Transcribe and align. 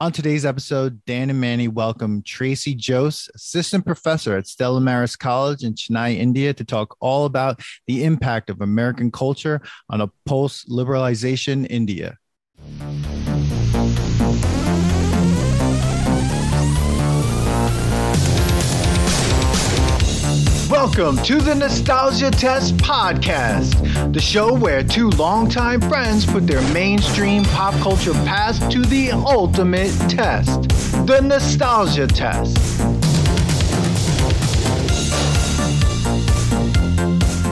On 0.00 0.12
today's 0.12 0.44
episode, 0.44 1.04
Dan 1.06 1.28
and 1.28 1.40
Manny 1.40 1.66
welcome 1.66 2.22
Tracy 2.22 2.78
Jose, 2.86 3.28
assistant 3.34 3.84
professor 3.84 4.36
at 4.36 4.46
Stella 4.46 4.80
Maris 4.80 5.16
College 5.16 5.64
in 5.64 5.74
Chennai, 5.74 6.16
India, 6.16 6.54
to 6.54 6.62
talk 6.62 6.96
all 7.00 7.24
about 7.24 7.60
the 7.88 8.04
impact 8.04 8.48
of 8.48 8.60
American 8.60 9.10
culture 9.10 9.60
on 9.90 10.00
a 10.00 10.08
post 10.24 10.68
liberalization 10.70 11.66
India. 11.68 12.16
Welcome 20.88 21.22
to 21.24 21.38
the 21.38 21.54
Nostalgia 21.54 22.30
Test 22.30 22.78
Podcast, 22.78 24.12
the 24.14 24.20
show 24.20 24.54
where 24.54 24.82
two 24.82 25.10
longtime 25.10 25.82
friends 25.82 26.24
put 26.24 26.46
their 26.46 26.62
mainstream 26.72 27.44
pop 27.44 27.74
culture 27.82 28.14
past 28.14 28.70
to 28.70 28.82
the 28.82 29.10
ultimate 29.10 29.92
test 30.08 30.62
the 31.06 31.20
Nostalgia 31.22 32.06
Test. 32.06 32.56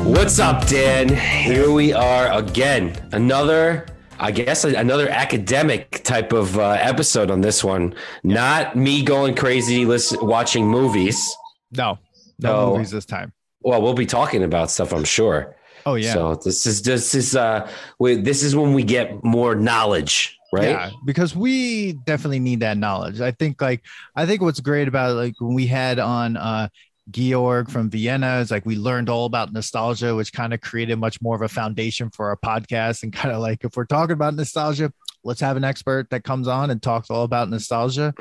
What's 0.06 0.38
up, 0.38 0.66
Dan? 0.66 1.14
Here 1.14 1.70
we 1.70 1.92
are 1.92 2.32
again. 2.32 2.96
Another, 3.12 3.84
I 4.18 4.30
guess, 4.30 4.64
another 4.64 5.10
academic 5.10 6.02
type 6.04 6.32
of 6.32 6.58
uh, 6.58 6.70
episode 6.80 7.30
on 7.30 7.42
this 7.42 7.62
one. 7.62 7.94
Not 8.24 8.76
me 8.76 9.02
going 9.02 9.34
crazy 9.34 9.84
listen, 9.84 10.26
watching 10.26 10.66
movies. 10.66 11.36
No, 11.72 11.98
no, 12.38 12.72
movies 12.72 12.90
this 12.90 13.06
time. 13.06 13.32
Well, 13.62 13.82
we'll 13.82 13.94
be 13.94 14.06
talking 14.06 14.42
about 14.42 14.70
stuff, 14.70 14.92
I'm 14.92 15.04
sure. 15.04 15.56
Oh 15.84 15.94
yeah. 15.94 16.12
So 16.12 16.34
this 16.34 16.66
is 16.66 16.82
this 16.82 17.14
is 17.14 17.36
uh 17.36 17.70
we, 17.98 18.16
this 18.16 18.42
is 18.42 18.56
when 18.56 18.74
we 18.74 18.82
get 18.82 19.22
more 19.22 19.54
knowledge, 19.54 20.36
right? 20.52 20.70
Yeah, 20.70 20.90
because 21.04 21.36
we 21.36 21.92
definitely 21.92 22.40
need 22.40 22.60
that 22.60 22.76
knowledge. 22.76 23.20
I 23.20 23.30
think 23.30 23.60
like 23.62 23.84
I 24.16 24.26
think 24.26 24.42
what's 24.42 24.60
great 24.60 24.88
about 24.88 25.14
like 25.14 25.34
when 25.40 25.54
we 25.54 25.66
had 25.66 25.98
on 25.98 26.36
uh 26.36 26.68
Georg 27.10 27.70
from 27.70 27.88
Vienna 27.88 28.38
is 28.38 28.50
like 28.50 28.66
we 28.66 28.76
learned 28.76 29.08
all 29.08 29.26
about 29.26 29.52
nostalgia, 29.52 30.14
which 30.14 30.32
kind 30.32 30.52
of 30.52 30.60
created 30.60 30.96
much 30.96 31.22
more 31.22 31.36
of 31.36 31.42
a 31.42 31.48
foundation 31.48 32.10
for 32.10 32.30
our 32.30 32.36
podcast. 32.36 33.04
And 33.04 33.12
kind 33.12 33.32
of 33.32 33.40
like 33.40 33.64
if 33.64 33.76
we're 33.76 33.84
talking 33.84 34.14
about 34.14 34.34
nostalgia, 34.34 34.92
let's 35.22 35.40
have 35.40 35.56
an 35.56 35.64
expert 35.64 36.10
that 36.10 36.24
comes 36.24 36.48
on 36.48 36.70
and 36.70 36.82
talks 36.82 37.10
all 37.10 37.22
about 37.22 37.48
nostalgia. 37.48 38.12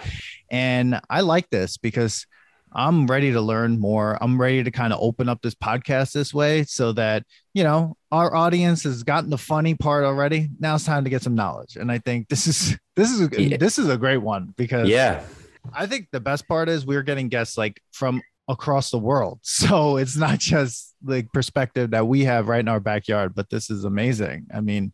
And 0.52 1.00
I 1.10 1.22
like 1.22 1.50
this 1.50 1.78
because 1.78 2.28
I'm 2.76 3.08
ready 3.08 3.32
to 3.32 3.42
learn 3.42 3.80
more. 3.80 4.18
I'm 4.22 4.40
ready 4.40 4.62
to 4.64 4.70
kind 4.70 4.92
of 4.92 5.00
open 5.02 5.30
up 5.30 5.42
this 5.42 5.56
podcast 5.56 6.12
this 6.12 6.34
way 6.34 6.64
so 6.64 6.92
that, 6.92 7.24
you 7.54 7.64
know, 7.64 7.96
our 8.12 8.36
audience 8.36 8.84
has 8.84 9.04
gotten 9.04 9.30
the 9.30 9.38
funny 9.38 9.76
part 9.76 10.04
already. 10.04 10.50
Now 10.60 10.76
it's 10.76 10.84
time 10.84 11.06
to 11.06 11.10
get 11.10 11.22
some 11.22 11.36
knowledge. 11.36 11.78
And 11.78 11.90
I 11.90 12.00
think 12.00 12.28
this 12.28 12.48
is 12.48 12.78
this 12.96 13.12
is 13.12 13.30
yeah. 13.38 13.58
this 13.58 13.80
is 13.80 13.88
a 13.90 13.98
great 13.98 14.18
one 14.18 14.54
because 14.58 14.90
yeah. 14.90 15.24
I 15.74 15.86
think 15.86 16.10
the 16.12 16.20
best 16.20 16.48
part 16.48 16.68
is 16.68 16.86
we're 16.86 17.02
getting 17.02 17.30
guests 17.30 17.58
like 17.58 17.82
from 17.94 18.22
across 18.50 18.92
the 18.92 19.00
world. 19.00 19.40
So 19.66 19.98
it's 19.98 20.18
not 20.18 20.40
just 20.40 20.94
the 21.02 21.26
perspective 21.34 21.92
that 21.92 22.08
we 22.08 22.26
have 22.26 22.50
right 22.50 22.60
in 22.60 22.68
our 22.68 22.82
backyard, 22.82 23.34
but 23.34 23.50
this 23.50 23.70
is 23.70 23.86
amazing. 23.86 24.48
I 24.54 24.60
mean, 24.60 24.92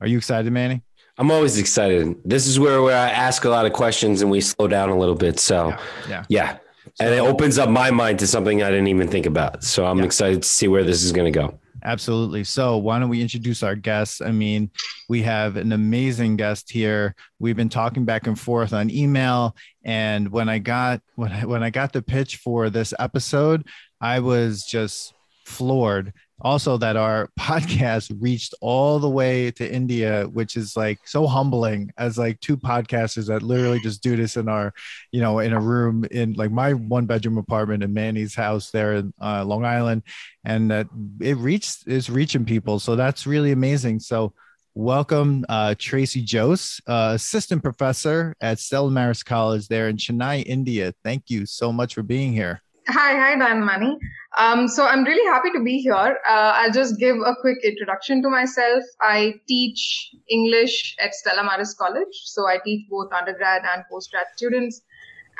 are 0.00 0.06
you 0.06 0.18
excited, 0.18 0.52
Manny? 0.52 0.82
I'm 1.16 1.30
always 1.30 1.58
excited. 1.58 2.16
This 2.24 2.46
is 2.46 2.58
where, 2.58 2.82
where 2.82 2.96
I 2.96 3.10
ask 3.10 3.44
a 3.44 3.50
lot 3.50 3.66
of 3.66 3.72
questions 3.72 4.22
and 4.22 4.30
we 4.30 4.40
slow 4.40 4.68
down 4.68 4.88
a 4.88 4.96
little 4.96 5.14
bit. 5.14 5.38
So 5.38 5.68
yeah, 5.68 5.78
yeah. 6.08 6.24
yeah 6.28 6.58
and 7.00 7.14
it 7.14 7.18
opens 7.18 7.58
up 7.58 7.68
my 7.68 7.90
mind 7.90 8.18
to 8.18 8.26
something 8.26 8.62
I 8.62 8.70
didn't 8.70 8.88
even 8.88 9.08
think 9.08 9.26
about. 9.26 9.64
So 9.64 9.86
I'm 9.86 9.98
yeah. 9.98 10.04
excited 10.04 10.42
to 10.42 10.48
see 10.48 10.68
where 10.68 10.84
this 10.84 11.02
is 11.02 11.12
going 11.12 11.32
to 11.32 11.38
go. 11.38 11.58
Absolutely. 11.82 12.44
So, 12.44 12.76
why 12.76 12.98
don't 12.98 13.08
we 13.08 13.22
introduce 13.22 13.62
our 13.62 13.74
guests? 13.74 14.20
I 14.20 14.32
mean, 14.32 14.70
we 15.08 15.22
have 15.22 15.56
an 15.56 15.72
amazing 15.72 16.36
guest 16.36 16.70
here. 16.70 17.14
We've 17.38 17.56
been 17.56 17.70
talking 17.70 18.04
back 18.04 18.26
and 18.26 18.38
forth 18.38 18.74
on 18.74 18.90
email, 18.90 19.56
and 19.82 20.30
when 20.30 20.50
I 20.50 20.58
got 20.58 21.00
when 21.14 21.32
I, 21.32 21.46
when 21.46 21.62
I 21.62 21.70
got 21.70 21.94
the 21.94 22.02
pitch 22.02 22.36
for 22.36 22.68
this 22.68 22.92
episode, 22.98 23.66
I 23.98 24.20
was 24.20 24.62
just 24.62 25.14
floored 25.46 26.12
also 26.40 26.76
that 26.78 26.96
our 26.96 27.28
podcast 27.38 28.14
reached 28.20 28.54
all 28.60 28.98
the 28.98 29.08
way 29.08 29.50
to 29.52 29.72
India, 29.72 30.24
which 30.32 30.56
is 30.56 30.76
like 30.76 30.98
so 31.06 31.26
humbling 31.26 31.90
as 31.98 32.18
like 32.18 32.40
two 32.40 32.56
podcasters 32.56 33.26
that 33.28 33.42
literally 33.42 33.80
just 33.80 34.02
do 34.02 34.16
this 34.16 34.36
in 34.36 34.48
our, 34.48 34.72
you 35.12 35.20
know, 35.20 35.38
in 35.38 35.52
a 35.52 35.60
room 35.60 36.04
in 36.10 36.34
like 36.34 36.50
my 36.50 36.72
one 36.72 37.06
bedroom 37.06 37.38
apartment 37.38 37.82
in 37.82 37.92
Manny's 37.92 38.34
house 38.34 38.70
there 38.70 38.94
in 38.94 39.14
uh, 39.20 39.44
Long 39.44 39.64
Island, 39.64 40.02
and 40.44 40.70
that 40.70 40.86
it 41.20 41.36
reached 41.36 41.86
is 41.86 42.10
reaching 42.10 42.44
people. 42.44 42.78
So 42.78 42.96
that's 42.96 43.26
really 43.26 43.52
amazing. 43.52 44.00
So 44.00 44.32
welcome 44.74 45.44
uh, 45.48 45.74
Tracy 45.78 46.24
Jose, 46.30 46.80
uh, 46.86 47.12
assistant 47.14 47.62
professor 47.62 48.34
at 48.40 48.58
Stella 48.58 48.90
Maris 48.90 49.22
College 49.22 49.68
there 49.68 49.88
in 49.88 49.96
Chennai, 49.96 50.44
India. 50.46 50.94
Thank 51.02 51.28
you 51.28 51.46
so 51.46 51.72
much 51.72 51.94
for 51.94 52.02
being 52.02 52.32
here. 52.32 52.62
Hi, 52.92 53.16
hi, 53.16 53.38
Dan 53.38 53.64
Manny. 53.64 53.96
Um, 54.36 54.66
so 54.66 54.84
I'm 54.84 55.04
really 55.04 55.24
happy 55.26 55.50
to 55.52 55.62
be 55.62 55.78
here. 55.78 56.18
Uh, 56.28 56.52
I'll 56.56 56.72
just 56.72 56.98
give 56.98 57.14
a 57.14 57.36
quick 57.40 57.58
introduction 57.62 58.20
to 58.22 58.28
myself. 58.28 58.82
I 59.00 59.34
teach 59.46 60.10
English 60.28 60.96
at 61.00 61.14
Stella 61.14 61.44
Maris 61.44 61.72
College. 61.72 62.16
So 62.24 62.48
I 62.48 62.58
teach 62.64 62.88
both 62.90 63.12
undergrad 63.12 63.62
and 63.72 63.84
postgrad 63.92 64.24
students. 64.34 64.82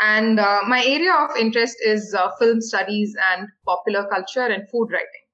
And 0.00 0.38
uh, 0.38 0.61
my 0.69 0.84
area 0.84 1.12
of 1.12 1.37
interest 1.37 1.77
is 1.84 2.15
uh, 2.15 2.31
film 2.38 2.61
studies 2.61 3.16
and 3.33 3.49
popular 3.67 4.06
culture 4.06 4.47
and 4.47 4.69
food 4.71 4.91
writing. 4.93 5.25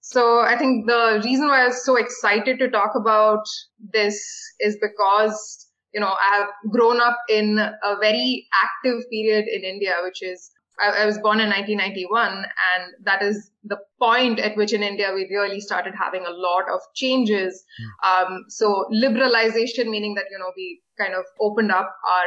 So 0.00 0.40
I 0.40 0.56
think 0.56 0.86
the 0.86 1.20
reason 1.22 1.48
why 1.48 1.64
I 1.64 1.66
was 1.66 1.84
so 1.84 1.96
excited 1.96 2.58
to 2.60 2.70
talk 2.70 2.92
about 2.94 3.44
this 3.92 4.18
is 4.60 4.78
because, 4.80 5.66
you 5.92 6.00
know, 6.00 6.14
I 6.30 6.36
have 6.38 6.48
grown 6.70 6.98
up 6.98 7.18
in 7.28 7.58
a 7.58 7.96
very 8.00 8.46
active 8.54 9.02
period 9.10 9.44
in 9.52 9.64
India, 9.64 9.96
which 10.02 10.22
is 10.22 10.50
I, 10.80 11.02
I, 11.02 11.06
was 11.06 11.18
born 11.18 11.40
in 11.40 11.48
1991, 11.48 12.36
and 12.36 12.94
that 13.04 13.22
is 13.22 13.50
the 13.64 13.78
point 13.98 14.38
at 14.38 14.56
which 14.56 14.72
in 14.72 14.82
India 14.82 15.12
we 15.14 15.28
really 15.30 15.60
started 15.60 15.94
having 15.94 16.24
a 16.24 16.30
lot 16.30 16.64
of 16.72 16.80
changes. 16.94 17.64
Mm. 17.80 18.08
Um, 18.08 18.44
so 18.48 18.86
liberalization, 18.92 19.88
meaning 19.90 20.14
that 20.14 20.26
you 20.30 20.38
know 20.38 20.52
we 20.56 20.80
kind 20.98 21.14
of 21.14 21.24
opened 21.40 21.72
up 21.72 21.94
our 22.04 22.24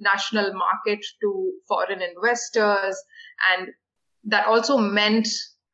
national 0.00 0.52
market 0.54 1.04
to 1.22 1.52
foreign 1.68 2.02
investors, 2.02 2.96
and 3.52 3.68
that 4.24 4.46
also 4.46 4.76
meant, 4.76 5.28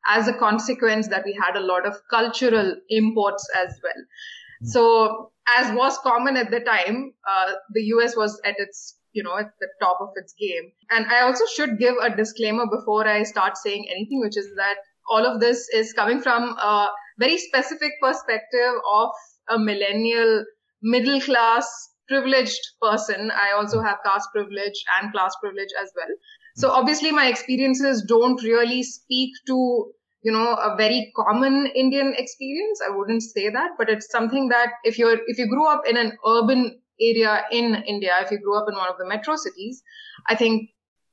as 0.07 0.27
a 0.27 0.33
consequence, 0.33 1.07
that 1.09 1.23
we 1.25 1.33
had 1.33 1.55
a 1.55 1.65
lot 1.65 1.85
of 1.85 1.95
cultural 2.09 2.75
imports 2.89 3.47
as 3.57 3.79
well. 3.83 4.03
Mm. 4.63 4.67
So, 4.67 5.31
as 5.57 5.75
was 5.75 5.97
common 5.99 6.37
at 6.37 6.51
the 6.51 6.61
time, 6.61 7.13
uh, 7.29 7.53
the 7.73 7.83
US 7.95 8.15
was 8.15 8.39
at 8.45 8.55
its 8.57 8.97
you 9.13 9.23
know, 9.23 9.37
at 9.37 9.51
the 9.59 9.67
top 9.81 9.97
of 10.01 10.09
its 10.15 10.33
game. 10.39 10.71
And 10.89 11.05
I 11.07 11.21
also 11.21 11.45
should 11.55 11.77
give 11.77 11.95
a 12.01 12.15
disclaimer 12.15 12.65
before 12.67 13.07
I 13.07 13.23
start 13.23 13.57
saying 13.57 13.87
anything, 13.89 14.19
which 14.21 14.37
is 14.37 14.47
that 14.55 14.77
all 15.09 15.25
of 15.25 15.39
this 15.39 15.67
is 15.73 15.93
coming 15.93 16.21
from 16.21 16.43
a 16.57 16.89
very 17.19 17.37
specific 17.37 17.91
perspective 18.01 18.73
of 18.91 19.09
a 19.49 19.59
millennial, 19.59 20.45
middle 20.81 21.19
class, 21.21 21.67
privileged 22.07 22.61
person. 22.81 23.31
I 23.31 23.51
also 23.55 23.81
have 23.81 23.97
caste 24.05 24.29
privilege 24.33 24.83
and 24.99 25.11
class 25.11 25.33
privilege 25.41 25.69
as 25.81 25.91
well. 25.95 26.13
So 26.55 26.69
obviously 26.69 27.11
my 27.11 27.27
experiences 27.27 28.03
don't 28.07 28.41
really 28.43 28.83
speak 28.83 29.31
to 29.47 29.91
you 30.23 30.31
know 30.31 30.53
a 30.53 30.75
very 30.77 31.11
common 31.15 31.67
indian 31.75 32.13
experience 32.15 32.79
i 32.87 32.95
wouldn't 32.95 33.23
say 33.23 33.49
that 33.49 33.71
but 33.77 33.89
it's 33.89 34.09
something 34.11 34.49
that 34.49 34.69
if 34.83 34.99
you're 34.99 35.17
if 35.25 35.39
you 35.39 35.47
grew 35.47 35.67
up 35.67 35.81
in 35.89 35.97
an 35.97 36.11
urban 36.27 36.79
area 37.01 37.43
in 37.51 37.83
India, 37.87 38.13
if 38.21 38.31
you 38.31 38.39
grew 38.39 38.57
up 38.57 38.67
in 38.69 38.75
one 38.75 38.89
of 38.89 38.97
the 38.97 39.05
metro 39.07 39.35
cities, 39.35 39.81
I 40.27 40.35
think 40.35 40.69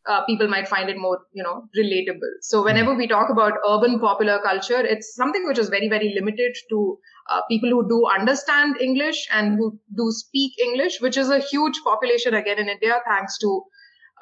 uh, 0.07 0.25
people 0.25 0.49
might 0.49 0.67
find 0.67 0.89
it 0.89 0.97
more, 0.97 1.21
you 1.33 1.43
know, 1.43 1.69
relatable. 1.77 2.33
So 2.41 2.65
whenever 2.65 2.95
we 2.95 3.07
talk 3.07 3.31
about 3.31 3.55
urban 3.69 4.01
popular 4.01 4.39
culture, 4.43 4.81
it's 4.81 5.15
something 5.15 5.47
which 5.47 5.59
is 5.59 5.69
very, 5.69 5.89
very 5.89 6.15
limited 6.15 6.57
to 6.71 6.99
uh, 7.31 7.43
people 7.49 7.69
who 7.69 7.87
do 7.89 8.07
understand 8.07 8.81
English 8.81 9.29
and 9.33 9.59
who 9.59 9.79
do 9.97 10.11
speak 10.11 10.59
English, 10.59 11.01
which 11.01 11.17
is 11.17 11.29
a 11.29 11.41
huge 11.41 11.81
population 11.85 12.35
again 12.35 12.59
in 12.59 12.69
India, 12.69 13.01
thanks 13.07 13.37
to 13.39 13.63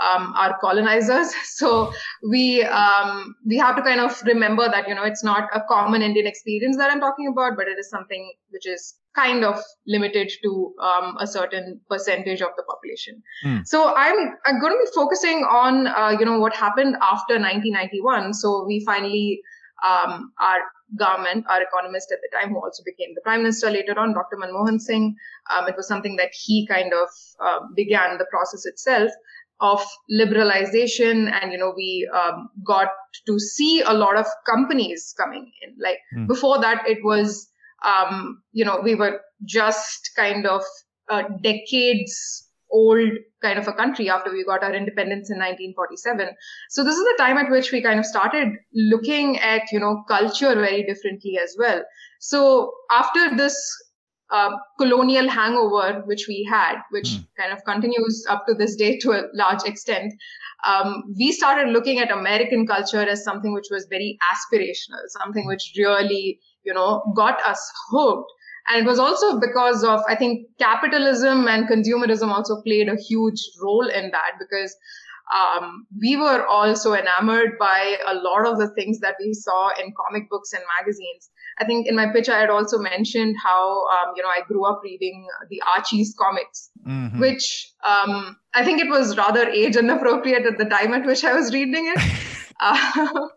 um, 0.01 0.35
our 0.37 0.59
colonizers. 0.61 1.33
So 1.57 1.93
we 2.29 2.63
um, 2.65 3.35
we 3.47 3.57
have 3.57 3.77
to 3.77 3.83
kind 3.83 4.01
of 4.01 4.21
remember 4.25 4.69
that 4.69 4.89
you 4.89 4.95
know 4.95 5.05
it's 5.05 5.25
not 5.25 5.49
a 5.55 5.63
common 5.69 6.03
Indian 6.03 6.27
experience 6.27 6.77
that 6.77 6.91
I'm 6.91 7.01
talking 7.01 7.29
about, 7.29 7.57
but 7.57 7.69
it 7.69 7.79
is 7.79 7.89
something 7.89 8.31
which 8.51 8.67
is 8.67 8.95
kind 9.17 9.45
of 9.45 9.59
limited 9.87 10.31
to 10.45 10.75
um, 10.81 11.17
a 11.19 11.27
certain 11.27 11.81
percentage 11.89 12.43
of 12.43 12.51
the 12.57 12.63
population. 12.69 13.23
Mm. 13.45 13.67
So 13.67 13.95
I'm, 13.95 14.37
I'm 14.45 14.61
going 14.61 14.73
to 14.73 14.79
be 14.85 14.91
focusing 14.95 15.39
on 15.45 15.87
uh, 15.87 16.17
you 16.19 16.27
know 16.27 16.39
what 16.39 16.55
happened 16.55 16.97
after 17.01 17.35
1991. 17.35 18.35
So 18.35 18.65
we 18.67 18.85
finally 18.85 19.41
um, 19.85 20.33
our 20.39 20.61
government, 20.99 21.45
our 21.49 21.63
economist 21.63 22.13
at 22.13 22.19
the 22.23 22.39
time, 22.39 22.51
who 22.51 22.63
also 22.63 22.83
became 22.85 23.15
the 23.15 23.21
prime 23.23 23.43
minister 23.43 23.71
later 23.71 23.99
on, 23.99 24.15
Dr. 24.15 24.37
Manmohan 24.37 24.81
Singh. 24.81 25.17
Um, 25.51 25.69
it 25.69 25.75
was 25.77 25.89
something 25.89 26.17
that 26.17 26.31
he 26.33 26.67
kind 26.67 26.93
of 26.93 27.09
uh, 27.41 27.61
began 27.75 28.19
the 28.19 28.27
process 28.31 28.67
itself 28.67 29.11
of 29.61 29.83
liberalization 30.13 31.33
and 31.33 31.51
you 31.51 31.57
know 31.57 31.73
we 31.75 32.09
um, 32.15 32.51
got 32.67 32.89
to 33.27 33.39
see 33.39 33.81
a 33.81 33.95
lot 33.95 34.17
of 34.19 34.27
companies 34.47 35.15
coming 35.17 35.51
in 35.63 35.75
like 35.83 35.99
mm. 36.15 36.27
before 36.27 36.61
that 36.61 36.83
it 36.87 36.99
was 37.03 37.49
um, 37.85 38.43
you 38.53 38.65
know 38.65 38.81
we 38.83 38.95
were 38.95 39.21
just 39.45 40.11
kind 40.17 40.47
of 40.47 40.63
uh, 41.09 41.23
decades 41.43 42.47
old 42.71 43.11
kind 43.43 43.59
of 43.59 43.69
a 43.69 43.73
country 43.73 44.11
after 44.11 44.33
we 44.33 44.45
got 44.45 44.63
our 44.63 44.75
independence 44.75 45.31
in 45.31 45.39
1947. 45.39 46.31
So 46.71 46.83
this 46.83 46.97
is 46.97 47.05
the 47.05 47.15
time 47.19 47.37
at 47.39 47.51
which 47.51 47.71
we 47.73 47.83
kind 47.83 47.99
of 47.99 48.07
started 48.07 48.49
looking 48.75 49.39
at, 49.39 49.63
you 49.73 49.79
know, 49.79 50.03
culture 50.09 50.55
very 50.55 50.83
differently 50.83 51.39
as 51.43 51.55
well. 51.59 51.83
So 52.21 52.73
after 52.91 53.37
this 53.37 53.57
uh, 54.31 54.51
colonial 54.79 55.29
hangover, 55.29 56.03
which 56.07 56.27
we 56.29 56.47
had, 56.51 56.77
which 56.91 57.11
mm. 57.11 57.27
kind 57.39 57.53
of 57.53 57.65
continues 57.65 58.27
up 58.29 58.45
to 58.49 58.55
this 58.55 58.75
day 58.75 58.99
to 58.99 59.13
a 59.13 59.23
large 59.35 59.63
extent, 59.65 60.13
um, 60.67 61.05
we 61.17 61.31
started 61.31 61.69
looking 61.69 62.01
at 62.01 62.11
American 62.11 62.67
culture 62.67 63.03
as 63.03 63.23
something 63.23 63.53
which 63.53 63.69
was 63.71 63.87
very 63.89 64.19
aspirational, 64.33 65.01
something 65.09 65.47
which 65.47 65.73
really, 65.77 66.41
you 66.67 66.75
know, 66.75 67.03
got 67.17 67.41
us 67.47 67.73
hooked. 67.91 68.31
And 68.69 68.85
it 68.85 68.89
was 68.89 68.99
also 68.99 69.39
because 69.39 69.85
of, 69.85 70.01
I 70.09 70.17
think, 70.17 70.49
capitalism 70.59 71.47
and 71.47 71.69
consumerism 71.69 72.29
also 72.29 72.61
played 72.63 72.89
a 72.89 72.97
huge 72.97 73.41
role 73.63 73.89
in 73.89 74.11
that 74.11 74.33
because 74.41 74.77
um, 75.35 75.87
we 76.01 76.17
were 76.17 76.45
also 76.47 76.95
enamored 76.95 77.59
by 77.59 77.97
a 78.07 78.15
lot 78.15 78.47
of 78.47 78.59
the 78.59 78.69
things 78.75 79.01
that 79.01 79.15
we 79.21 79.35
saw 79.35 79.71
in 79.81 79.93
comic 79.97 80.29
books 80.29 80.53
and 80.53 80.63
magazines. 80.81 81.31
I 81.59 81.65
think 81.65 81.87
in 81.87 81.97
my 81.97 82.13
pitch, 82.13 82.29
I 82.29 82.39
had 82.39 82.51
also 82.51 82.79
mentioned 82.79 83.35
how, 83.43 83.87
um, 83.87 84.15
you 84.17 84.23
know, 84.23 84.29
I 84.29 84.43
grew 84.47 84.67
up 84.67 84.81
reading 84.85 85.27
the 85.49 85.63
Archie's 85.77 86.15
comics, 86.19 86.71
mm-hmm. 86.87 87.19
which 87.19 87.73
um, 87.85 88.37
I 88.53 88.65
think 88.65 88.81
it 88.81 88.91
was 88.91 89.17
rather 89.17 89.49
age 89.49 89.77
inappropriate 89.77 90.45
at 90.45 90.59
the 90.59 90.67
time 90.67 90.93
at 90.93 91.07
which 91.07 91.25
I 91.25 91.33
was 91.35 91.53
reading 91.55 91.93
it. 91.97 92.03
uh, 92.61 93.29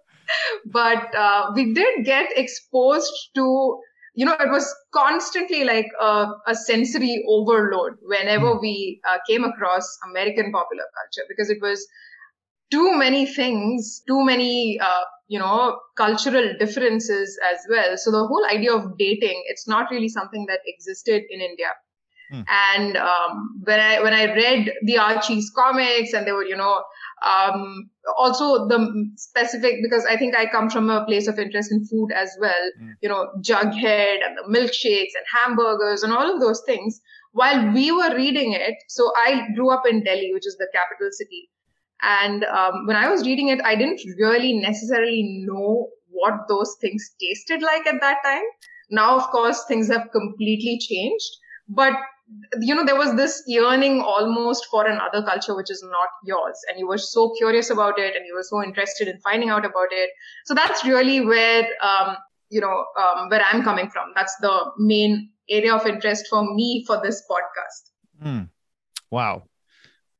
but 0.66 1.14
uh, 1.16 1.52
we 1.56 1.74
did 1.74 2.06
get 2.06 2.30
exposed 2.36 3.30
to 3.36 3.80
you 4.16 4.26
know, 4.26 4.36
it 4.38 4.50
was 4.50 4.68
constantly 4.92 5.64
like 5.64 5.88
a, 6.02 6.28
a 6.48 6.54
sensory 6.54 7.24
overload 7.26 7.94
whenever 8.02 8.54
hmm. 8.54 8.60
we 8.60 9.00
uh, 9.08 9.18
came 9.26 9.46
across 9.46 9.98
American 10.10 10.52
popular 10.52 10.84
culture 10.98 11.26
because 11.30 11.50
it 11.50 11.60
was 11.62 11.88
too 12.70 12.98
many 12.98 13.26
things, 13.26 14.04
too 14.08 14.24
many, 14.26 14.78
uh, 14.81 15.04
you 15.28 15.40
know, 15.40 15.80
cultural 15.96 16.54
differences 16.60 17.40
as 17.52 17.60
well. 17.70 17.96
So 17.98 18.12
the 18.12 18.28
whole 18.28 18.46
idea 18.46 18.74
of 18.74 18.98
dating, 18.98 19.44
it's 19.48 19.68
not 19.68 19.90
really 19.90 20.10
something 20.10 20.46
that 20.48 20.60
existed 20.66 21.24
in 21.30 21.40
India. 21.40 21.72
Hmm. 22.31 22.42
And 22.48 22.98
um, 22.98 23.62
when 23.64 23.80
I 23.80 24.02
when 24.02 24.14
I 24.14 24.26
read 24.26 24.72
the 24.84 24.98
Archie's 24.98 25.52
comics, 25.56 26.14
and 26.14 26.28
they 26.28 26.31
were, 26.31 26.46
you 26.46 26.58
know, 26.58 26.84
um, 27.25 27.89
also 28.18 28.68
the 28.68 29.12
specific 29.16 29.75
because 29.81 30.06
I 30.06 30.18
think 30.18 30.36
I 30.36 30.45
come 30.45 30.69
from 30.69 30.89
a 30.89 31.06
place 31.06 31.27
of 31.27 31.39
interest 31.39 31.71
in 31.71 31.86
food 31.86 32.12
as 32.16 32.36
well. 32.39 32.71
Mm. 32.81 32.94
You 33.01 33.10
know, 33.10 33.27
Jughead 33.42 34.18
and 34.25 34.38
the 34.38 34.48
milkshakes 34.48 35.16
and 35.16 35.25
hamburgers 35.33 36.04
and 36.04 36.13
all 36.13 36.33
of 36.33 36.39
those 36.39 36.62
things. 36.66 37.00
While 37.31 37.74
we 37.74 37.92
were 37.92 38.16
reading 38.16 38.54
it, 38.54 38.75
so 38.88 39.12
I 39.16 39.48
grew 39.56 39.69
up 39.69 39.83
in 39.88 40.04
Delhi, 40.04 40.31
which 40.33 40.48
is 40.48 40.57
the 40.57 40.68
capital 40.74 41.10
city, 41.12 41.50
and 42.01 42.44
um, 42.45 42.88
when 42.88 42.95
I 42.95 43.10
was 43.10 43.25
reading 43.25 43.50
it, 43.50 43.62
I 43.63 43.75
didn't 43.75 44.01
really 44.18 44.54
necessarily 44.54 45.44
know 45.45 45.89
what 46.10 46.48
those 46.48 46.75
things 46.81 47.12
tasted 47.19 47.62
like 47.62 47.86
at 47.86 48.01
that 48.01 48.18
time. 48.24 48.44
Now, 48.89 49.16
of 49.18 49.30
course, 49.30 49.66
things 49.68 49.89
have 49.89 50.10
completely 50.12 50.80
changed, 50.80 51.38
but 51.68 51.94
you 52.60 52.76
know 52.76 52.86
there 52.86 52.96
was 52.96 53.16
this 53.16 53.44
yearning 53.48 54.02
almost 54.02 54.68
for 54.70 54.86
another 54.86 55.26
culture 55.26 55.56
which 55.56 55.72
is 55.72 55.84
not 55.84 56.10
yours 56.24 56.58
and 56.68 56.80
you 56.80 56.88
were 56.88 56.98
so 56.98 57.34
curious 57.38 57.70
about 57.70 57.98
it 57.98 58.16
and 58.16 58.26
you 58.26 58.36
were 58.36 58.44
so 58.44 58.64
interested 58.64 59.08
in 59.08 59.20
finding 59.20 59.50
out 59.50 59.66
about 59.66 59.88
it. 59.92 60.10
So 60.46 60.54
that's 60.54 60.86
really 60.86 61.26
where 61.26 61.68
um, 61.81 62.18
you 62.50 62.62
know 62.62 62.86
um, 63.00 63.30
where 63.30 63.44
i'm 63.52 63.64
coming 63.64 63.90
from. 63.90 64.12
That's 64.16 64.36
the 64.42 64.72
main 64.78 65.31
area 65.50 65.74
of 65.74 65.86
interest 65.86 66.28
for 66.30 66.44
me 66.54 66.84
for 66.86 67.00
this 67.02 67.24
podcast. 67.30 68.26
Mm. 68.26 68.50
wow. 69.10 69.44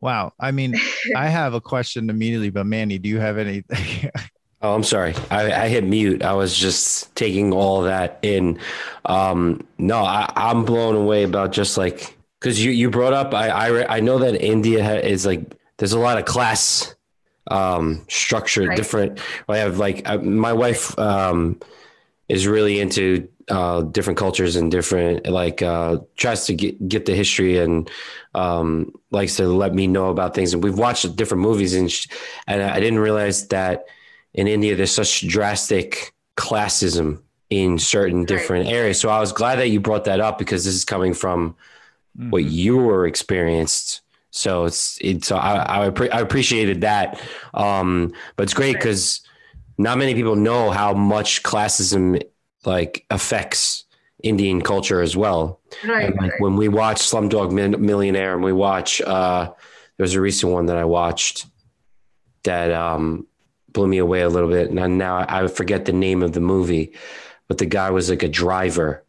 Wow. 0.02 0.34
I 0.40 0.52
mean 0.52 0.76
i 1.16 1.28
have 1.28 1.54
a 1.54 1.62
question 1.62 2.10
immediately 2.10 2.50
but 2.50 2.66
manny 2.66 2.98
do 2.98 3.10
you 3.10 3.20
have 3.20 3.38
any 3.38 3.64
Oh, 4.62 4.76
I'm 4.76 4.84
sorry. 4.84 5.16
I, 5.32 5.54
I, 5.54 5.68
hit 5.70 5.86
mute. 5.86 6.22
I 6.22 6.34
was 6.34 6.54
just 6.56 7.16
taking 7.16 7.54
all 7.54 7.84
that 7.84 8.20
in. 8.22 8.60
Um, 9.06 9.66
no, 9.78 10.00
I, 10.00 10.30
I'm 10.36 10.66
blown 10.66 10.96
away 10.96 11.24
about 11.24 11.54
just 11.54 11.78
like 11.78 12.18
because 12.40 12.64
you 12.64 12.72
you 12.72 12.90
brought 12.90 13.14
up. 13.14 13.34
I 13.34 13.50
I, 13.50 13.98
I 13.98 14.00
know 14.02 14.20
that 14.20 14.42
India 14.42 15.00
is 15.00 15.26
like 15.26 15.56
there's 15.78 15.94
a 15.94 16.00
lot 16.00 16.18
of 16.18 16.26
class 16.26 16.94
um, 17.50 18.06
structure, 18.10 18.66
right. 18.66 18.76
different. 18.76 19.20
I 19.48 19.60
have 19.60 19.78
like 19.78 20.08
I, 20.08 20.18
my 20.18 20.52
wife 20.52 20.98
um, 21.00 21.60
is 22.28 22.46
really 22.46 22.82
into 22.82 23.30
uh, 23.50 23.84
different 23.84 24.20
cultures 24.20 24.58
and 24.58 24.70
different 24.70 25.26
like 25.26 25.62
uh, 25.62 26.00
tries 26.18 26.46
to 26.48 26.54
get 26.54 26.86
get 26.90 27.06
the 27.06 27.16
history 27.16 27.60
and 27.60 27.90
um, 28.36 28.92
likes 29.12 29.38
to 29.38 29.48
let 29.48 29.74
me 29.74 29.88
know 29.88 30.10
about 30.10 30.36
things. 30.36 30.54
And 30.54 30.62
we've 30.62 30.78
watched 30.78 31.16
different 31.16 31.44
movies 31.44 31.74
and 31.74 31.90
sh- 31.90 32.08
and 32.46 32.62
I 32.62 32.82
didn't 32.82 33.00
realize 33.00 33.48
that 33.48 33.86
in 34.34 34.48
India, 34.48 34.76
there's 34.76 34.92
such 34.92 35.28
drastic 35.28 36.14
classism 36.38 37.22
in 37.50 37.80
certain 37.80 38.26
different 38.26 38.66
right. 38.66 38.76
areas. 38.76 39.00
So 39.00 39.10
I 39.10 39.20
was 39.20 39.32
glad 39.32 39.58
that 39.58 39.70
you 39.70 39.80
brought 39.80 40.06
that 40.06 40.20
up 40.20 40.38
because 40.38 40.66
this 40.66 40.76
is 40.76 40.86
coming 40.86 41.14
from 41.14 41.56
mm-hmm. 42.18 42.30
what 42.30 42.44
you 42.44 42.78
were 42.78 43.08
experienced. 43.08 44.02
So 44.32 44.66
it's 44.66 45.00
it's 45.02 45.32
I 45.32 45.38
I, 45.38 45.86
I 45.86 46.22
appreciated 46.22 46.82
that, 46.82 47.20
um, 47.54 48.14
but 48.36 48.44
it's 48.44 48.54
great 48.54 48.74
because 48.74 49.22
not 49.80 49.98
many 49.98 50.14
people 50.14 50.36
know 50.36 50.70
how 50.70 50.94
much 50.94 51.42
classism 51.42 52.22
like 52.66 53.06
affects 53.10 53.86
Indian 54.22 54.62
culture 54.62 55.02
as 55.02 55.18
well. 55.18 55.62
Right. 55.84 56.12
like 56.12 56.20
right. 56.20 56.32
when 56.40 56.58
we 56.58 56.68
watch 56.68 56.98
Slumdog 56.98 57.52
Millionaire 57.80 58.36
and 58.36 58.44
we 58.44 58.54
watch 58.54 59.02
uh, 59.02 59.52
there's 59.98 60.14
a 60.14 60.22
recent 60.22 60.52
one 60.54 60.68
that 60.68 60.78
I 60.78 60.86
watched 60.86 61.48
that 62.44 62.72
um, 62.72 63.26
blew 63.74 63.88
me 63.88 63.98
away 63.98 64.22
a 64.22 64.30
little 64.30 64.50
bit. 64.50 64.70
And 64.70 64.98
now 64.98 65.26
I 65.28 65.48
forget 65.48 65.86
the 65.86 65.94
name 65.94 66.24
of 66.24 66.34
the 66.34 66.40
movie, 66.40 66.94
but 67.48 67.58
the 67.58 67.66
guy 67.66 67.90
was 67.90 68.10
like 68.10 68.24
a 68.24 68.30
driver, 68.30 69.04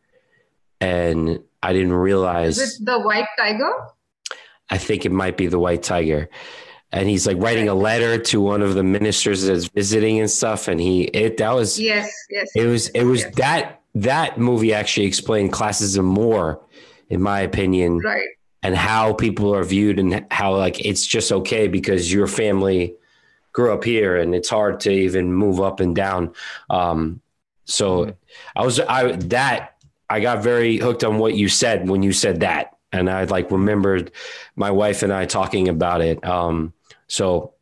and 0.81 1.41
I 1.63 1.73
didn't 1.73 1.93
realize. 1.93 2.59
Is 2.59 2.81
it 2.81 2.87
the 2.87 3.01
White 3.01 3.27
Tiger? 3.39 3.71
I 4.71 4.79
think 4.79 5.05
it 5.05 5.13
might 5.13 5.37
be 5.37 5.49
the 5.49 5.59
White 5.59 5.83
Tiger. 5.83 6.29
And 6.93 7.09
he's 7.09 7.27
like 7.27 7.37
writing 7.39 7.69
a 7.69 7.75
letter 7.75 8.19
to 8.19 8.41
one 8.41 8.63
of 8.63 8.75
the 8.75 8.83
ministers 8.83 9.45
that's 9.45 9.69
visiting 9.69 10.19
and 10.19 10.31
stuff. 10.31 10.69
And 10.69 10.81
he, 10.81 11.05
it, 11.05 11.37
that 11.37 11.55
was, 11.55 11.79
yes, 11.79 12.13
yes. 12.31 12.51
It 12.57 12.67
was, 12.67 12.89
it 12.89 13.05
was 13.05 13.21
yes. 13.21 13.35
that, 13.37 13.81
that 13.95 14.39
movie 14.39 14.75
actually 14.75 15.07
explained 15.07 15.53
classism 15.53 16.05
more, 16.05 16.61
in 17.09 17.21
my 17.23 17.41
opinion. 17.41 17.99
Right. 17.99 18.27
And 18.63 18.77
how 18.77 19.13
people 19.15 19.55
are 19.55 19.65
viewed 19.65 19.99
and 19.99 20.27
how 20.31 20.57
like 20.57 20.85
it's 20.85 21.07
just 21.07 21.33
okay 21.33 21.69
because 21.69 22.13
your 22.13 22.27
family 22.27 22.95
grew 23.53 23.73
up 23.73 23.85
here 23.85 24.17
and 24.17 24.35
it's 24.35 24.49
hard 24.49 24.81
to 24.81 24.91
even 24.91 25.33
move 25.33 25.61
up 25.61 25.81
and 25.81 25.95
down. 25.95 26.35
Um, 26.69 27.21
so 27.65 28.05
mm-hmm. 28.05 28.11
I 28.57 28.65
was, 28.65 28.81
I, 28.81 29.13
that 29.13 29.77
I 30.09 30.21
got 30.21 30.43
very 30.43 30.77
hooked 30.77 31.05
on 31.05 31.19
what 31.19 31.35
you 31.35 31.49
said 31.49 31.89
when 31.89 32.03
you 32.03 32.13
said 32.13 32.41
that. 32.41 32.77
And 32.93 33.09
I 33.09 33.25
like 33.25 33.51
remembered 33.51 34.11
my 34.57 34.71
wife 34.71 35.03
and 35.03 35.13
I 35.13 35.27
talking 35.27 35.69
about 35.69 36.01
it. 36.01 36.25
Um, 36.25 36.73
so 37.07 37.55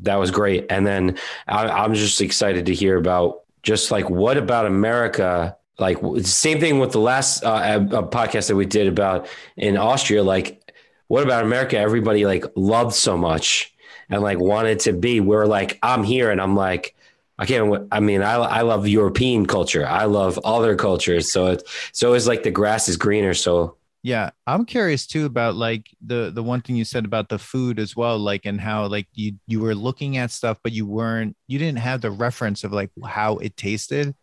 that 0.00 0.16
was 0.16 0.30
great. 0.30 0.66
And 0.70 0.86
then 0.86 1.18
I, 1.48 1.68
I'm 1.68 1.94
just 1.94 2.20
excited 2.20 2.66
to 2.66 2.74
hear 2.74 2.96
about 2.96 3.42
just 3.62 3.90
like 3.90 4.08
what 4.08 4.36
about 4.36 4.66
America 4.66 5.56
like 5.78 5.98
same 6.22 6.58
thing 6.60 6.78
with 6.80 6.92
the 6.92 7.00
last 7.00 7.44
uh, 7.44 7.78
podcast 7.78 8.48
that 8.48 8.56
we 8.56 8.66
did 8.66 8.88
about 8.88 9.28
in 9.56 9.76
Austria. 9.76 10.22
Like, 10.24 10.72
what 11.06 11.22
about 11.22 11.44
America? 11.44 11.78
Everybody 11.78 12.26
like 12.26 12.44
loved 12.56 12.94
so 12.94 13.16
much, 13.16 13.74
and 14.08 14.22
like 14.22 14.38
wanted 14.38 14.80
to 14.80 14.92
be 14.92 15.20
where 15.20 15.46
like 15.46 15.78
I'm 15.82 16.04
here 16.04 16.30
and 16.30 16.40
I'm 16.40 16.56
like, 16.56 16.94
I 17.38 17.46
can't, 17.46 17.86
I 17.92 18.00
mean, 18.00 18.22
I, 18.22 18.34
I 18.34 18.60
love 18.62 18.88
European 18.88 19.46
culture. 19.46 19.86
I 19.86 20.04
love 20.04 20.38
other 20.44 20.74
cultures. 20.74 21.30
So 21.30 21.46
it's, 21.46 21.64
so 21.92 22.14
it's 22.14 22.26
like 22.26 22.42
the 22.42 22.50
grass 22.50 22.88
is 22.88 22.96
greener. 22.96 23.34
So 23.34 23.76
yeah, 24.02 24.30
I'm 24.46 24.64
curious 24.64 25.06
too 25.06 25.26
about 25.26 25.56
like 25.56 25.90
the 26.00 26.30
the 26.32 26.42
one 26.42 26.60
thing 26.60 26.76
you 26.76 26.84
said 26.84 27.04
about 27.04 27.28
the 27.28 27.38
food 27.38 27.78
as 27.78 27.96
well, 27.96 28.18
like 28.18 28.46
and 28.46 28.60
how 28.60 28.86
like 28.86 29.08
you 29.12 29.34
you 29.46 29.60
were 29.60 29.74
looking 29.74 30.16
at 30.16 30.30
stuff, 30.30 30.58
but 30.62 30.72
you 30.72 30.86
weren't 30.86 31.36
you 31.48 31.58
didn't 31.58 31.80
have 31.80 32.00
the 32.00 32.10
reference 32.10 32.62
of 32.62 32.72
like 32.72 32.90
how 33.04 33.38
it 33.38 33.56
tasted. 33.56 34.14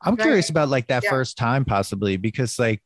I'm 0.00 0.14
right. 0.14 0.22
curious 0.22 0.50
about 0.50 0.68
like 0.68 0.86
that 0.86 1.02
yeah. 1.02 1.10
first 1.10 1.36
time 1.36 1.64
possibly 1.64 2.16
because 2.16 2.58
like 2.60 2.80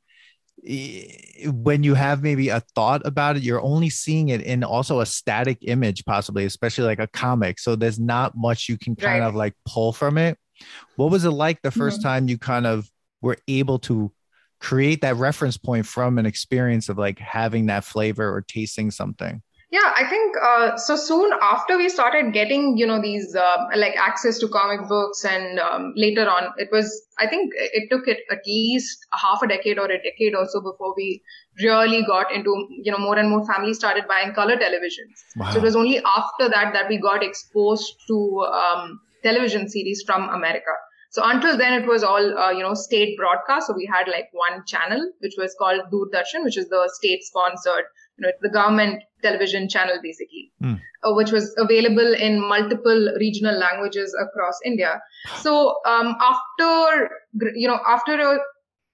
when 0.64 1.82
you 1.82 1.94
have 1.94 2.22
maybe 2.22 2.48
a 2.48 2.60
thought 2.74 3.02
about 3.04 3.36
it, 3.36 3.42
you're 3.42 3.62
only 3.62 3.90
seeing 3.90 4.28
it 4.30 4.42
in 4.42 4.64
also 4.64 5.00
a 5.00 5.06
static 5.06 5.58
image, 5.62 6.04
possibly, 6.04 6.44
especially 6.44 6.84
like 6.84 6.98
a 6.98 7.06
comic. 7.06 7.58
So 7.58 7.76
there's 7.76 7.98
not 7.98 8.36
much 8.36 8.68
you 8.68 8.76
can 8.76 8.96
kind 8.96 9.20
right. 9.20 9.28
of 9.28 9.34
like 9.34 9.54
pull 9.66 9.92
from 9.92 10.18
it. 10.18 10.38
What 10.96 11.10
was 11.10 11.24
it 11.24 11.30
like 11.30 11.62
the 11.62 11.70
1st 11.70 11.92
mm-hmm. 11.92 12.02
time 12.02 12.28
you 12.28 12.38
kind 12.38 12.66
of 12.66 12.90
were 13.20 13.38
able 13.46 13.78
to 13.80 14.12
create 14.60 15.02
that 15.02 15.16
reference 15.16 15.56
point 15.56 15.86
from 15.86 16.18
an 16.18 16.26
experience 16.26 16.88
of 16.88 16.98
like 16.98 17.18
having 17.18 17.66
that 17.66 17.84
flavor 17.84 18.28
or 18.34 18.42
tasting 18.42 18.90
something? 18.90 19.42
Yeah, 19.70 19.92
I 19.94 20.08
think 20.08 20.34
uh, 20.42 20.76
so. 20.78 20.96
Soon 20.96 21.30
after 21.42 21.76
we 21.76 21.90
started 21.90 22.32
getting, 22.32 22.78
you 22.78 22.86
know, 22.86 23.02
these 23.02 23.36
uh, 23.36 23.66
like 23.76 23.96
access 23.98 24.38
to 24.38 24.48
comic 24.48 24.88
books, 24.88 25.26
and 25.26 25.58
um, 25.58 25.92
later 25.94 26.26
on, 26.26 26.54
it 26.56 26.70
was. 26.72 27.02
I 27.18 27.26
think 27.26 27.52
it 27.54 27.90
took 27.90 28.08
it 28.08 28.20
at 28.30 28.38
least 28.46 29.04
a 29.12 29.18
half 29.18 29.42
a 29.42 29.48
decade 29.48 29.78
or 29.78 29.84
a 29.84 29.98
decade 29.98 30.34
or 30.34 30.46
so 30.48 30.62
before 30.62 30.94
we 30.96 31.22
really 31.62 32.02
got 32.06 32.32
into, 32.32 32.66
you 32.70 32.90
know, 32.92 32.98
more 32.98 33.18
and 33.18 33.28
more 33.28 33.44
families 33.46 33.76
started 33.76 34.08
buying 34.08 34.32
color 34.32 34.56
televisions. 34.56 35.20
Wow. 35.36 35.50
So 35.50 35.58
it 35.58 35.62
was 35.62 35.76
only 35.76 35.98
after 35.98 36.48
that 36.48 36.72
that 36.72 36.88
we 36.88 36.98
got 36.98 37.22
exposed 37.22 37.94
to 38.06 38.46
um, 38.50 39.00
television 39.22 39.68
series 39.68 40.02
from 40.06 40.30
America. 40.30 40.70
So 41.10 41.22
until 41.24 41.58
then, 41.58 41.82
it 41.82 41.86
was 41.86 42.02
all, 42.02 42.38
uh, 42.38 42.50
you 42.50 42.62
know, 42.62 42.74
state 42.74 43.16
broadcast. 43.18 43.66
So 43.66 43.74
we 43.74 43.86
had 43.92 44.08
like 44.08 44.28
one 44.32 44.64
channel, 44.66 45.10
which 45.20 45.34
was 45.36 45.54
called 45.58 45.80
Doordarshan, 45.92 46.44
which 46.44 46.56
is 46.56 46.68
the 46.68 46.90
state 46.94 47.22
sponsored 47.22 47.84
you 48.18 48.26
know, 48.26 48.32
the 48.40 48.48
government 48.48 49.02
television 49.22 49.68
channel 49.68 49.98
basically, 50.02 50.52
mm. 50.62 50.80
uh, 51.02 51.12
which 51.14 51.32
was 51.32 51.54
available 51.58 52.14
in 52.14 52.40
multiple 52.40 53.12
regional 53.18 53.56
languages 53.58 54.14
across 54.20 54.58
India. 54.64 55.00
So 55.36 55.76
um, 55.86 56.16
after, 56.20 57.10
you 57.54 57.68
know, 57.68 57.78
after 57.86 58.20
a, 58.20 58.38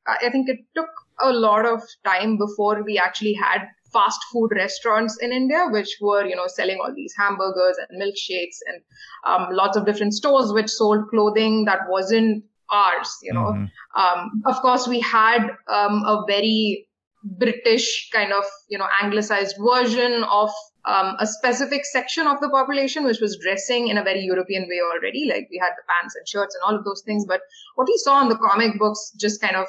I 0.06 0.28
think 0.30 0.48
it 0.48 0.58
took 0.76 0.88
a 1.20 1.32
lot 1.32 1.64
of 1.64 1.82
time 2.04 2.36
before 2.36 2.82
we 2.82 2.98
actually 2.98 3.34
had 3.34 3.66
fast 3.92 4.20
food 4.32 4.50
restaurants 4.54 5.18
in 5.22 5.32
India, 5.32 5.66
which 5.70 5.96
were, 6.00 6.26
you 6.26 6.36
know, 6.36 6.46
selling 6.48 6.78
all 6.82 6.92
these 6.94 7.14
hamburgers 7.16 7.78
and 7.78 8.02
milkshakes 8.02 8.58
and 8.66 8.82
um, 9.26 9.48
lots 9.52 9.76
of 9.76 9.86
different 9.86 10.12
stores 10.12 10.52
which 10.52 10.68
sold 10.68 11.08
clothing 11.10 11.64
that 11.64 11.80
wasn't 11.88 12.44
ours, 12.70 13.16
you 13.22 13.32
know. 13.32 13.52
Mm-hmm. 13.52 14.00
Um, 14.00 14.42
of 14.46 14.56
course, 14.56 14.88
we 14.88 15.00
had 15.00 15.46
um, 15.68 16.02
a 16.04 16.24
very 16.26 16.88
British 17.24 18.10
kind 18.12 18.32
of, 18.32 18.44
you 18.68 18.78
know, 18.78 18.86
anglicized 19.02 19.56
version 19.58 20.24
of 20.24 20.50
um, 20.84 21.16
a 21.18 21.26
specific 21.26 21.84
section 21.84 22.26
of 22.26 22.40
the 22.40 22.50
population, 22.50 23.04
which 23.04 23.20
was 23.20 23.38
dressing 23.42 23.88
in 23.88 23.96
a 23.96 24.04
very 24.04 24.20
European 24.20 24.68
way 24.68 24.80
already. 24.80 25.26
Like 25.28 25.48
we 25.50 25.58
had 25.58 25.72
the 25.76 25.82
pants 25.88 26.14
and 26.14 26.28
shirts 26.28 26.54
and 26.54 26.62
all 26.66 26.78
of 26.78 26.84
those 26.84 27.02
things. 27.06 27.24
But 27.26 27.40
what 27.76 27.88
we 27.88 27.96
saw 27.98 28.20
in 28.22 28.28
the 28.28 28.36
comic 28.36 28.78
books 28.78 29.12
just 29.18 29.40
kind 29.40 29.56
of 29.56 29.66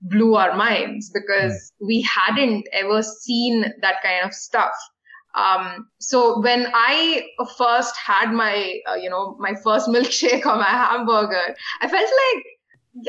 blew 0.00 0.34
our 0.34 0.56
minds 0.56 1.10
because 1.12 1.52
mm. 1.52 1.86
we 1.86 2.02
hadn't 2.02 2.66
ever 2.72 3.02
seen 3.02 3.62
that 3.82 3.96
kind 4.02 4.24
of 4.24 4.32
stuff. 4.32 4.72
Um, 5.34 5.88
so 6.00 6.40
when 6.40 6.68
I 6.74 7.28
first 7.56 7.94
had 7.96 8.32
my, 8.32 8.80
uh, 8.90 8.94
you 8.94 9.10
know, 9.10 9.36
my 9.38 9.54
first 9.62 9.88
milkshake 9.88 10.46
or 10.46 10.56
my 10.56 10.64
hamburger, 10.64 11.54
I 11.82 11.88
felt 11.88 12.10
like 12.34 12.44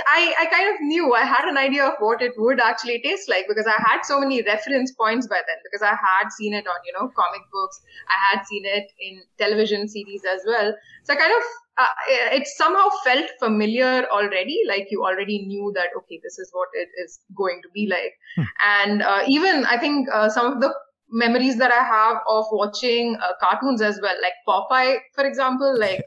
I, 0.08 0.36
I 0.40 0.46
kind 0.46 0.76
of 0.76 0.82
knew 0.82 1.14
I 1.14 1.24
had 1.24 1.48
an 1.48 1.58
idea 1.58 1.86
of 1.86 1.94
what 2.00 2.22
it 2.22 2.34
would 2.38 2.60
actually 2.60 3.02
taste 3.02 3.30
like 3.30 3.46
because 3.48 3.66
I 3.66 3.82
had 3.90 4.02
so 4.04 4.20
many 4.20 4.42
reference 4.44 4.92
points 4.92 5.28
by 5.28 5.38
then 5.48 5.58
because 5.64 5.82
I 5.82 5.96
had 5.96 6.32
seen 6.32 6.54
it 6.54 6.68
on 6.68 6.76
you 6.86 6.94
know 6.94 7.12
comic 7.16 7.42
books. 7.52 7.82
I 8.08 8.36
had 8.36 8.46
seen 8.46 8.66
it 8.66 8.92
in 9.00 9.22
television 9.38 9.88
series 9.88 10.24
as 10.26 10.42
well. 10.46 10.74
So 11.04 11.14
I 11.14 11.16
kind 11.16 11.32
of 11.32 11.44
uh, 11.78 12.36
it 12.36 12.48
somehow 12.48 12.90
felt 13.04 13.30
familiar 13.40 14.06
already 14.12 14.60
like 14.68 14.88
you 14.92 15.04
already 15.04 15.46
knew 15.46 15.72
that 15.76 15.90
okay 15.98 16.20
this 16.22 16.38
is 16.38 16.50
what 16.52 16.68
it 16.74 16.90
is 17.04 17.20
going 17.36 17.62
to 17.64 17.70
be 17.74 17.88
like. 17.88 18.14
Hmm. 18.36 18.44
and 18.64 19.02
uh, 19.02 19.22
even 19.28 19.66
I 19.66 19.78
think 19.78 20.08
uh, 20.14 20.30
some 20.30 20.54
of 20.54 20.62
the 20.62 20.74
memories 21.10 21.58
that 21.58 21.72
I 21.72 21.84
have 21.84 22.18
of 22.28 22.46
watching 22.52 23.16
uh, 23.16 23.32
cartoons 23.42 23.82
as 23.82 24.00
well 24.02 24.16
like 24.22 24.34
Popeye 24.48 24.98
for 25.16 25.26
example 25.26 25.80
like 25.80 26.04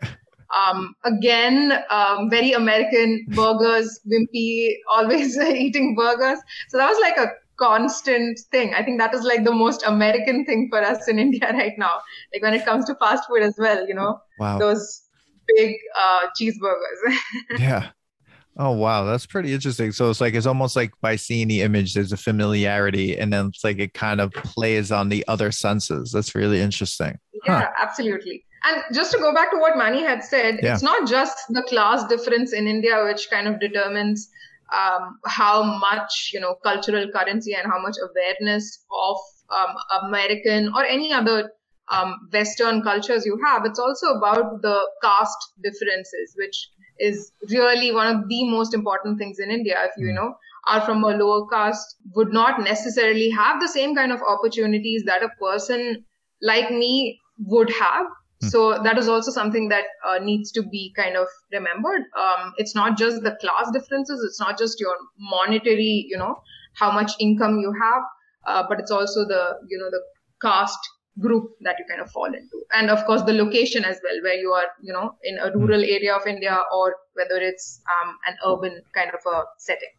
Um, 0.53 0.95
again, 1.05 1.73
um, 1.91 2.29
very 2.29 2.53
American 2.53 3.27
burgers, 3.31 4.01
wimpy, 4.07 4.75
always 4.93 5.39
eating 5.39 5.95
burgers. 5.97 6.39
So 6.69 6.79
that 6.79 6.89
was 6.89 6.99
like 7.01 7.17
a 7.17 7.33
constant 7.57 8.39
thing. 8.51 8.75
I 8.75 8.83
think 8.83 8.99
that 9.01 9.15
is 9.15 9.23
like 9.23 9.45
the 9.45 9.53
most 9.53 9.83
American 9.87 10.45
thing 10.45 10.69
for 10.71 10.83
us 10.83 11.09
in 11.09 11.19
India 11.27 11.51
right 11.53 11.75
now. 11.79 12.01
Like 12.33 12.43
when 12.43 12.55
it 12.55 12.65
comes 12.65 12.85
to 12.87 12.95
fast 12.97 13.29
food 13.29 13.43
as 13.43 13.55
well, 13.59 13.87
you 13.87 13.95
know, 13.95 14.21
wow. 14.39 14.59
those 14.59 15.03
big 15.57 15.77
uh, 15.99 16.27
cheeseburgers. 16.41 17.17
yeah. 17.59 17.91
Oh 18.59 18.73
wow, 18.73 19.05
that's 19.05 19.25
pretty 19.25 19.55
interesting. 19.55 19.93
So 19.93 20.11
it's 20.11 20.21
like 20.21 20.35
it's 20.35 20.45
almost 20.45 20.77
like 20.77 20.93
by 21.01 21.17
seeing 21.17 21.49
the 21.49 21.63
image, 21.63 21.95
there's 21.95 22.13
a 22.13 22.19
familiarity, 22.19 23.17
and 23.17 23.33
then 23.33 23.47
it's 23.47 23.65
like 23.65 23.79
it 23.79 23.95
kind 23.95 24.21
of 24.21 24.31
plays 24.33 24.93
on 24.93 25.09
the 25.09 25.25
other 25.27 25.51
senses. 25.51 26.13
That's 26.13 26.35
really 26.35 26.61
interesting. 26.61 27.19
Yeah, 27.47 27.61
huh. 27.61 27.71
absolutely. 27.81 28.45
And 28.65 28.95
just 28.95 29.13
to 29.13 29.19
go 29.19 29.35
back 29.35 29.51
to 29.51 29.59
what 29.59 29.77
Manny 29.77 30.03
had 30.03 30.23
said, 30.23 30.61
yeah. 30.63 30.75
it's 30.75 30.83
not 30.83 31.09
just 31.09 31.37
the 31.49 31.63
class 31.63 32.05
difference 32.05 32.53
in 32.53 32.67
India 32.67 33.05
which 33.05 33.29
kind 33.31 33.49
of 33.49 33.59
determines 33.59 34.29
um, 34.73 35.19
how 35.27 35.63
much 35.63 36.31
you 36.33 36.41
know 36.41 36.55
cultural 36.63 37.07
currency 37.11 37.55
and 37.55 37.71
how 37.71 37.81
much 37.81 37.97
awareness 38.03 38.85
of 38.91 39.17
um, 39.51 39.75
American 40.05 40.73
or 40.75 40.85
any 40.85 41.13
other 41.13 41.53
um, 41.89 42.29
Western 42.33 42.83
cultures 42.83 43.27
you 43.27 43.39
have. 43.45 43.65
It's 43.65 43.79
also 43.79 44.15
about 44.15 44.63
the 44.63 44.89
caste 45.03 45.53
differences, 45.63 46.35
which 46.37 46.69
is 46.99 47.33
really 47.51 47.93
one 47.93 48.17
of 48.17 48.29
the 48.29 48.49
most 48.49 48.75
important 48.75 49.19
things 49.19 49.39
in 49.39 49.51
India. 49.51 49.77
If 49.85 49.93
you, 49.97 50.07
you 50.07 50.13
hmm. 50.13 50.17
know 50.17 50.35
are 50.69 50.81
from 50.83 51.03
a 51.03 51.09
lower 51.09 51.49
caste, 51.49 51.97
would 52.15 52.33
not 52.33 52.61
necessarily 52.61 53.31
have 53.31 53.61
the 53.61 53.69
same 53.69 53.97
kind 53.97 54.13
of 54.13 54.21
opportunities 54.23 55.03
that 55.07 55.23
a 55.23 55.29
person 55.41 56.05
like 56.41 56.71
me 56.71 57.19
would 57.39 57.69
have 57.71 58.07
Hmm. 58.43 58.49
So 58.49 58.83
that 58.83 58.99
is 58.99 59.09
also 59.09 59.31
something 59.31 59.69
that 59.69 59.85
uh, 60.07 60.19
needs 60.19 60.51
to 60.53 60.63
be 60.63 60.93
kind 60.97 61.17
of 61.17 61.29
remembered. 61.53 62.03
Um, 62.19 62.53
it's 62.57 62.75
not 62.75 62.99
just 62.99 63.23
the 63.23 63.37
class 63.41 63.71
differences. 63.73 64.23
It's 64.25 64.41
not 64.41 64.59
just 64.59 64.81
your 64.81 64.95
monetary, 65.19 66.07
you 66.09 66.19
know, 66.19 66.43
how 66.75 66.91
much 66.91 67.13
income 67.21 67.59
you 67.59 67.73
have, 67.81 68.03
uh, 68.47 68.67
but 68.69 68.81
it's 68.81 68.91
also 68.91 69.25
the, 69.27 69.59
you 69.69 69.79
know, 69.79 69.91
the 69.91 70.03
caste 70.43 70.91
group 71.21 71.51
that 71.61 71.77
you 71.79 71.85
kind 71.89 72.01
of 72.01 72.11
fall 72.11 72.27
into. 72.27 72.65
And 72.73 72.91
of 72.91 73.05
course, 73.05 73.23
the 73.23 73.33
location 73.33 73.85
as 73.85 74.01
well, 74.03 74.23
where 74.23 74.35
you 74.35 74.51
are, 74.53 74.67
you 74.83 74.93
know, 74.93 75.15
in 75.23 75.39
a 75.39 75.53
rural 75.57 75.81
hmm. 75.81 75.95
area 75.95 76.15
of 76.15 76.27
India 76.27 76.59
or 76.75 76.97
whether 77.15 77.37
it's 77.37 77.81
um, 78.03 78.17
an 78.27 78.37
urban 78.45 78.83
kind 78.95 79.11
of 79.11 79.21
a 79.33 79.45
setting. 79.59 79.91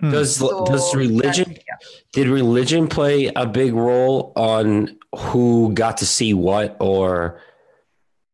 Hmm. 0.00 0.10
Does 0.10 0.36
so 0.36 0.64
does 0.64 0.92
religion 0.96 1.52
yeah. 1.52 1.76
did 2.12 2.26
religion 2.26 2.88
play 2.88 3.30
a 3.36 3.46
big 3.46 3.72
role 3.72 4.32
on 4.34 4.98
who 5.14 5.72
got 5.74 5.98
to 5.98 6.06
see 6.06 6.34
what 6.34 6.76
or 6.80 7.38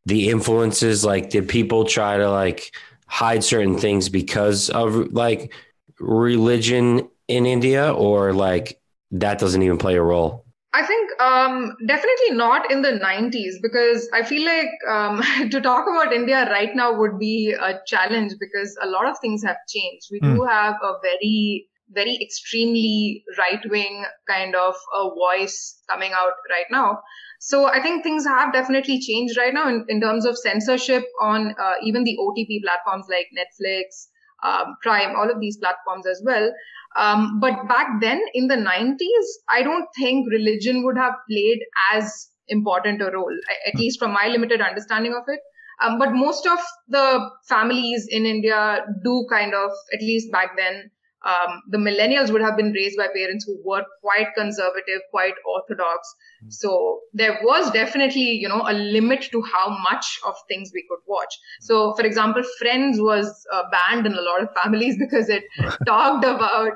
the 0.09 0.31
influences 0.31 1.05
like 1.05 1.31
did 1.31 1.49
people 1.49 1.85
try 1.85 2.17
to 2.17 2.31
like 2.31 2.75
hide 3.07 3.45
certain 3.45 3.79
things 3.79 4.09
because 4.09 4.71
of 4.71 5.13
like 5.13 5.53
religion 6.01 7.09
in 7.29 7.47
india 7.47 7.93
or 7.93 8.33
like 8.33 8.81
that 9.11 9.39
doesn't 9.39 9.63
even 9.63 9.79
play 9.79 9.97
a 9.97 10.03
role 10.03 10.45
I 10.75 10.87
think 10.87 11.11
um, 11.21 11.77
definitely 11.87 12.33
not 12.33 12.71
in 12.71 12.83
the 12.83 12.93
90s 12.93 13.55
because 13.63 14.09
I 14.13 14.23
feel 14.23 14.45
like 14.45 14.69
um, 14.89 15.23
to 15.51 15.61
talk 15.61 15.87
about 15.89 16.13
India 16.13 16.49
right 16.51 16.75
now 16.75 16.97
would 16.97 17.19
be 17.19 17.53
a 17.53 17.81
challenge 17.87 18.35
because 18.39 18.77
a 18.83 18.87
lot 18.87 19.07
of 19.07 19.17
things 19.19 19.43
have 19.45 19.57
changed. 19.67 20.09
We 20.13 20.21
mm. 20.21 20.37
do 20.37 20.45
have 20.45 20.75
a 20.83 20.93
very, 21.03 21.69
very 21.91 22.19
extremely 22.21 23.25
right 23.39 23.63
wing 23.71 24.05
kind 24.29 24.55
of 24.55 24.75
a 24.95 25.09
voice 25.09 25.81
coming 25.89 26.13
out 26.13 26.35
right 26.51 26.71
now. 26.71 27.01
So 27.39 27.67
I 27.67 27.81
think 27.81 28.03
things 28.03 28.27
have 28.27 28.53
definitely 28.53 29.01
changed 29.01 29.39
right 29.39 29.55
now 29.55 29.69
in, 29.69 29.85
in 29.89 30.01
terms 30.01 30.25
of 30.25 30.37
censorship 30.37 31.05
on 31.21 31.55
uh, 31.59 31.75
even 31.83 32.05
the 32.05 32.17
OTT 32.21 32.63
platforms 32.65 33.07
like 33.09 33.29
Netflix, 33.37 34.09
um, 34.43 34.77
Prime, 34.83 35.15
all 35.17 35.31
of 35.31 35.41
these 35.41 35.57
platforms 35.57 36.07
as 36.07 36.21
well. 36.25 36.51
Um, 36.97 37.39
but 37.41 37.69
back 37.69 38.01
then 38.01 38.21
in 38.35 38.49
the 38.49 38.57
90s, 38.57 39.27
I 39.49 39.63
don't 39.63 39.87
think 39.97 40.31
religion 40.31 40.85
would 40.85 40.97
have 40.97 41.15
played 41.31 41.61
as 41.93 42.29
important 42.49 43.03
a 43.03 43.11
role, 43.11 43.37
at 43.67 43.79
least 43.79 43.99
from 43.99 44.13
my 44.13 44.29
limited 44.29 44.61
understanding 44.61 45.15
of 45.15 45.23
it. 45.29 45.41
Um, 45.81 45.99
but 45.99 46.13
most 46.13 46.47
of 46.47 46.59
the 46.89 47.31
families 47.49 48.09
in 48.11 48.27
India 48.27 48.85
do 49.05 49.27
kind 49.31 49.55
of, 49.55 49.71
at 49.95 50.01
least 50.01 50.33
back 50.33 50.57
then, 50.57 50.91
um, 51.29 51.63
the 51.69 51.79
millennials 51.79 52.33
would 52.33 52.41
have 52.41 52.57
been 52.57 52.73
raised 52.73 52.97
by 52.97 53.09
parents 53.15 53.45
who 53.45 53.61
were 53.65 53.85
quite 54.01 54.29
conservative, 54.35 55.01
quite 55.11 55.35
orthodox. 55.55 56.15
Mm. 56.45 56.53
So 56.53 57.01
there 57.13 57.39
was 57.43 57.71
definitely, 57.71 58.31
you 58.31 58.49
know, 58.49 58.63
a 58.67 58.73
limit 58.73 59.29
to 59.33 59.43
how 59.43 59.77
much 59.91 60.19
of 60.27 60.35
things 60.49 60.71
we 60.73 60.85
could 60.89 61.01
watch. 61.07 61.35
So, 61.61 61.95
for 61.95 62.05
example, 62.05 62.43
Friends 62.59 63.01
was 63.01 63.47
uh, 63.53 63.65
banned 63.71 64.07
in 64.07 64.15
a 64.15 64.23
lot 64.23 64.43
of 64.43 64.49
families 64.63 64.97
because 65.05 65.29
it 65.29 65.45
talked 65.87 66.25
about 66.25 66.73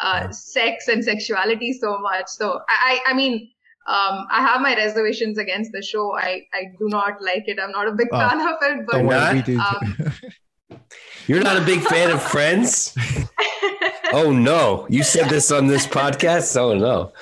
uh, 0.00 0.30
sex 0.30 0.88
and 0.88 1.04
sexuality 1.04 1.72
so 1.72 1.98
much. 1.98 2.28
So, 2.28 2.60
I, 2.68 3.00
I 3.06 3.14
mean, 3.14 3.50
um, 3.88 4.26
I 4.30 4.40
have 4.40 4.60
my 4.60 4.76
reservations 4.76 5.38
against 5.38 5.72
the 5.72 5.82
show. 5.82 6.14
I, 6.16 6.42
I 6.52 6.64
do 6.78 6.88
not 6.88 7.22
like 7.22 7.44
it. 7.46 7.58
I'm 7.60 7.70
not 7.72 7.88
a 7.88 7.92
big 7.92 8.08
oh, 8.12 8.18
fan 8.18 8.40
of 8.40 8.56
it. 8.62 8.86
But 8.86 9.00
um, 9.56 10.78
you're 11.26 11.42
not 11.42 11.56
a 11.56 11.64
big 11.64 11.80
fan 11.82 12.10
of 12.10 12.20
Friends. 12.22 12.96
Oh 14.12 14.32
no, 14.32 14.86
you 14.88 15.02
said 15.02 15.28
this 15.28 15.50
on 15.50 15.66
this 15.66 15.86
podcast. 15.86 16.56
Oh 16.56 16.74
no, 16.74 17.12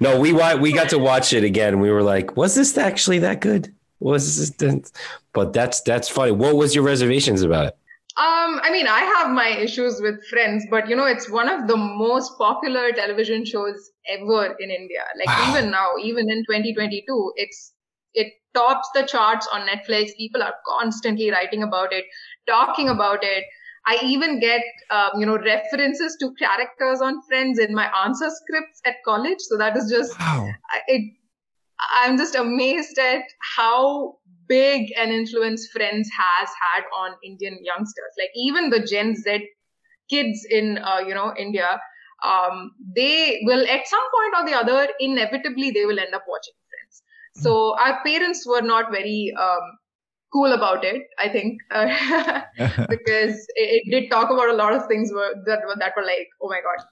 no, 0.00 0.18
we 0.18 0.32
we 0.32 0.72
got 0.72 0.88
to 0.90 0.98
watch 0.98 1.32
it 1.32 1.44
again. 1.44 1.80
We 1.80 1.90
were 1.90 2.02
like, 2.02 2.36
was 2.36 2.54
this 2.54 2.76
actually 2.76 3.18
that 3.20 3.40
good? 3.40 3.74
Was 4.00 4.56
this? 4.56 4.92
But 5.32 5.52
that's 5.52 5.80
that's 5.82 6.08
funny. 6.08 6.32
What 6.32 6.56
was 6.56 6.74
your 6.74 6.84
reservations 6.84 7.42
about 7.42 7.66
it? 7.66 7.78
Um, 8.18 8.60
I 8.62 8.70
mean, 8.72 8.86
I 8.86 9.00
have 9.00 9.30
my 9.30 9.48
issues 9.48 10.00
with 10.00 10.24
Friends, 10.28 10.64
but 10.70 10.88
you 10.88 10.96
know, 10.96 11.04
it's 11.04 11.28
one 11.28 11.50
of 11.50 11.68
the 11.68 11.76
most 11.76 12.38
popular 12.38 12.90
television 12.92 13.44
shows 13.44 13.90
ever 14.08 14.56
in 14.58 14.70
India. 14.70 15.04
Like 15.18 15.28
wow. 15.28 15.50
even 15.50 15.70
now, 15.70 15.88
even 16.02 16.30
in 16.30 16.38
2022, 16.44 17.32
it's 17.36 17.74
it 18.14 18.32
tops 18.54 18.88
the 18.94 19.02
charts 19.02 19.46
on 19.52 19.68
Netflix. 19.68 20.16
People 20.16 20.42
are 20.42 20.54
constantly 20.66 21.30
writing 21.30 21.62
about 21.62 21.92
it, 21.92 22.06
talking 22.46 22.88
about 22.88 23.22
it. 23.22 23.44
I 23.86 23.98
even 24.02 24.40
get, 24.40 24.62
um, 24.90 25.20
you 25.20 25.26
know, 25.26 25.38
references 25.38 26.16
to 26.20 26.34
characters 26.34 27.00
on 27.00 27.22
Friends 27.28 27.58
in 27.58 27.74
my 27.74 27.88
answer 28.04 28.28
scripts 28.30 28.80
at 28.84 28.96
college. 29.04 29.38
So 29.38 29.56
that 29.58 29.76
is 29.76 29.90
just, 29.90 30.18
wow. 30.18 30.48
it. 30.88 31.12
I'm 31.94 32.16
just 32.16 32.34
amazed 32.34 32.98
at 32.98 33.22
how 33.56 34.16
big 34.48 34.92
an 34.96 35.10
influence 35.10 35.68
Friends 35.68 36.08
has 36.18 36.48
had 36.48 36.84
on 36.92 37.12
Indian 37.22 37.58
youngsters. 37.62 38.12
Like 38.18 38.30
even 38.34 38.70
the 38.70 38.80
Gen 38.80 39.14
Z 39.14 39.46
kids 40.08 40.46
in, 40.50 40.78
uh, 40.78 40.98
you 41.06 41.14
know, 41.14 41.34
India, 41.38 41.80
um, 42.24 42.72
they 42.96 43.40
will 43.42 43.60
at 43.68 43.86
some 43.86 44.00
point 44.14 44.34
or 44.38 44.50
the 44.50 44.56
other, 44.56 44.88
inevitably, 44.98 45.70
they 45.70 45.84
will 45.84 45.98
end 45.98 46.14
up 46.14 46.24
watching 46.26 46.54
Friends. 46.70 47.02
So 47.42 47.76
our 47.78 48.02
parents 48.04 48.46
were 48.48 48.62
not 48.62 48.90
very 48.90 49.32
um, 49.38 49.78
cool 50.36 50.54
about 50.56 50.84
it 50.84 51.02
i 51.18 51.28
think 51.34 51.60
uh, 51.70 51.86
because 52.94 53.36
it, 53.62 53.68
it, 53.76 53.84
did 53.90 54.10
talk 54.10 54.30
about 54.30 54.50
a 54.54 54.58
lot 54.62 54.72
of 54.78 54.86
things 54.86 55.12
were, 55.18 55.30
that 55.46 55.60
were 55.68 55.76
that 55.82 55.92
were 55.96 56.06
like 56.08 56.28
oh 56.42 56.48
my 56.54 56.60
god 56.66 56.84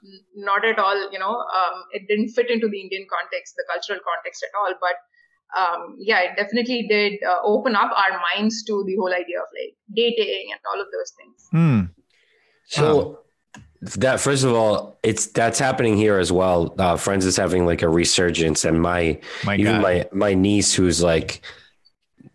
not 0.50 0.64
at 0.64 0.78
all 0.78 1.02
you 1.16 1.18
know 1.24 1.34
um, 1.58 1.82
it 1.92 2.06
didn't 2.08 2.30
fit 2.38 2.50
into 2.50 2.68
the 2.68 2.80
indian 2.80 3.06
context 3.16 3.54
the 3.56 3.66
cultural 3.72 4.00
context 4.12 4.46
at 4.48 4.56
all 4.60 4.74
but 4.86 4.96
um, 5.60 5.96
yeah 5.98 6.20
it 6.20 6.36
definitely 6.36 6.86
did 6.88 7.12
uh, 7.32 7.40
open 7.44 7.76
up 7.76 7.92
our 8.04 8.20
minds 8.28 8.62
to 8.64 8.82
the 8.86 8.96
whole 8.96 9.12
idea 9.12 9.38
of 9.40 9.50
like 9.60 9.76
dating 9.94 10.48
and 10.52 10.60
all 10.72 10.80
of 10.80 10.88
those 10.96 11.12
things 11.18 11.48
mm. 11.52 11.90
so 12.64 13.20
that 14.00 14.18
first 14.18 14.44
of 14.44 14.54
all 14.54 14.98
it's 15.02 15.26
that's 15.26 15.58
happening 15.58 15.96
here 15.96 16.18
as 16.18 16.32
well 16.32 16.74
uh, 16.78 16.96
friends 16.96 17.26
is 17.26 17.36
having 17.36 17.66
like 17.66 17.82
a 17.82 17.88
resurgence 17.88 18.64
and 18.64 18.80
my, 18.80 19.20
my 19.44 19.56
even 19.56 19.74
God. 19.74 19.82
my 19.82 20.08
my 20.12 20.34
niece 20.34 20.74
who's 20.74 21.02
like 21.02 21.42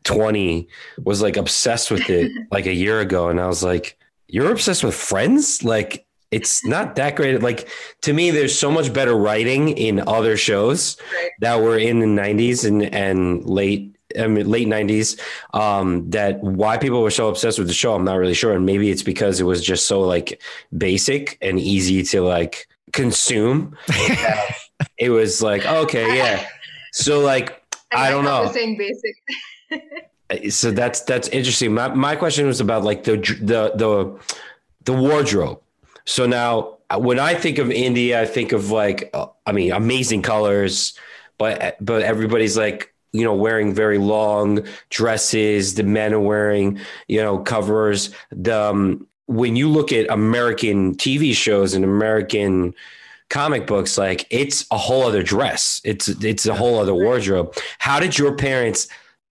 20 0.04 0.68
was 1.04 1.22
like 1.22 1.38
obsessed 1.38 1.92
with 1.92 2.10
it 2.10 2.32
like 2.52 2.66
a 2.66 2.74
year 2.74 3.00
ago 3.00 3.30
and 3.30 3.40
i 3.40 3.48
was 3.48 3.64
like 3.64 4.00
you're 4.30 4.52
obsessed 4.52 4.84
with 4.84 4.96
friends? 4.96 5.64
Like 5.64 6.06
it's 6.32 6.64
not 6.66 6.96
that 6.96 7.16
great. 7.16 7.42
Like 7.42 7.68
to 8.02 8.14
me 8.14 8.32
there's 8.32 8.58
so 8.58 8.72
much 8.72 8.94
better 8.94 9.16
writing 9.16 9.70
in 9.70 10.00
other 10.08 10.38
shows 10.38 10.98
right. 11.14 11.32
that 11.42 11.62
were 11.62 11.78
in 11.78 12.00
the 12.00 12.06
90s 12.06 12.66
and 12.66 12.84
and 12.84 13.46
late 13.46 13.96
I 14.20 14.26
mean, 14.26 14.50
late 14.50 14.68
90s 14.68 15.20
um, 15.54 16.10
that 16.10 16.42
why 16.42 16.80
people 16.80 17.04
were 17.04 17.12
so 17.12 17.30
obsessed 17.30 17.60
with 17.60 17.68
the 17.68 17.76
show 17.76 17.94
i'm 17.94 18.04
not 18.04 18.16
really 18.16 18.34
sure 18.34 18.56
and 18.56 18.66
maybe 18.66 18.90
it's 18.90 19.04
because 19.04 19.40
it 19.40 19.44
was 19.44 19.64
just 19.64 19.86
so 19.86 20.02
like 20.02 20.42
basic 20.76 21.38
and 21.44 21.60
easy 21.60 22.02
to 22.06 22.24
like 22.24 22.68
consume 22.92 23.78
it 24.98 25.12
was 25.12 25.44
like 25.44 25.64
okay 25.68 26.18
yeah. 26.18 26.44
So 26.92 27.20
like 27.20 27.62
i, 27.94 28.08
I 28.08 28.10
don't 28.10 28.26
know. 28.26 28.52
saying 28.52 28.80
basic 28.80 29.14
so 30.50 30.72
that's 30.72 31.02
that's 31.02 31.28
interesting. 31.30 31.74
My 31.74 31.88
my 31.90 32.16
question 32.16 32.48
was 32.48 32.60
about 32.60 32.84
like 32.84 33.04
the 33.04 33.18
the 33.18 33.72
the 33.76 34.20
the 34.86 34.94
wardrobe. 34.94 35.62
So 36.06 36.26
now 36.26 36.78
when 36.98 37.20
I 37.20 37.36
think 37.36 37.58
of 37.58 37.72
India, 37.72 38.22
I 38.22 38.26
think 38.26 38.52
of 38.52 38.72
like 38.72 39.10
uh, 39.14 39.28
I 39.46 39.52
mean 39.52 39.72
amazing 39.72 40.22
colors, 40.22 40.98
but 41.38 41.78
but 41.80 42.02
everybody's 42.02 42.58
like 42.58 42.94
you 43.12 43.24
know 43.24 43.36
wearing 43.36 43.74
very 43.74 43.98
long 43.98 44.66
dresses. 44.90 45.76
The 45.76 45.84
men 45.84 46.14
are 46.14 46.20
wearing 46.20 46.80
you 47.08 47.22
know 47.22 47.40
covers. 47.40 48.12
The 48.32 48.70
um, 48.70 49.08
when 49.28 49.56
you 49.56 49.70
look 49.70 49.92
at 49.92 50.10
American 50.10 50.96
TV 50.96 51.36
shows 51.36 51.74
and 51.76 51.86
American 51.86 52.74
comic 53.30 53.68
books, 53.68 53.98
like 53.98 54.26
it's 54.32 54.66
a 54.72 54.78
whole 54.78 55.04
other 55.04 55.24
dress. 55.24 55.82
It's 55.84 56.08
it's 56.08 56.46
a 56.46 56.56
whole 56.56 56.80
other 56.80 56.96
wardrobe. 56.96 57.56
How 57.78 58.00
did 58.00 58.18
your 58.18 58.36
parents? 58.36 58.88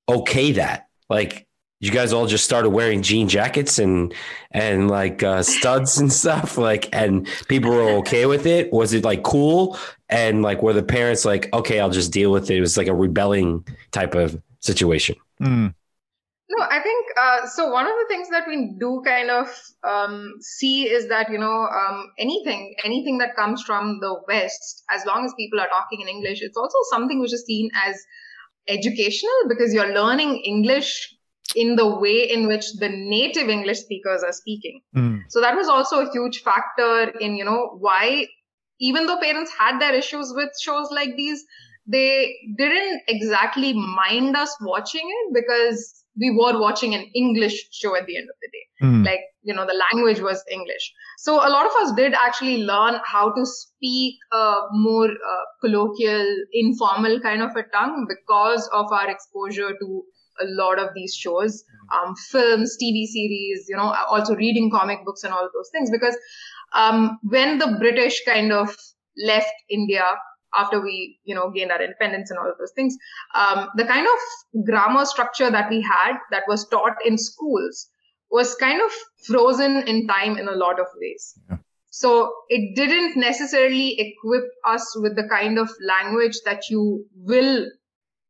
Okay 0.09 0.53
that? 0.53 0.89
Like 1.09 1.49
you 1.81 1.91
guys 1.93 2.13
all 2.13 2.27
just 2.27 2.45
started 2.45 2.71
wearing 2.71 3.03
jean 3.03 3.29
jackets 3.29 3.79
and 3.79 4.13
and 4.51 4.91
like 4.91 5.23
uh, 5.23 5.43
studs 5.43 5.99
and 5.99 6.13
stuff 6.23 6.59
like 6.59 6.89
and 6.93 7.27
people 7.49 7.71
were 7.71 7.91
okay 7.91 8.27
with 8.27 8.47
it 8.47 8.73
was 8.73 8.93
it 8.93 9.05
like 9.05 9.23
cool 9.23 9.79
and 10.09 10.43
like 10.43 10.63
were 10.63 10.73
the 10.73 10.83
parents 10.83 11.25
like 11.25 11.53
okay 11.53 11.81
i'll 11.81 11.91
just 11.91 12.13
deal 12.13 12.31
with 12.31 12.51
it 12.51 12.57
it 12.57 12.61
was 12.61 12.77
like 12.77 12.89
a 12.89 12.95
rebelling 12.95 13.65
type 13.93 14.15
of 14.15 14.41
situation 14.61 15.15
mm. 15.41 15.73
no 16.51 16.65
i 16.65 16.81
think 16.83 17.07
uh, 17.17 17.47
so 17.47 17.71
one 17.71 17.87
of 17.87 17.93
the 17.93 18.07
things 18.09 18.29
that 18.31 18.47
we 18.47 18.75
do 18.79 19.03
kind 19.05 19.31
of 19.31 19.49
um, 19.83 20.35
see 20.41 20.89
is 20.89 21.09
that 21.09 21.31
you 21.31 21.39
know 21.39 21.67
um, 21.67 22.11
anything 22.19 22.75
anything 22.85 23.19
that 23.19 23.35
comes 23.37 23.63
from 23.63 23.99
the 24.01 24.17
west 24.27 24.85
as 24.91 25.05
long 25.05 25.25
as 25.25 25.33
people 25.35 25.61
are 25.61 25.69
talking 25.69 26.01
in 26.01 26.09
english 26.09 26.43
it's 26.43 26.57
also 26.57 26.79
something 26.91 27.21
which 27.21 27.33
is 27.33 27.45
seen 27.45 27.71
as 27.87 27.97
educational 28.69 29.49
because 29.49 29.73
you're 29.73 29.95
learning 29.95 30.37
English 30.45 31.15
in 31.57 31.77
the 31.77 31.87
way 31.97 32.31
in 32.31 32.47
which 32.47 32.75
the 32.75 32.89
native 32.89 33.49
English 33.49 33.79
speakers 33.79 34.23
are 34.23 34.33
speaking. 34.33 34.81
Mm. 34.95 35.23
So 35.29 35.41
that 35.41 35.57
was 35.57 35.69
also 35.69 36.07
a 36.07 36.11
huge 36.13 36.43
factor 36.43 37.11
in, 37.21 37.37
you 37.37 37.45
know, 37.45 37.77
why 37.79 38.27
even 38.81 39.07
though 39.07 39.19
parents 39.19 39.53
had 39.59 39.81
their 39.81 39.95
issues 39.95 40.33
with 40.35 40.51
shows 40.61 40.89
like 40.91 41.17
these, 41.17 41.45
they 41.87 42.37
didn't 42.57 43.03
exactly 43.09 43.73
mind 43.73 44.37
us 44.37 44.55
watching 44.61 45.03
it 45.05 45.35
because 45.35 46.05
we 46.19 46.31
were 46.31 46.61
watching 46.61 46.95
an 46.95 47.07
English 47.15 47.69
show 47.73 47.97
at 47.97 48.07
the 48.07 48.17
end 48.17 48.29
of 48.29 48.37
the 48.43 48.49
day. 48.49 48.87
Mm. 48.87 49.05
Like, 49.05 49.21
you 49.43 49.55
know, 49.55 49.67
the 49.67 49.81
language 49.93 50.21
was 50.21 50.43
English. 50.51 50.93
So 51.19 51.35
a 51.35 51.51
lot 51.51 51.67
of 51.67 51.73
us 51.83 51.93
did 51.97 52.15
actually 52.15 52.59
learn 52.65 53.01
how 53.05 53.33
to 53.33 53.47
speak 53.47 54.17
a 54.33 54.55
more 54.73 55.09
uh, 55.09 55.45
colloquial, 55.61 56.27
informal 56.53 57.21
kind 57.21 57.43
of 57.43 57.51
a 57.57 57.63
tongue 57.73 58.07
because 58.09 58.69
of 58.73 58.93
our 58.93 59.11
exposure 59.11 59.71
to 59.81 60.03
a 60.41 60.47
lot 60.47 60.79
of 60.79 60.91
these 60.95 61.15
shows, 61.15 61.65
um, 61.93 62.15
films, 62.31 62.77
TV 62.81 63.07
series, 63.07 63.67
you 63.69 63.77
know, 63.77 63.95
also 64.09 64.35
reading 64.37 64.71
comic 64.71 65.05
books 65.05 65.25
and 65.25 65.33
all 65.33 65.49
those 65.53 65.71
things. 65.73 65.91
Because 65.91 66.17
um, 66.75 67.19
when 67.23 67.59
the 67.59 67.77
British 67.79 68.23
kind 68.25 68.53
of 68.53 68.77
left 69.17 69.53
India 69.69 70.05
after 70.57 70.81
we, 70.81 71.19
you 71.25 71.35
know, 71.35 71.51
gained 71.51 71.71
our 71.71 71.83
independence 71.83 72.31
and 72.31 72.39
all 72.39 72.51
of 72.51 72.59
those 72.59 72.73
things, 72.73 72.97
um, 73.35 73.69
the 73.77 73.85
kind 73.85 74.07
of 74.07 74.65
grammar 74.65 75.05
structure 75.05 75.51
that 75.51 75.71
we 75.71 75.81
had 75.81 76.17
that 76.31 76.45
was 76.49 76.67
taught 76.69 76.97
in 77.05 77.19
schools 77.19 77.89
was 78.31 78.55
kind 78.57 78.81
of 78.81 78.91
frozen 79.25 79.89
in 79.89 80.07
time 80.07 80.37
in 80.37 80.49
a 80.49 80.57
lot 80.57 80.79
of 80.79 80.87
ways. 81.01 81.39
Yeah. 81.49 81.57
So 81.91 82.33
it 82.49 82.77
didn't 82.77 83.17
necessarily 83.17 83.99
equip 83.99 84.45
us 84.65 84.97
with 85.01 85.17
the 85.17 85.27
kind 85.29 85.59
of 85.59 85.69
language 85.81 86.37
that 86.45 86.69
you 86.71 87.07
will 87.17 87.67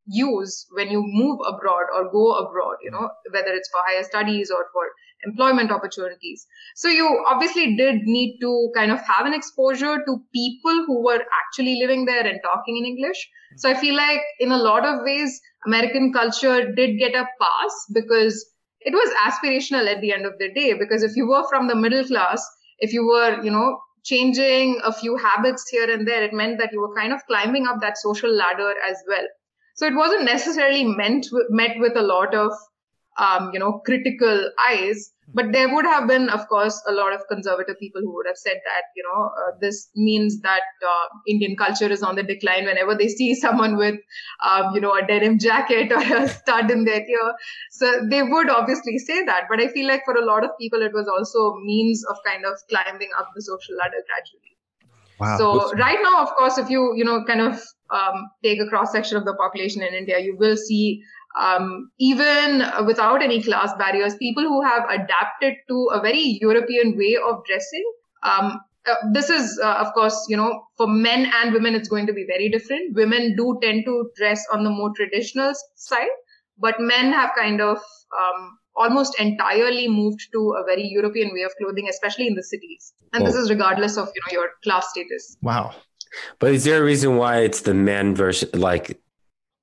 use 0.07 0.67
when 0.73 0.91
you 0.91 1.03
move 1.05 1.41
abroad 1.47 1.87
or 1.95 2.11
go 2.11 2.35
abroad, 2.37 2.77
you 2.83 2.91
know, 2.91 3.11
whether 3.31 3.53
it's 3.53 3.69
for 3.69 3.81
higher 3.87 4.05
studies 4.05 4.51
or 4.51 4.67
for 4.73 4.85
employment 5.25 5.71
opportunities. 5.71 6.47
So 6.77 6.89
you 6.89 7.25
obviously 7.27 7.77
did 7.77 8.03
need 8.03 8.39
to 8.41 8.71
kind 8.75 8.91
of 8.93 9.01
have 9.01 9.27
an 9.27 9.35
exposure 9.35 9.97
to 10.05 10.23
people 10.33 10.85
who 10.87 11.03
were 11.05 11.21
actually 11.45 11.79
living 11.81 12.05
there 12.05 12.27
and 12.27 12.41
talking 12.43 12.77
in 12.77 12.85
English. 12.85 13.29
So 13.57 13.71
I 13.71 13.75
feel 13.75 13.97
like 13.97 14.21
in 14.39 14.53
a 14.53 14.57
lot 14.57 14.85
of 14.85 15.03
ways, 15.03 15.41
American 15.67 16.13
culture 16.13 16.73
did 16.73 16.99
get 16.99 17.15
a 17.15 17.27
pass 17.41 17.87
because 17.93 18.47
it 18.81 18.93
was 18.93 19.13
aspirational 19.27 19.87
at 19.93 20.01
the 20.01 20.13
end 20.13 20.27
of 20.27 20.35
the 20.39 20.53
day. 20.53 20.75
Because 20.75 21.03
if 21.03 21.17
you 21.17 21.29
were 21.29 21.47
from 21.49 21.69
the 21.69 21.75
middle 21.75 22.05
class, 22.05 22.47
if 22.79 22.93
you 22.93 23.07
were, 23.07 23.43
you 23.43 23.51
know, 23.51 23.81
changing 24.05 24.81
a 24.85 24.93
few 24.93 25.17
habits 25.17 25.69
here 25.71 25.91
and 25.93 26.07
there, 26.07 26.23
it 26.23 26.33
meant 26.33 26.59
that 26.59 26.73
you 26.73 26.81
were 26.81 26.95
kind 26.95 27.13
of 27.13 27.21
climbing 27.27 27.67
up 27.67 27.81
that 27.81 27.99
social 27.99 28.33
ladder 28.33 28.75
as 28.89 28.97
well. 29.09 29.27
So 29.75 29.87
it 29.87 29.95
wasn't 29.95 30.25
necessarily 30.25 30.85
meant 30.85 31.27
met 31.51 31.77
with 31.79 31.97
a 31.97 32.03
lot 32.03 32.35
of 32.35 32.53
um, 33.19 33.51
you 33.53 33.59
know, 33.59 33.81
critical 33.85 34.51
eyes. 34.69 35.13
But 35.35 35.53
there 35.53 35.75
would 35.75 35.85
have 35.85 36.09
been, 36.09 36.31
of 36.31 36.49
course, 36.49 36.83
a 36.89 36.93
lot 36.93 37.13
of 37.13 37.21
conservative 37.29 37.79
people 37.79 38.01
who 38.01 38.15
would 38.15 38.27
have 38.27 38.39
said 38.39 38.57
that, 38.65 38.85
you 38.97 39.03
know, 39.03 39.27
uh, 39.27 39.59
this 39.61 39.91
means 39.95 40.41
that 40.41 40.63
uh, 40.83 41.07
Indian 41.27 41.55
culture 41.55 41.91
is 41.91 42.03
on 42.03 42.17
the 42.17 42.23
decline 42.23 42.65
whenever 42.65 42.95
they 42.95 43.09
see 43.09 43.35
someone 43.45 43.77
with, 43.77 43.97
um, 44.43 44.75
you 44.75 44.81
know, 44.81 44.95
a 44.95 45.07
denim 45.07 45.39
jacket 45.39 45.93
or 45.93 46.01
a 46.01 46.29
stud 46.29 46.71
in 46.71 46.85
their 46.85 47.07
ear. 47.07 47.35
So 47.73 48.07
they 48.09 48.23
would 48.23 48.49
obviously 48.49 48.97
say 48.99 49.23
that. 49.27 49.45
But 49.51 49.61
I 49.61 49.69
feel 49.69 49.87
like 49.87 50.03
for 50.07 50.15
a 50.15 50.25
lot 50.25 50.45
of 50.45 50.51
people, 50.59 50.81
it 50.81 50.95
was 50.95 51.09
also 51.09 51.59
means 51.63 52.03
of 52.09 52.17
kind 52.25 52.47
of 52.47 52.55
climbing 52.71 53.11
up 53.19 53.29
the 53.35 53.43
social 53.43 53.77
ladder 53.77 54.03
gradually. 54.07 54.57
Wow. 55.21 55.37
So 55.37 55.73
right 55.77 55.99
now, 56.01 56.23
of 56.23 56.31
course, 56.37 56.59
if 56.59 56.71
you, 56.71 56.95
you 56.97 57.05
know, 57.05 57.25
kind 57.25 57.41
of 57.41 57.61
um, 57.91 58.31
take 58.43 58.61
a 58.61 58.67
cross 58.67 58.93
section 58.93 59.17
of 59.17 59.25
the 59.25 59.35
population 59.35 59.83
in 59.83 59.93
India, 59.93 60.19
you 60.21 60.37
will 60.39 60.57
see 60.57 61.03
um, 61.37 61.91
even 61.99 62.64
without 62.87 63.23
any 63.23 63.43
class 63.43 63.73
barriers, 63.79 64.17
people 64.17 64.43
who 64.43 64.62
have 64.62 64.85
adapted 64.88 65.55
to 65.69 65.88
a 65.93 66.01
very 66.01 66.38
European 66.41 66.97
way 66.97 67.17
of 67.17 67.45
dressing. 67.45 67.93
Um, 68.23 68.61
uh, 68.87 68.95
this 69.12 69.29
is, 69.29 69.61
uh, 69.62 69.75
of 69.75 69.93
course, 69.93 70.27
you 70.29 70.37
know, 70.37 70.62
for 70.77 70.87
men 70.87 71.31
and 71.43 71.53
women, 71.53 71.75
it's 71.75 71.88
going 71.88 72.07
to 72.07 72.12
be 72.12 72.25
very 72.27 72.49
different. 72.49 72.95
Women 72.95 73.37
do 73.37 73.59
tend 73.62 73.85
to 73.85 74.11
dress 74.17 74.45
on 74.53 74.64
the 74.64 74.71
more 74.71 74.93
traditional 74.97 75.53
side, 75.75 76.09
but 76.59 76.77
men 76.81 77.12
have 77.12 77.31
kind 77.37 77.61
of 77.61 77.77
um, 77.77 78.59
almost 78.77 79.21
entirely 79.21 79.88
moved 79.88 80.29
to 80.33 80.55
a 80.59 80.64
very 80.64 80.87
European 80.88 81.33
way 81.35 81.43
of 81.43 81.53
clothing, 81.61 81.88
especially 81.88 82.27
in 82.27 82.35
the 82.35 82.43
cities. 82.43 82.95
And 83.12 83.27
this 83.27 83.35
is 83.35 83.51
regardless 83.51 83.97
of 83.97 84.09
you 84.14 84.23
know 84.27 84.41
your 84.41 84.51
class 84.62 84.88
status. 84.91 85.37
Wow. 85.43 85.75
But 86.38 86.53
is 86.53 86.64
there 86.64 86.81
a 86.81 86.85
reason 86.85 87.17
why 87.17 87.41
it's 87.41 87.62
the 87.62 87.75
men 87.75 88.14
versus 88.14 88.55
like? 88.55 89.01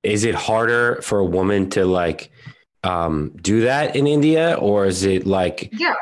Is 0.06 0.24
it 0.24 0.36
harder 0.36 1.02
for 1.02 1.20
a 1.20 1.26
woman 1.26 1.70
to 1.72 1.86
like 1.86 2.32
um, 2.84 3.32
do 3.42 3.62
that 3.62 3.96
in 3.96 4.08
India, 4.08 4.56
or 4.60 4.86
is 4.86 5.04
it 5.04 5.26
like? 5.26 5.70
Yeah. 5.74 5.96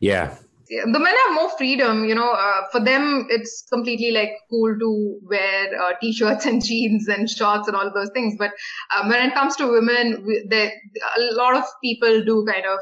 Yeah. 0.00 0.36
The 0.68 0.98
men 0.98 1.14
have 1.26 1.34
more 1.34 1.50
freedom 1.56 2.04
you 2.04 2.14
know 2.14 2.32
uh, 2.32 2.62
for 2.72 2.80
them 2.80 3.26
it's 3.28 3.64
completely 3.70 4.10
like 4.10 4.30
cool 4.50 4.76
to 4.78 5.18
wear 5.22 5.80
uh, 5.80 5.92
t-shirts 6.00 6.46
and 6.46 6.64
jeans 6.68 7.06
and 7.06 7.28
shorts 7.28 7.68
and 7.68 7.76
all 7.76 7.92
those 7.94 8.10
things 8.14 8.34
but 8.38 8.50
um, 8.96 9.08
when 9.08 9.28
it 9.28 9.34
comes 9.34 9.54
to 9.56 9.68
women 9.68 10.26
they, 10.48 10.72
a 11.16 11.34
lot 11.34 11.54
of 11.54 11.64
people 11.82 12.24
do 12.24 12.44
kind 12.50 12.64
of 12.66 12.78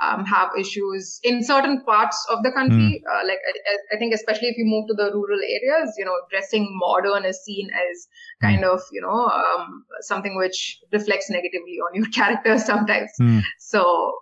um, 0.00 0.24
have 0.24 0.50
issues 0.58 1.20
in 1.22 1.44
certain 1.44 1.82
parts 1.84 2.26
of 2.30 2.42
the 2.42 2.50
country. 2.52 3.02
Mm. 3.04 3.12
Uh, 3.12 3.26
like 3.26 3.38
I, 3.46 3.94
I, 3.94 3.98
think, 3.98 4.14
especially 4.14 4.48
if 4.48 4.56
you 4.56 4.64
move 4.64 4.88
to 4.88 4.94
the 4.94 5.12
rural 5.12 5.38
areas, 5.38 5.94
you 5.98 6.04
know, 6.04 6.16
dressing 6.30 6.68
modern 6.72 7.24
is 7.24 7.42
seen 7.44 7.68
as 7.70 8.08
kind 8.40 8.62
mm. 8.62 8.74
of 8.74 8.80
you 8.92 9.00
know 9.00 9.28
um, 9.28 9.84
something 10.00 10.36
which 10.36 10.80
reflects 10.92 11.30
negatively 11.30 11.78
on 11.86 11.94
your 11.94 12.06
character 12.12 12.58
sometimes. 12.58 13.10
Mm. 13.20 13.42
So 13.58 14.14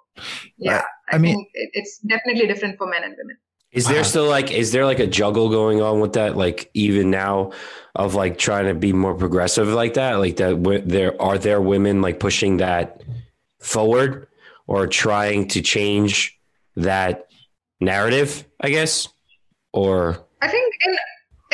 yeah, 0.57 0.83
I, 1.11 1.17
I 1.17 1.19
mean, 1.19 1.47
it, 1.55 1.71
it's 1.75 1.99
definitely 1.99 2.47
different 2.47 2.79
for 2.79 2.87
men 2.87 3.05
and 3.05 3.15
women. 3.17 3.37
Is 3.71 3.87
there 3.87 4.03
still 4.03 4.27
like 4.27 4.51
is 4.51 4.73
there 4.73 4.87
like 4.87 4.99
a 4.99 5.07
juggle 5.07 5.51
going 5.51 5.83
on 5.83 6.01
with 6.01 6.15
that 6.15 6.37
like 6.37 6.71
even 6.73 7.11
now 7.11 7.53
of 7.95 8.15
like 8.15 8.39
trying 8.39 8.67
to 8.67 8.75
be 8.75 8.95
more 8.95 9.15
progressive 9.15 9.69
like 9.69 9.95
that 9.95 10.15
like 10.15 10.37
that 10.37 10.83
there 10.87 11.21
are 11.21 11.37
there 11.37 11.61
women 11.61 12.01
like 12.01 12.19
pushing 12.19 12.57
that 12.59 13.03
forward 13.59 14.28
or 14.69 14.87
trying 14.87 15.49
to 15.49 15.61
change 15.61 16.39
that 16.77 17.27
narrative, 17.81 18.45
I 18.61 18.71
guess? 18.71 19.09
Or 19.73 20.25
I 20.41 20.49
think 20.49 20.75
in 20.87 20.97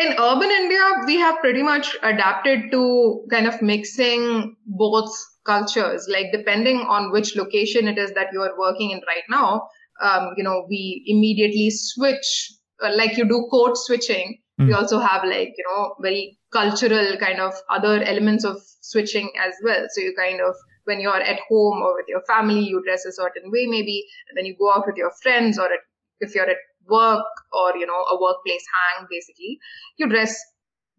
in 0.06 0.12
urban 0.18 0.50
India, 0.50 0.82
we 1.06 1.16
have 1.16 1.38
pretty 1.40 1.62
much 1.62 1.96
adapted 2.02 2.70
to 2.72 3.24
kind 3.30 3.46
of 3.46 3.62
mixing 3.62 4.56
both 4.66 5.10
cultures. 5.46 6.06
Like 6.10 6.26
depending 6.32 6.80
on 6.80 7.12
which 7.12 7.36
location 7.36 7.88
it 7.88 7.98
is 7.98 8.12
that 8.14 8.28
you 8.32 8.42
are 8.42 8.58
working 8.58 8.90
in 8.90 9.00
right 9.06 9.22
now, 9.30 9.68
um, 10.02 10.34
you 10.36 10.42
know, 10.42 10.66
we 10.68 11.04
immediately 11.06 11.70
switch, 11.70 12.52
uh, 12.82 12.90
like 12.94 13.16
you 13.16 13.24
do 13.24 13.46
code 13.50 13.76
switching. 13.76 14.38
Mm. 14.60 14.66
We 14.66 14.72
hmm. 14.72 14.78
also 14.78 14.98
have 14.98 15.24
like 15.24 15.54
you 15.56 15.64
know 15.68 15.94
very 16.00 16.38
cultural 16.52 17.16
kind 17.16 17.40
of 17.40 17.54
other 17.70 18.02
elements 18.02 18.44
of 18.44 18.56
switching 18.80 19.30
as 19.40 19.54
well. 19.64 19.86
So 19.90 20.00
you 20.00 20.14
kind 20.16 20.40
of 20.40 20.54
when 20.84 21.00
you're 21.00 21.20
at 21.20 21.40
home 21.48 21.82
or 21.82 21.94
with 21.94 22.06
your 22.08 22.22
family, 22.26 22.60
you 22.60 22.82
dress 22.84 23.04
a 23.04 23.12
certain 23.12 23.50
way, 23.50 23.66
maybe. 23.66 24.04
And 24.28 24.36
then 24.36 24.46
you 24.46 24.56
go 24.58 24.72
out 24.72 24.86
with 24.86 24.96
your 24.96 25.12
friends 25.22 25.58
or 25.58 25.66
at, 25.66 25.80
if 26.20 26.34
you're 26.34 26.48
at 26.48 26.56
work 26.86 27.24
or, 27.52 27.76
you 27.76 27.86
know, 27.86 28.02
a 28.02 28.20
workplace 28.20 28.64
hang, 28.74 29.06
basically, 29.10 29.58
you 29.96 30.08
dress 30.08 30.36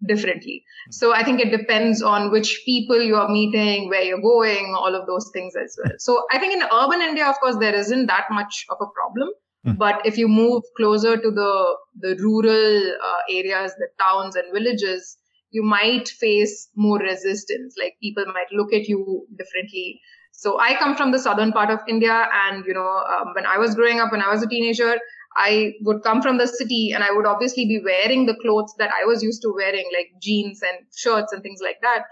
differently. 0.08 0.63
So 0.91 1.13
I 1.13 1.24
think 1.24 1.39
it 1.39 1.56
depends 1.56 2.02
on 2.02 2.32
which 2.32 2.62
people 2.65 3.02
you 3.02 3.15
are 3.15 3.30
meeting, 3.30 3.89
where 3.89 4.04
you're 4.04 4.21
going, 4.21 4.76
all 4.78 4.93
of 4.93 5.08
those 5.08 5.30
things 5.34 5.54
as 5.56 5.78
well. 5.82 5.93
So 6.00 6.24
I 6.32 6.39
think 6.39 6.54
in 6.54 6.63
urban 6.63 7.02
India, 7.02 7.28
of 7.28 7.39
course, 7.39 7.58
there 7.60 7.76
isn't 7.76 8.08
that 8.08 8.26
much 8.30 8.65
of 8.69 8.78
a 8.82 8.88
problem. 8.93 9.30
Hmm. 9.63 9.74
But 9.74 10.06
if 10.06 10.17
you 10.17 10.28
move 10.28 10.63
closer 10.78 11.17
to 11.17 11.32
the 11.32 11.76
the 12.00 12.15
rural 12.21 12.93
uh, 13.04 13.21
areas, 13.32 13.74
the 13.78 13.88
towns 14.00 14.36
and 14.36 14.54
villages, 14.54 15.17
you 15.56 15.63
might 15.63 16.10
face 16.10 16.70
more 16.76 17.00
resistance. 17.00 17.76
Like 17.82 17.96
people 18.02 18.26
might 18.28 18.52
look 18.52 18.74
at 18.74 18.88
you 18.89 19.26
differently. 19.38 20.02
So 20.32 20.60
I 20.60 20.76
come 20.78 20.96
from 20.98 21.12
the 21.12 21.20
southern 21.20 21.54
part 21.54 21.70
of 21.70 21.80
India, 21.88 22.28
and 22.46 22.65
you 22.65 22.74
know, 22.74 22.88
um, 22.88 23.34
when 23.34 23.46
I 23.46 23.58
was 23.58 23.74
growing 23.74 24.02
up, 24.02 24.12
when 24.12 24.22
I 24.22 24.30
was 24.30 24.44
a 24.44 24.48
teenager, 24.48 24.98
I 25.38 25.74
would 25.82 26.04
come 26.04 26.22
from 26.22 26.38
the 26.38 26.48
city, 26.48 26.91
and 26.94 27.04
I 27.04 27.12
would 27.12 27.26
obviously 27.26 27.65
be 27.65 27.80
wearing 27.84 28.26
the 28.26 28.36
clothes 28.41 28.74
that 28.80 28.91
I 28.91 29.06
was 29.06 29.24
used 29.24 29.41
to 29.44 29.54
wearing, 29.56 29.89
like 29.98 30.12
jeans 30.22 30.62
and 30.62 30.86
shirts 30.96 31.32
and 31.32 31.41
things 31.41 31.62
like 31.63 31.80
that. 31.82 32.04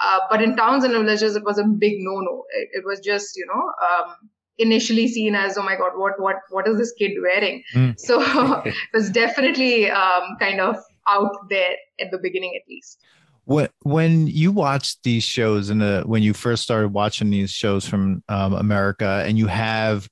Uh, 0.00 0.18
but 0.30 0.42
in 0.42 0.56
towns 0.56 0.84
and 0.84 0.92
villages, 0.92 1.36
it 1.36 1.44
was 1.44 1.58
a 1.58 1.64
big 1.64 1.94
no-no. 1.98 2.44
It, 2.50 2.68
it 2.80 2.84
was 2.86 3.00
just, 3.00 3.36
you 3.36 3.46
know, 3.46 3.62
um, 3.88 4.14
initially 4.58 5.08
seen 5.08 5.34
as, 5.34 5.56
oh 5.56 5.62
my 5.62 5.76
god, 5.76 5.92
what 5.96 6.20
what 6.20 6.36
what 6.50 6.68
is 6.68 6.76
this 6.76 6.92
kid 6.98 7.12
wearing? 7.22 7.62
Mm. 7.74 7.98
So 7.98 8.22
it 8.64 8.74
was 8.92 9.10
definitely 9.10 9.90
um, 9.90 10.36
kind 10.38 10.60
of 10.60 10.76
out 11.10 11.48
there 11.48 11.76
at 12.00 12.10
the 12.10 12.18
beginning 12.18 12.54
at 12.56 12.62
least. 12.68 12.98
When 13.44 13.68
when 13.82 14.26
you 14.26 14.52
watch 14.52 15.00
these 15.02 15.24
shows 15.24 15.70
and 15.70 15.80
the 15.80 16.02
when 16.06 16.22
you 16.22 16.32
first 16.34 16.62
started 16.62 16.88
watching 16.88 17.30
these 17.30 17.50
shows 17.50 17.86
from 17.86 18.22
um, 18.28 18.54
America 18.54 19.24
and 19.26 19.36
you 19.36 19.46
have 19.46 20.08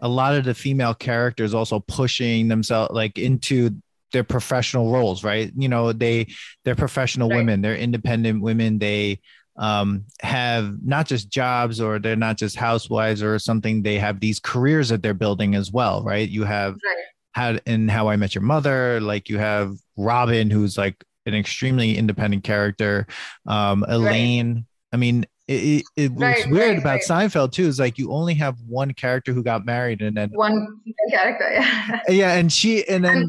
a 0.00 0.08
lot 0.08 0.34
of 0.34 0.44
the 0.44 0.54
female 0.54 0.94
characters 0.94 1.54
also 1.54 1.80
pushing 1.80 2.48
themselves 2.48 2.92
like 2.92 3.18
into 3.18 3.70
their 4.12 4.24
professional 4.24 4.90
roles 4.90 5.22
right? 5.22 5.52
You 5.56 5.68
know 5.68 5.92
they 5.92 6.26
they're 6.64 6.74
professional 6.74 7.28
right. 7.28 7.36
women 7.36 7.60
they're 7.60 7.76
independent 7.76 8.42
women 8.42 8.78
they 8.78 9.20
um, 9.56 10.06
have 10.22 10.82
not 10.82 11.06
just 11.06 11.28
jobs 11.28 11.80
or 11.80 11.98
they're 11.98 12.16
not 12.16 12.38
just 12.38 12.56
housewives 12.56 13.22
or 13.22 13.38
something 13.38 13.82
they 13.82 13.98
have 13.98 14.18
these 14.18 14.40
careers 14.40 14.88
that 14.88 15.02
they're 15.02 15.14
building 15.14 15.54
as 15.54 15.70
well 15.70 16.02
right? 16.02 16.28
You 16.28 16.44
have 16.44 16.72
right 16.72 17.04
how 17.40 17.58
in 17.66 17.88
How 17.88 18.08
I 18.08 18.16
Met 18.16 18.34
Your 18.34 18.42
Mother, 18.42 19.00
like 19.00 19.28
you 19.28 19.38
have 19.38 19.74
Robin, 19.96 20.50
who's 20.50 20.76
like 20.76 21.02
an 21.26 21.34
extremely 21.34 21.96
independent 21.96 22.44
character. 22.44 23.06
Um, 23.46 23.84
Elaine. 23.88 24.54
Right. 24.54 24.64
I 24.92 24.96
mean, 24.96 25.26
it, 25.48 25.84
it, 25.96 26.12
what's 26.12 26.44
right, 26.44 26.50
weird 26.50 26.68
right, 26.70 26.78
about 26.78 27.00
Seinfeld 27.00 27.52
too 27.52 27.66
is 27.66 27.78
like 27.78 27.98
you 27.98 28.12
only 28.12 28.34
have 28.34 28.56
one 28.68 28.92
character 28.92 29.32
who 29.32 29.42
got 29.42 29.64
married 29.64 30.02
and 30.02 30.16
then 30.16 30.30
one 30.32 30.80
character, 31.10 31.50
yeah. 31.52 32.00
yeah, 32.08 32.34
and 32.34 32.52
she 32.52 32.86
and 32.88 33.04
then. 33.04 33.26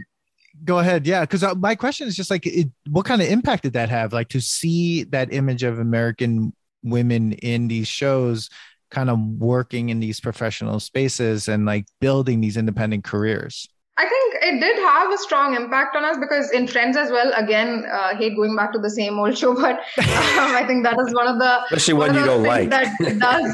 Go 0.63 0.77
ahead 0.77 1.07
yeah 1.07 1.21
because 1.21 1.43
uh, 1.43 1.55
my 1.55 1.73
question 1.73 2.07
is 2.07 2.15
just 2.15 2.29
like 2.29 2.45
it, 2.45 2.69
what 2.87 3.03
kind 3.03 3.19
of 3.19 3.27
impact 3.27 3.63
did 3.63 3.73
that 3.73 3.89
have 3.89 4.13
like 4.13 4.29
to 4.29 4.39
see 4.39 5.05
that 5.05 5.33
image 5.33 5.63
of 5.63 5.79
american 5.79 6.53
women 6.83 7.33
in 7.33 7.67
these 7.67 7.87
shows 7.87 8.47
kind 8.91 9.09
of 9.09 9.19
working 9.19 9.89
in 9.89 9.99
these 9.99 10.19
professional 10.19 10.79
spaces 10.79 11.47
and 11.47 11.65
like 11.65 11.87
building 11.99 12.41
these 12.41 12.57
independent 12.57 13.03
careers 13.03 13.67
I 13.97 14.07
think 14.07 14.35
it 14.41 14.59
did 14.59 14.77
have 14.77 15.11
a 15.11 15.17
strong 15.17 15.55
impact 15.55 15.95
on 15.95 16.05
us 16.05 16.17
because 16.17 16.49
in 16.51 16.67
Friends 16.67 16.95
as 16.95 17.11
well. 17.11 17.31
Again, 17.35 17.85
uh, 17.91 18.15
hate 18.15 18.35
going 18.35 18.55
back 18.55 18.71
to 18.73 18.79
the 18.79 18.89
same 18.89 19.19
old 19.19 19.37
show, 19.37 19.53
but 19.65 19.79
um, 19.79 20.55
I 20.55 20.63
think 20.65 20.83
that 20.83 20.97
is 20.99 21.13
one 21.13 21.27
of 21.27 21.39
the 21.39 21.63
especially 21.65 21.95
one, 21.95 22.15
you 22.15 22.25
don't 22.25 22.43
like 22.43 22.69
that 22.69 22.95
does. 23.19 23.53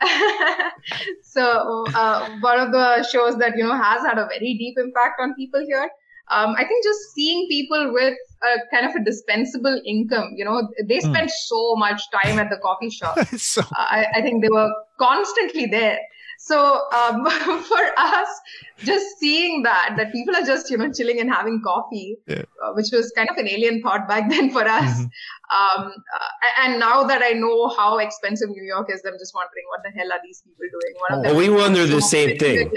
so 1.22 1.84
uh, 1.94 2.28
one 2.40 2.60
of 2.60 2.70
the 2.70 3.02
shows 3.10 3.36
that 3.38 3.56
you 3.56 3.64
know 3.64 3.74
has 3.74 4.02
had 4.02 4.18
a 4.18 4.26
very 4.26 4.56
deep 4.58 4.76
impact 4.78 5.20
on 5.20 5.34
people 5.34 5.64
here. 5.66 5.90
Um, 6.30 6.54
I 6.58 6.64
think 6.64 6.84
just 6.84 7.14
seeing 7.14 7.48
people 7.48 7.92
with 7.92 8.14
a 8.42 8.56
kind 8.70 8.86
of 8.86 8.94
a 8.94 9.02
dispensable 9.02 9.80
income, 9.86 10.34
you 10.36 10.44
know, 10.44 10.68
they 10.86 11.00
spent 11.00 11.30
mm. 11.30 11.30
so 11.30 11.74
much 11.76 12.02
time 12.22 12.38
at 12.38 12.50
the 12.50 12.58
coffee 12.58 12.90
shop. 12.90 13.18
so- 13.36 13.62
uh, 13.62 13.64
I, 13.74 14.06
I 14.16 14.22
think 14.22 14.42
they 14.42 14.50
were 14.50 14.70
constantly 14.98 15.66
there. 15.66 15.98
So 16.38 16.82
um, 16.92 17.24
for 17.24 17.84
us, 17.96 18.28
just 18.84 19.18
seeing 19.18 19.62
that 19.62 19.94
that 19.96 20.12
people 20.12 20.36
are 20.36 20.44
just 20.44 20.70
you 20.70 20.76
know 20.76 20.92
chilling 20.92 21.20
and 21.20 21.32
having 21.32 21.60
coffee, 21.64 22.16
yeah. 22.26 22.42
uh, 22.64 22.72
which 22.72 22.88
was 22.92 23.12
kind 23.16 23.28
of 23.28 23.36
an 23.36 23.48
alien 23.48 23.82
thought 23.82 24.08
back 24.08 24.28
then 24.30 24.50
for 24.50 24.62
us. 24.62 24.98
Mm-hmm. 24.98 25.04
Um, 25.50 25.86
uh, 25.86 26.64
and 26.64 26.78
now 26.78 27.04
that 27.04 27.22
I 27.22 27.30
know 27.30 27.68
how 27.68 27.98
expensive 27.98 28.50
New 28.50 28.64
York 28.64 28.88
is, 28.92 29.00
I'm 29.06 29.18
just 29.18 29.34
wondering 29.34 29.64
what 29.70 29.80
the 29.82 29.98
hell 29.98 30.12
are 30.12 30.20
these 30.22 30.42
people 30.42 30.66
doing? 30.70 30.94
One 31.08 31.26
oh, 31.26 31.36
we 31.36 31.48
wonder 31.48 31.86
the 31.86 32.02
same 32.02 32.38
thing. 32.38 32.70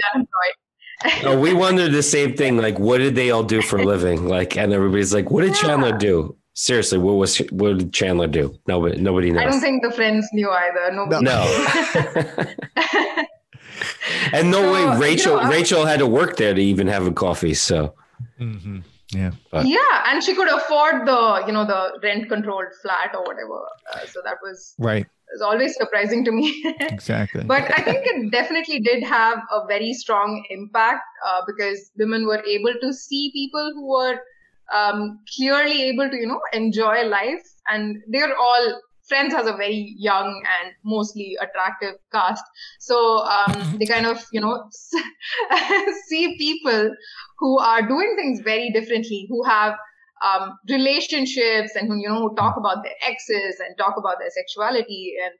no, 1.22 1.38
we 1.38 1.52
wonder 1.52 1.88
the 1.88 2.02
same 2.02 2.36
thing. 2.36 2.56
Like, 2.56 2.78
what 2.78 2.98
did 2.98 3.14
they 3.14 3.30
all 3.30 3.42
do 3.42 3.60
for 3.60 3.78
a 3.78 3.84
living? 3.84 4.26
Like, 4.26 4.56
and 4.56 4.72
everybody's 4.72 5.12
like, 5.12 5.30
what 5.30 5.42
did 5.42 5.50
yeah. 5.50 5.62
Chandler 5.62 5.98
do? 5.98 6.36
Seriously, 6.54 6.98
what 6.98 7.14
was 7.14 7.38
what 7.50 7.78
did 7.78 7.94
Chandler 7.94 8.26
do? 8.26 8.54
Nobody, 8.66 9.00
nobody 9.00 9.30
knows. 9.30 9.42
I 9.42 9.50
don't 9.50 9.60
think 9.60 9.82
the 9.82 9.90
friends 9.90 10.28
knew 10.32 10.50
either. 10.50 10.92
Nobody. 10.92 11.24
No. 11.24 13.24
and 14.32 14.50
no 14.50 14.60
so, 14.60 14.72
way 14.72 14.98
Rachel 14.98 15.36
you 15.36 15.42
know, 15.42 15.50
Rachel 15.50 15.86
had 15.86 15.98
to 16.00 16.06
work 16.06 16.36
there 16.36 16.54
to 16.54 16.60
even 16.60 16.86
have 16.86 17.06
a 17.06 17.12
coffee. 17.12 17.54
So 17.54 17.94
mm-hmm. 18.40 18.80
yeah, 19.10 19.32
but. 19.50 19.66
yeah, 19.66 20.04
and 20.06 20.22
she 20.22 20.34
could 20.34 20.48
afford 20.48 21.06
the 21.06 21.44
you 21.46 21.52
know 21.52 21.66
the 21.66 21.98
rent 22.02 22.28
controlled 22.28 22.72
flat 22.82 23.14
or 23.14 23.22
whatever. 23.22 23.60
Uh, 23.92 24.06
so 24.06 24.20
that 24.24 24.38
was 24.42 24.74
right. 24.78 25.06
It 25.06 25.36
was 25.36 25.42
always 25.42 25.74
surprising 25.76 26.26
to 26.26 26.32
me. 26.32 26.62
exactly. 26.80 27.44
But 27.44 27.62
I 27.78 27.82
think 27.82 28.04
it 28.04 28.30
definitely 28.30 28.80
did 28.80 29.02
have 29.02 29.38
a 29.50 29.66
very 29.66 29.94
strong 29.94 30.44
impact 30.50 31.00
uh, 31.26 31.40
because 31.46 31.90
women 31.96 32.26
were 32.26 32.44
able 32.44 32.74
to 32.82 32.92
see 32.92 33.30
people 33.32 33.72
who 33.74 33.88
were 33.88 34.20
um, 34.74 35.20
clearly 35.36 35.84
able 35.84 36.10
to 36.10 36.16
you 36.16 36.26
know 36.26 36.40
enjoy 36.52 37.04
life, 37.04 37.42
and 37.68 37.96
they're 38.08 38.36
all 38.36 38.80
Friends 39.12 39.34
has 39.34 39.46
a 39.46 39.52
very 39.52 39.94
young 39.98 40.42
and 40.62 40.72
mostly 40.84 41.36
attractive 41.40 41.96
cast. 42.12 42.44
So 42.80 43.18
um, 43.18 43.76
they 43.78 43.84
kind 43.84 44.06
of, 44.06 44.24
you 44.32 44.40
know, 44.40 44.70
see 46.08 46.36
people 46.38 46.94
who 47.38 47.58
are 47.58 47.86
doing 47.86 48.14
things 48.16 48.40
very 48.40 48.70
differently, 48.70 49.26
who 49.28 49.44
have 49.44 49.74
um, 50.22 50.56
relationships 50.70 51.72
and 51.74 51.88
who 51.88 51.96
you 51.96 52.08
know 52.08 52.20
who 52.20 52.34
talk 52.36 52.56
about 52.56 52.84
their 52.84 52.94
exes 53.04 53.60
and 53.60 53.76
talk 53.76 53.94
about 53.98 54.16
their 54.20 54.30
sexuality 54.30 55.14
and 55.24 55.34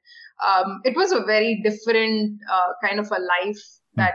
um, 0.45 0.81
it 0.85 0.97
was 0.97 1.13
a 1.13 1.23
very 1.25 1.61
different 1.63 2.41
uh, 2.53 2.73
kind 2.87 2.99
of 2.99 3.07
a 3.13 3.21
life 3.21 3.63
that 3.95 4.15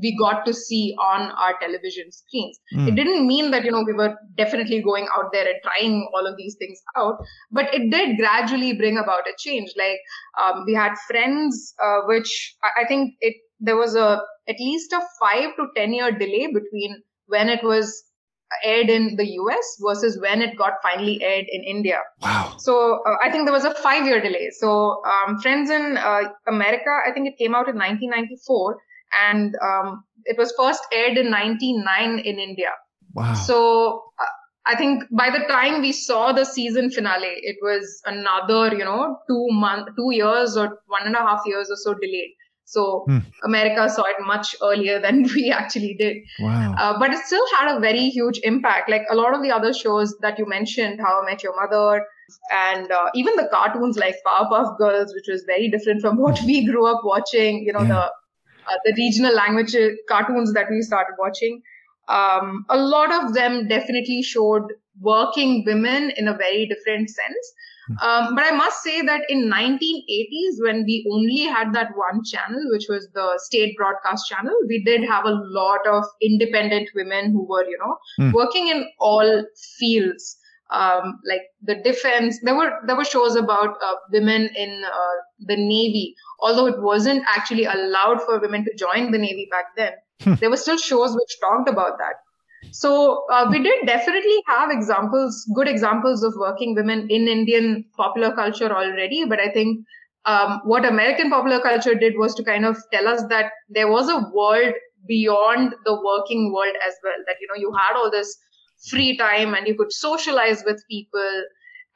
we 0.00 0.16
got 0.16 0.44
to 0.46 0.54
see 0.54 0.94
on 1.00 1.30
our 1.32 1.58
television 1.60 2.10
screens. 2.10 2.58
Mm. 2.74 2.88
It 2.88 2.94
didn't 2.94 3.26
mean 3.26 3.50
that, 3.50 3.64
you 3.64 3.70
know, 3.70 3.84
we 3.86 3.92
were 3.92 4.16
definitely 4.36 4.82
going 4.82 5.06
out 5.16 5.32
there 5.32 5.46
and 5.46 5.56
trying 5.62 6.08
all 6.14 6.26
of 6.26 6.36
these 6.36 6.56
things 6.58 6.80
out, 6.96 7.16
but 7.50 7.72
it 7.74 7.90
did 7.90 8.16
gradually 8.16 8.72
bring 8.74 8.96
about 8.96 9.26
a 9.26 9.34
change. 9.38 9.70
Like, 9.76 9.98
um, 10.42 10.64
we 10.66 10.74
had 10.74 10.94
friends, 11.06 11.74
uh, 11.82 12.00
which 12.06 12.56
I, 12.62 12.82
I 12.82 12.86
think 12.86 13.14
it, 13.20 13.34
there 13.60 13.76
was 13.76 13.94
a, 13.94 14.22
at 14.48 14.56
least 14.58 14.92
a 14.92 15.00
five 15.20 15.50
to 15.56 15.66
10 15.76 15.92
year 15.92 16.10
delay 16.10 16.46
between 16.46 17.02
when 17.26 17.48
it 17.48 17.62
was 17.62 18.04
aired 18.64 18.90
in 18.90 19.16
the 19.16 19.26
US 19.26 19.76
versus 19.80 20.18
when 20.20 20.42
it 20.42 20.56
got 20.56 20.74
finally 20.82 21.22
aired 21.22 21.46
in 21.50 21.64
India. 21.64 21.98
Wow. 22.20 22.54
So 22.58 23.00
uh, 23.06 23.16
I 23.22 23.30
think 23.30 23.46
there 23.46 23.52
was 23.52 23.64
a 23.64 23.74
five 23.74 24.06
year 24.06 24.20
delay. 24.20 24.50
So 24.58 25.02
um, 25.04 25.38
Friends 25.40 25.70
in 25.70 25.96
uh, 25.96 26.22
America, 26.46 26.90
I 27.06 27.12
think 27.12 27.28
it 27.28 27.38
came 27.38 27.54
out 27.54 27.68
in 27.68 27.76
1994 27.76 28.76
and 29.20 29.54
um, 29.62 30.04
it 30.24 30.38
was 30.38 30.52
first 30.56 30.82
aired 30.92 31.18
in 31.18 31.30
99 31.30 32.18
in 32.18 32.38
India. 32.38 32.70
Wow. 33.14 33.34
So 33.34 34.04
uh, 34.20 34.24
I 34.64 34.76
think 34.76 35.04
by 35.10 35.30
the 35.30 35.44
time 35.48 35.80
we 35.80 35.92
saw 35.92 36.32
the 36.32 36.44
season 36.44 36.90
finale, 36.90 37.34
it 37.42 37.56
was 37.62 38.00
another, 38.06 38.74
you 38.76 38.84
know, 38.84 39.18
two 39.28 39.48
month, 39.50 39.88
two 39.96 40.12
years 40.12 40.56
or 40.56 40.78
one 40.86 41.06
and 41.06 41.16
a 41.16 41.18
half 41.18 41.42
years 41.46 41.68
or 41.70 41.76
so 41.76 41.94
delayed. 41.94 42.34
So 42.64 43.04
hmm. 43.06 43.18
America 43.44 43.88
saw 43.90 44.04
it 44.04 44.16
much 44.20 44.54
earlier 44.62 45.00
than 45.00 45.24
we 45.34 45.50
actually 45.50 45.94
did. 45.98 46.16
Wow. 46.40 46.74
Uh, 46.78 46.98
but 46.98 47.12
it 47.12 47.24
still 47.24 47.44
had 47.58 47.76
a 47.76 47.80
very 47.80 48.08
huge 48.08 48.40
impact. 48.44 48.88
Like 48.88 49.02
a 49.10 49.16
lot 49.16 49.34
of 49.34 49.42
the 49.42 49.50
other 49.50 49.74
shows 49.74 50.16
that 50.20 50.38
you 50.38 50.48
mentioned, 50.48 51.00
How 51.00 51.20
I 51.20 51.26
Met 51.26 51.42
Your 51.42 51.54
Mother, 51.60 52.04
and 52.50 52.90
uh, 52.90 53.10
even 53.14 53.36
the 53.36 53.48
cartoons 53.52 53.98
like 53.98 54.16
Powerpuff 54.26 54.78
Girls, 54.78 55.12
which 55.12 55.26
was 55.28 55.44
very 55.46 55.68
different 55.68 56.00
from 56.00 56.16
what 56.16 56.40
we 56.46 56.64
grew 56.64 56.86
up 56.86 57.00
watching. 57.04 57.64
You 57.66 57.72
know, 57.72 57.82
yeah. 57.82 57.88
the 57.88 58.12
uh, 58.66 58.78
the 58.84 58.94
regional 58.96 59.34
language 59.34 59.74
cartoons 60.08 60.52
that 60.54 60.66
we 60.70 60.82
started 60.82 61.14
watching. 61.18 61.62
Um, 62.08 62.64
a 62.68 62.76
lot 62.76 63.12
of 63.12 63.34
them 63.34 63.68
definitely 63.68 64.22
showed 64.22 64.64
working 65.00 65.64
women 65.66 66.12
in 66.16 66.28
a 66.28 66.36
very 66.36 66.66
different 66.66 67.08
sense. 67.08 67.52
Hmm. 67.88 67.96
Um, 67.98 68.34
but 68.34 68.44
I 68.44 68.50
must 68.52 68.82
say 68.82 69.02
that 69.02 69.22
in 69.28 69.50
1980s, 69.50 70.62
when 70.62 70.84
we 70.84 71.06
only 71.10 71.42
had 71.44 71.72
that 71.74 71.90
one 71.96 72.22
channel, 72.24 72.62
which 72.70 72.86
was 72.88 73.08
the 73.14 73.38
state 73.42 73.76
broadcast 73.76 74.28
channel, 74.28 74.54
we 74.68 74.82
did 74.84 75.04
have 75.04 75.24
a 75.24 75.40
lot 75.44 75.86
of 75.86 76.04
independent 76.20 76.90
women 76.94 77.32
who 77.32 77.46
were, 77.48 77.64
you 77.64 77.78
know, 77.78 77.96
mm. 78.20 78.32
working 78.32 78.68
in 78.68 78.86
all 78.98 79.44
fields 79.78 80.36
um, 80.72 81.20
like 81.28 81.42
the 81.62 81.76
defense. 81.76 82.38
There 82.42 82.56
were 82.56 82.72
there 82.86 82.96
were 82.96 83.04
shows 83.04 83.36
about 83.36 83.76
uh, 83.82 83.94
women 84.10 84.48
in 84.56 84.82
uh, 84.84 85.16
the 85.40 85.56
navy, 85.56 86.14
although 86.40 86.66
it 86.66 86.80
wasn't 86.80 87.24
actually 87.28 87.64
allowed 87.64 88.22
for 88.22 88.40
women 88.40 88.64
to 88.64 88.74
join 88.74 89.12
the 89.12 89.18
navy 89.18 89.48
back 89.50 89.66
then. 89.76 89.92
Hmm. 90.22 90.34
there 90.34 90.50
were 90.50 90.56
still 90.56 90.78
shows 90.78 91.14
which 91.14 91.40
talked 91.40 91.68
about 91.68 91.98
that. 91.98 92.14
So 92.70 93.24
uh, 93.30 93.48
we 93.50 93.62
did 93.62 93.86
definitely 93.86 94.42
have 94.46 94.70
examples, 94.70 95.44
good 95.54 95.68
examples 95.68 96.22
of 96.22 96.34
working 96.36 96.74
women 96.74 97.08
in 97.10 97.26
Indian 97.28 97.84
popular 97.96 98.34
culture 98.34 98.72
already. 98.72 99.24
But 99.24 99.40
I 99.40 99.50
think 99.50 99.84
um, 100.24 100.60
what 100.64 100.84
American 100.84 101.28
popular 101.28 101.60
culture 101.60 101.94
did 101.94 102.16
was 102.16 102.34
to 102.36 102.44
kind 102.44 102.64
of 102.64 102.76
tell 102.92 103.08
us 103.08 103.24
that 103.28 103.50
there 103.68 103.90
was 103.90 104.08
a 104.08 104.30
world 104.32 104.74
beyond 105.08 105.74
the 105.84 105.94
working 105.94 106.52
world 106.54 106.74
as 106.86 106.94
well. 107.02 107.18
That 107.26 107.36
you 107.40 107.48
know 107.48 107.60
you 107.60 107.72
had 107.76 107.96
all 107.96 108.10
this 108.10 108.38
free 108.88 109.16
time 109.16 109.54
and 109.54 109.66
you 109.66 109.76
could 109.76 109.92
socialize 109.92 110.62
with 110.64 110.82
people 110.90 111.44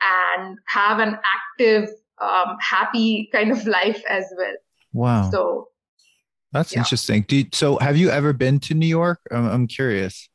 and 0.00 0.58
have 0.66 0.98
an 0.98 1.18
active, 1.36 1.88
um, 2.20 2.56
happy 2.60 3.28
kind 3.32 3.50
of 3.50 3.66
life 3.66 4.02
as 4.08 4.24
well. 4.36 4.54
Wow. 4.92 5.30
So 5.30 5.68
that's 6.52 6.72
yeah. 6.72 6.80
interesting. 6.80 7.24
You, 7.28 7.46
so 7.52 7.76
have 7.78 7.96
you 7.96 8.10
ever 8.10 8.32
been 8.32 8.60
to 8.60 8.74
New 8.74 8.86
York? 8.86 9.20
I'm, 9.30 9.48
I'm 9.48 9.66
curious. 9.66 10.28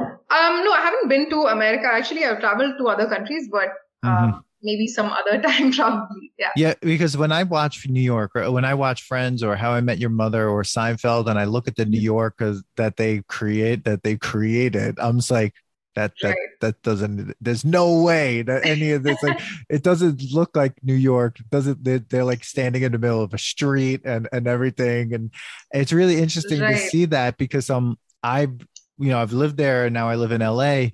Um, 0.00 0.08
no, 0.28 0.72
I 0.72 0.80
haven't 0.82 1.08
been 1.08 1.28
to 1.30 1.40
America. 1.46 1.86
Actually, 1.92 2.24
I've 2.24 2.40
traveled 2.40 2.74
to 2.78 2.88
other 2.88 3.06
countries, 3.06 3.48
but 3.50 3.68
um, 4.02 4.10
mm-hmm 4.10 4.38
maybe 4.62 4.86
some 4.86 5.06
other 5.06 5.40
time 5.46 5.72
probably 5.72 6.32
yeah 6.38 6.50
yeah 6.56 6.74
because 6.80 7.16
when 7.16 7.32
i 7.32 7.42
watch 7.42 7.88
new 7.88 8.00
york 8.00 8.30
or 8.34 8.50
when 8.50 8.64
i 8.64 8.74
watch 8.74 9.02
friends 9.02 9.42
or 9.42 9.56
how 9.56 9.72
i 9.72 9.80
met 9.80 9.98
your 9.98 10.10
mother 10.10 10.48
or 10.48 10.62
seinfeld 10.62 11.28
and 11.28 11.38
i 11.38 11.44
look 11.44 11.68
at 11.68 11.76
the 11.76 11.84
new 11.84 12.00
york 12.00 12.40
that 12.76 12.96
they 12.96 13.22
create 13.28 13.84
that 13.84 14.02
they 14.02 14.16
created 14.16 14.98
i'm 14.98 15.18
just 15.18 15.30
like 15.30 15.54
that 15.94 16.12
that 16.22 16.28
right. 16.28 16.36
that 16.60 16.82
doesn't 16.82 17.34
there's 17.40 17.64
no 17.64 18.02
way 18.02 18.42
that 18.42 18.64
any 18.64 18.92
of 18.92 19.02
this 19.02 19.22
like 19.22 19.40
it 19.68 19.82
doesn't 19.82 20.22
look 20.32 20.56
like 20.56 20.72
new 20.82 20.94
york 20.94 21.38
it 21.38 21.50
doesn't 21.50 21.82
they're, 21.84 21.98
they're, 21.98 22.24
like 22.24 22.44
standing 22.44 22.82
in 22.82 22.92
the 22.92 22.98
middle 22.98 23.22
of 23.22 23.34
a 23.34 23.38
street 23.38 24.00
and 24.04 24.28
and 24.32 24.46
everything 24.46 25.12
and 25.12 25.30
it's 25.72 25.92
really 25.92 26.18
interesting 26.18 26.60
right. 26.60 26.76
to 26.76 26.78
see 26.78 27.04
that 27.04 27.36
because 27.36 27.68
um 27.68 27.98
i've 28.22 28.54
you 28.98 29.10
know 29.10 29.20
i've 29.20 29.32
lived 29.32 29.56
there 29.56 29.84
and 29.86 29.94
now 29.94 30.08
i 30.08 30.14
live 30.14 30.32
in 30.32 30.40
la 30.40 30.86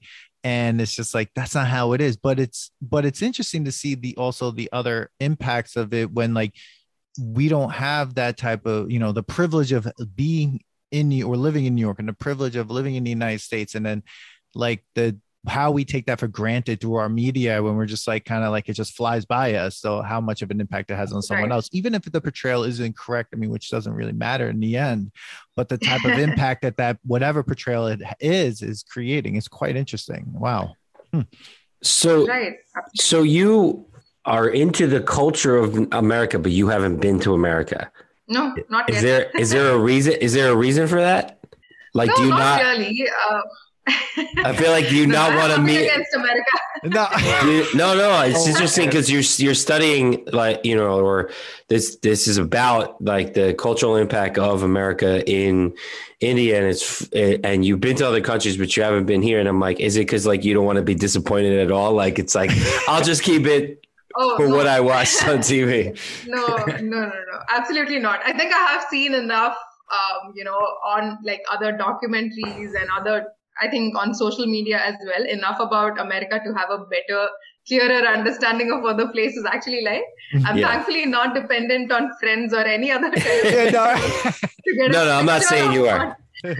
and 0.44 0.80
it's 0.80 0.94
just 0.94 1.14
like 1.14 1.30
that's 1.34 1.54
not 1.54 1.66
how 1.66 1.92
it 1.92 2.00
is. 2.00 2.16
But 2.16 2.38
it's 2.38 2.70
but 2.80 3.04
it's 3.04 3.22
interesting 3.22 3.64
to 3.64 3.72
see 3.72 3.94
the 3.94 4.16
also 4.16 4.50
the 4.50 4.68
other 4.72 5.10
impacts 5.20 5.76
of 5.76 5.92
it 5.92 6.12
when 6.12 6.34
like 6.34 6.54
we 7.20 7.48
don't 7.48 7.70
have 7.70 8.14
that 8.14 8.36
type 8.36 8.66
of 8.66 8.90
you 8.90 8.98
know 8.98 9.12
the 9.12 9.22
privilege 9.22 9.72
of 9.72 9.88
being 10.14 10.60
in 10.90 11.08
New 11.08 11.26
or 11.26 11.36
living 11.36 11.66
in 11.66 11.74
New 11.74 11.80
York 11.80 11.98
and 11.98 12.08
the 12.08 12.12
privilege 12.12 12.56
of 12.56 12.70
living 12.70 12.94
in 12.94 13.04
the 13.04 13.10
United 13.10 13.40
States 13.40 13.74
and 13.74 13.84
then 13.84 14.02
like 14.54 14.84
the 14.94 15.18
how 15.46 15.70
we 15.70 15.84
take 15.84 16.06
that 16.06 16.18
for 16.18 16.28
granted 16.28 16.80
through 16.80 16.96
our 16.96 17.08
media 17.08 17.62
when 17.62 17.76
we're 17.76 17.86
just 17.86 18.08
like 18.08 18.24
kind 18.24 18.44
of 18.44 18.50
like 18.50 18.68
it 18.68 18.72
just 18.72 18.94
flies 18.94 19.24
by 19.24 19.54
us. 19.54 19.78
So 19.78 20.02
how 20.02 20.20
much 20.20 20.42
of 20.42 20.50
an 20.50 20.60
impact 20.60 20.90
it 20.90 20.96
has 20.96 21.12
on 21.12 21.22
someone 21.22 21.50
right. 21.50 21.54
else, 21.54 21.68
even 21.72 21.94
if 21.94 22.02
the 22.02 22.20
portrayal 22.20 22.64
isn't 22.64 22.96
correct. 22.96 23.30
I 23.32 23.36
mean, 23.36 23.50
which 23.50 23.70
doesn't 23.70 23.92
really 23.92 24.12
matter 24.12 24.50
in 24.50 24.58
the 24.60 24.76
end, 24.76 25.12
but 25.56 25.68
the 25.68 25.78
type 25.78 26.04
of 26.04 26.12
impact 26.18 26.62
that 26.62 26.76
that 26.78 26.98
whatever 27.04 27.42
portrayal 27.42 27.86
it 27.86 28.02
is 28.20 28.62
is 28.62 28.82
creating 28.82 29.36
is 29.36 29.48
quite 29.48 29.76
interesting. 29.76 30.26
Wow. 30.32 30.74
Hmm. 31.12 31.22
So, 31.82 32.26
right. 32.26 32.56
so 32.96 33.22
you 33.22 33.86
are 34.24 34.48
into 34.48 34.86
the 34.88 35.00
culture 35.00 35.56
of 35.56 35.88
America, 35.92 36.38
but 36.38 36.52
you 36.52 36.68
haven't 36.68 36.96
been 36.96 37.20
to 37.20 37.34
America. 37.34 37.90
No, 38.26 38.54
not 38.68 38.90
is 38.90 38.96
yet. 38.96 39.02
there 39.02 39.40
is 39.40 39.50
there 39.50 39.70
a 39.70 39.78
reason? 39.90 40.14
Is 40.14 40.34
there 40.34 40.50
a 40.50 40.56
reason 40.56 40.86
for 40.86 41.00
that? 41.00 41.38
Like, 41.94 42.10
no, 42.10 42.16
do 42.16 42.22
you 42.24 42.30
not, 42.30 42.62
not 42.62 42.78
really? 42.78 43.08
Uh, 43.30 43.40
I 44.44 44.54
feel 44.56 44.70
like 44.70 44.90
you 44.92 45.06
no, 45.06 45.14
not 45.14 45.36
want 45.36 45.54
to 45.54 45.62
meet 45.62 45.86
against 45.86 46.14
America. 46.14 46.44
no, 46.84 47.08
no, 47.74 47.96
no. 47.96 48.22
It's 48.22 48.46
oh, 48.46 48.48
interesting 48.48 48.86
because 48.86 49.10
you're 49.10 49.22
you're 49.44 49.54
studying 49.54 50.24
like 50.32 50.64
you 50.64 50.76
know, 50.76 51.00
or 51.00 51.30
this 51.68 51.96
this 51.96 52.28
is 52.28 52.38
about 52.38 53.02
like 53.02 53.34
the 53.34 53.54
cultural 53.54 53.96
impact 53.96 54.38
of 54.38 54.62
America 54.62 55.28
in 55.30 55.74
India, 56.20 56.58
and 56.58 56.66
it's 56.66 57.08
and 57.12 57.64
you've 57.64 57.80
been 57.80 57.96
to 57.96 58.06
other 58.06 58.20
countries, 58.20 58.56
but 58.56 58.76
you 58.76 58.82
haven't 58.82 59.06
been 59.06 59.22
here. 59.22 59.40
And 59.40 59.48
I'm 59.48 59.60
like, 59.60 59.80
is 59.80 59.96
it 59.96 60.00
because 60.00 60.26
like 60.26 60.44
you 60.44 60.54
don't 60.54 60.66
want 60.66 60.76
to 60.76 60.82
be 60.82 60.94
disappointed 60.94 61.58
at 61.58 61.72
all? 61.72 61.92
Like 61.92 62.18
it's 62.18 62.34
like 62.34 62.50
I'll 62.88 63.02
just 63.04 63.22
keep 63.22 63.46
it 63.46 63.84
Oh, 64.20 64.36
for 64.36 64.48
no. 64.48 64.56
what 64.56 64.66
I 64.66 64.80
watched 64.80 65.22
on 65.28 65.38
TV. 65.50 65.96
no, 66.26 66.44
no, 66.46 66.76
no, 66.80 67.08
no, 67.08 67.38
absolutely 67.50 68.00
not. 68.00 68.20
I 68.24 68.32
think 68.36 68.52
I 68.52 68.58
have 68.72 68.84
seen 68.90 69.14
enough, 69.14 69.56
um, 69.92 70.32
you 70.34 70.42
know, 70.42 70.56
on 70.56 71.18
like 71.22 71.42
other 71.52 71.72
documentaries 71.72 72.72
and 72.74 72.88
other 72.98 73.26
I 73.60 73.68
think 73.68 73.96
on 73.96 74.14
social 74.14 74.46
media 74.46 74.80
as 74.84 74.94
well, 75.04 75.26
enough 75.26 75.58
about 75.60 76.00
America 76.00 76.40
to 76.44 76.54
have 76.54 76.70
a 76.70 76.84
better, 76.86 77.28
clearer 77.66 78.06
understanding 78.06 78.70
of 78.70 78.82
what 78.82 78.96
the 78.96 79.08
place 79.08 79.36
is 79.36 79.44
actually 79.44 79.82
like. 79.84 80.04
I'm 80.46 80.58
yeah. 80.58 80.68
thankfully 80.68 81.06
not 81.06 81.34
dependent 81.34 81.92
on 81.92 82.10
friends 82.20 82.52
or 82.52 82.64
any 82.64 82.90
other. 82.90 83.10
No, 84.70 84.86
no, 84.88 85.04
no, 85.04 85.12
I'm 85.12 85.26
not 85.26 85.42
saying 85.50 85.72
you 85.72 85.86
are. 85.86 86.16
no, 86.44 86.54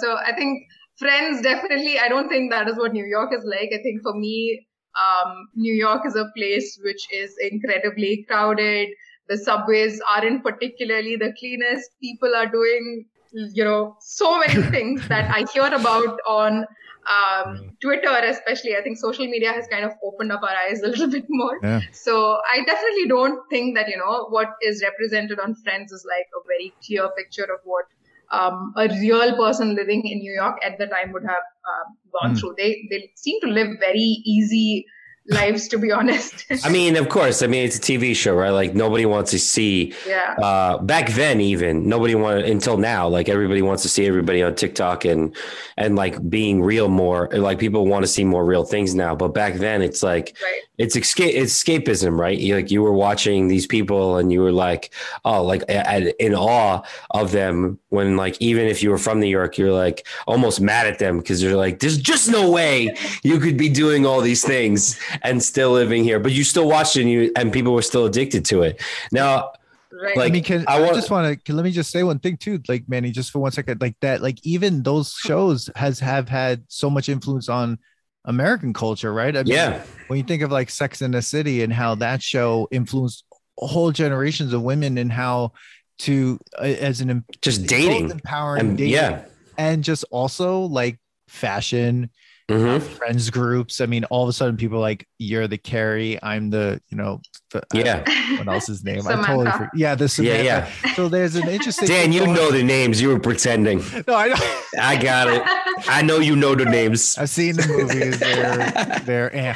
so 0.00 0.16
I 0.16 0.32
think 0.34 0.62
friends 0.96 1.42
definitely. 1.42 1.98
I 1.98 2.08
don't 2.08 2.28
think 2.28 2.50
that 2.50 2.68
is 2.68 2.76
what 2.76 2.92
New 2.92 3.04
York 3.04 3.32
is 3.36 3.44
like. 3.44 3.68
I 3.72 3.82
think 3.82 4.02
for 4.02 4.14
me, 4.14 4.66
um, 4.98 5.48
New 5.54 5.74
York 5.74 6.06
is 6.06 6.16
a 6.16 6.26
place 6.36 6.78
which 6.82 7.06
is 7.12 7.34
incredibly 7.50 8.24
crowded. 8.28 8.88
The 9.28 9.36
subways 9.36 10.00
aren't 10.08 10.42
particularly 10.42 11.16
the 11.16 11.34
cleanest. 11.38 11.90
People 12.00 12.34
are 12.34 12.46
doing 12.46 13.04
you 13.32 13.64
know, 13.64 13.96
so 14.00 14.38
many 14.38 14.62
things 14.70 15.06
that 15.08 15.30
I 15.34 15.44
hear 15.52 15.66
about 15.66 16.18
on 16.26 16.66
um, 17.08 17.70
Twitter, 17.80 18.14
especially. 18.24 18.76
I 18.76 18.82
think 18.82 18.98
social 18.98 19.26
media 19.26 19.52
has 19.52 19.66
kind 19.68 19.84
of 19.84 19.92
opened 20.02 20.32
up 20.32 20.42
our 20.42 20.54
eyes 20.68 20.80
a 20.82 20.88
little 20.88 21.08
bit 21.08 21.24
more. 21.28 21.58
Yeah. 21.62 21.80
So 21.92 22.38
I 22.50 22.64
definitely 22.64 23.08
don't 23.08 23.48
think 23.50 23.76
that, 23.76 23.88
you 23.88 23.96
know, 23.96 24.26
what 24.28 24.48
is 24.62 24.82
represented 24.82 25.40
on 25.40 25.54
Friends 25.54 25.92
is 25.92 26.06
like 26.06 26.26
a 26.36 26.46
very 26.46 26.74
clear 26.84 27.08
picture 27.16 27.44
of 27.44 27.60
what 27.64 27.86
um, 28.30 28.74
a 28.76 28.88
real 28.88 29.36
person 29.36 29.74
living 29.74 30.06
in 30.06 30.18
New 30.18 30.32
York 30.32 30.58
at 30.62 30.78
the 30.78 30.86
time 30.86 31.12
would 31.12 31.24
have 31.24 31.42
um, 31.66 31.96
gone 32.12 32.34
mm. 32.34 32.40
through. 32.40 32.54
They, 32.58 32.86
they 32.90 33.10
seem 33.14 33.40
to 33.40 33.46
live 33.48 33.78
very 33.80 34.22
easy 34.24 34.86
lives, 35.28 35.68
to 35.68 35.78
be 35.78 35.92
honest. 35.92 36.46
I 36.64 36.70
mean, 36.70 36.96
of 36.96 37.08
course. 37.08 37.42
I 37.42 37.46
mean, 37.46 37.64
it's 37.64 37.76
a 37.76 37.80
TV 37.80 38.14
show, 38.14 38.34
right? 38.34 38.50
Like 38.50 38.74
nobody 38.74 39.06
wants 39.06 39.30
to 39.32 39.38
see. 39.38 39.94
Yeah. 40.06 40.34
Uh, 40.42 40.78
back 40.78 41.10
then, 41.10 41.40
even 41.40 41.88
nobody 41.88 42.14
wanted 42.14 42.46
until 42.46 42.76
now. 42.76 43.08
Like 43.08 43.28
everybody 43.28 43.62
wants 43.62 43.82
to 43.82 43.88
see 43.88 44.06
everybody 44.06 44.42
on 44.42 44.54
TikTok 44.54 45.04
and 45.04 45.34
and 45.76 45.96
like 45.96 46.28
being 46.28 46.62
real 46.62 46.88
more. 46.88 47.28
Like 47.32 47.58
people 47.58 47.86
want 47.86 48.02
to 48.04 48.08
see 48.08 48.24
more 48.24 48.44
real 48.44 48.64
things 48.64 48.94
now. 48.94 49.14
But 49.14 49.28
back 49.28 49.54
then, 49.54 49.82
it's 49.82 50.02
like 50.02 50.36
Right. 50.42 50.60
It's 50.78 50.94
escape. 50.96 51.34
It's 51.34 51.52
escapism, 51.62 52.16
right? 52.18 52.38
You, 52.38 52.54
like 52.56 52.70
you 52.70 52.82
were 52.82 52.92
watching 52.92 53.48
these 53.48 53.66
people 53.66 54.16
and 54.16 54.32
you 54.32 54.40
were 54.40 54.52
like, 54.52 54.94
oh, 55.24 55.42
like 55.44 55.62
a- 55.68 55.84
a- 56.08 56.24
in 56.24 56.34
awe 56.34 56.82
of 57.10 57.32
them. 57.32 57.78
When 57.88 58.16
like 58.16 58.36
even 58.40 58.66
if 58.66 58.82
you 58.82 58.90
were 58.90 58.98
from 58.98 59.18
New 59.20 59.26
York, 59.26 59.58
you're 59.58 59.72
like 59.72 60.06
almost 60.26 60.60
mad 60.60 60.86
at 60.86 60.98
them 60.98 61.18
because 61.18 61.42
you're 61.42 61.56
like, 61.56 61.80
there's 61.80 61.98
just 61.98 62.30
no 62.30 62.50
way 62.50 62.94
you 63.22 63.38
could 63.40 63.56
be 63.56 63.68
doing 63.68 64.06
all 64.06 64.20
these 64.20 64.44
things 64.44 64.98
and 65.22 65.42
still 65.42 65.72
living 65.72 66.04
here. 66.04 66.20
But 66.20 66.32
you 66.32 66.44
still 66.44 66.68
watched 66.68 66.96
it 66.96 67.02
and 67.02 67.10
you 67.10 67.32
and 67.36 67.52
people 67.52 67.72
were 67.74 67.82
still 67.82 68.06
addicted 68.06 68.44
to 68.46 68.62
it. 68.62 68.80
Now, 69.12 69.52
Right. 69.90 70.16
like, 70.16 70.30
I 70.30 70.32
mean, 70.32 70.44
can 70.44 70.64
I 70.68 70.80
I, 70.84 70.92
just 70.92 71.10
want 71.10 71.44
to 71.44 71.52
let 71.54 71.64
me 71.64 71.72
just 71.72 71.90
say 71.90 72.04
one 72.04 72.20
thing 72.20 72.36
too, 72.36 72.60
like 72.68 72.84
Manny, 72.88 73.10
just 73.10 73.32
for 73.32 73.40
one 73.40 73.50
second, 73.50 73.80
like 73.80 73.96
that, 74.00 74.20
like 74.22 74.38
even 74.46 74.82
those 74.84 75.12
shows 75.14 75.68
has 75.74 75.98
have 75.98 76.28
had 76.28 76.62
so 76.68 76.88
much 76.88 77.08
influence 77.08 77.48
on 77.48 77.78
American 78.24 78.72
culture, 78.72 79.12
right? 79.12 79.36
I 79.36 79.42
mean, 79.42 79.54
yeah, 79.54 79.82
when 80.08 80.18
you 80.18 80.24
think 80.24 80.42
of 80.42 80.50
like 80.50 80.70
Sex 80.70 81.02
in 81.02 81.12
the 81.12 81.22
City 81.22 81.62
and 81.62 81.72
how 81.72 81.94
that 81.96 82.22
show 82.22 82.68
influenced 82.70 83.24
whole 83.56 83.90
generations 83.90 84.52
of 84.52 84.62
women 84.62 84.98
and 84.98 85.10
how 85.10 85.52
to 85.98 86.38
uh, 86.58 86.62
as 86.62 87.00
an 87.00 87.24
just 87.42 87.66
dating 87.66 88.10
empowering 88.10 88.60
and 88.60 88.78
dating 88.78 88.92
yeah. 88.92 89.24
and 89.56 89.82
just 89.82 90.04
also 90.10 90.60
like 90.60 90.98
fashion 91.26 92.10
Mhm. 92.48 92.80
friends 92.80 93.28
groups. 93.28 93.80
I 93.80 93.86
mean, 93.86 94.04
all 94.04 94.22
of 94.22 94.28
a 94.28 94.32
sudden 94.32 94.56
people 94.56 94.78
are 94.78 94.80
like 94.80 95.06
you're 95.18 95.46
the 95.46 95.58
Carrie, 95.58 96.18
I'm 96.22 96.48
the 96.48 96.80
you 96.88 96.96
know 96.96 97.20
the, 97.50 97.62
Yeah. 97.74 97.98
what 98.38 98.48
else 98.48 98.68
is 98.70 98.82
name? 98.84 99.06
I 99.06 99.12
totally 99.16 99.24
Samantha. 99.44 99.52
forget. 99.52 99.70
Yeah, 99.76 99.94
this 99.94 100.18
Yeah, 100.18 100.36
Samantha. 100.38 100.70
yeah. 100.86 100.94
So 100.94 101.08
there's 101.08 101.34
an 101.36 101.46
interesting 101.48 101.88
Dan, 101.88 102.12
you 102.12 102.26
know 102.26 102.50
the 102.50 102.62
names. 102.62 103.02
You 103.02 103.08
were 103.10 103.20
pretending. 103.20 103.82
No, 104.06 104.14
I 104.14 104.28
know. 104.28 104.60
I 104.80 104.96
got 104.96 105.28
it. 105.28 105.42
I 105.88 106.00
know 106.02 106.18
you 106.20 106.36
know 106.36 106.54
the 106.54 106.64
names. 106.64 107.16
I've 107.18 107.28
seen 107.30 107.56
the 107.56 107.68
movies. 107.68 108.18
They're 108.18 109.00
they're 109.04 109.36
eh. 109.36 109.54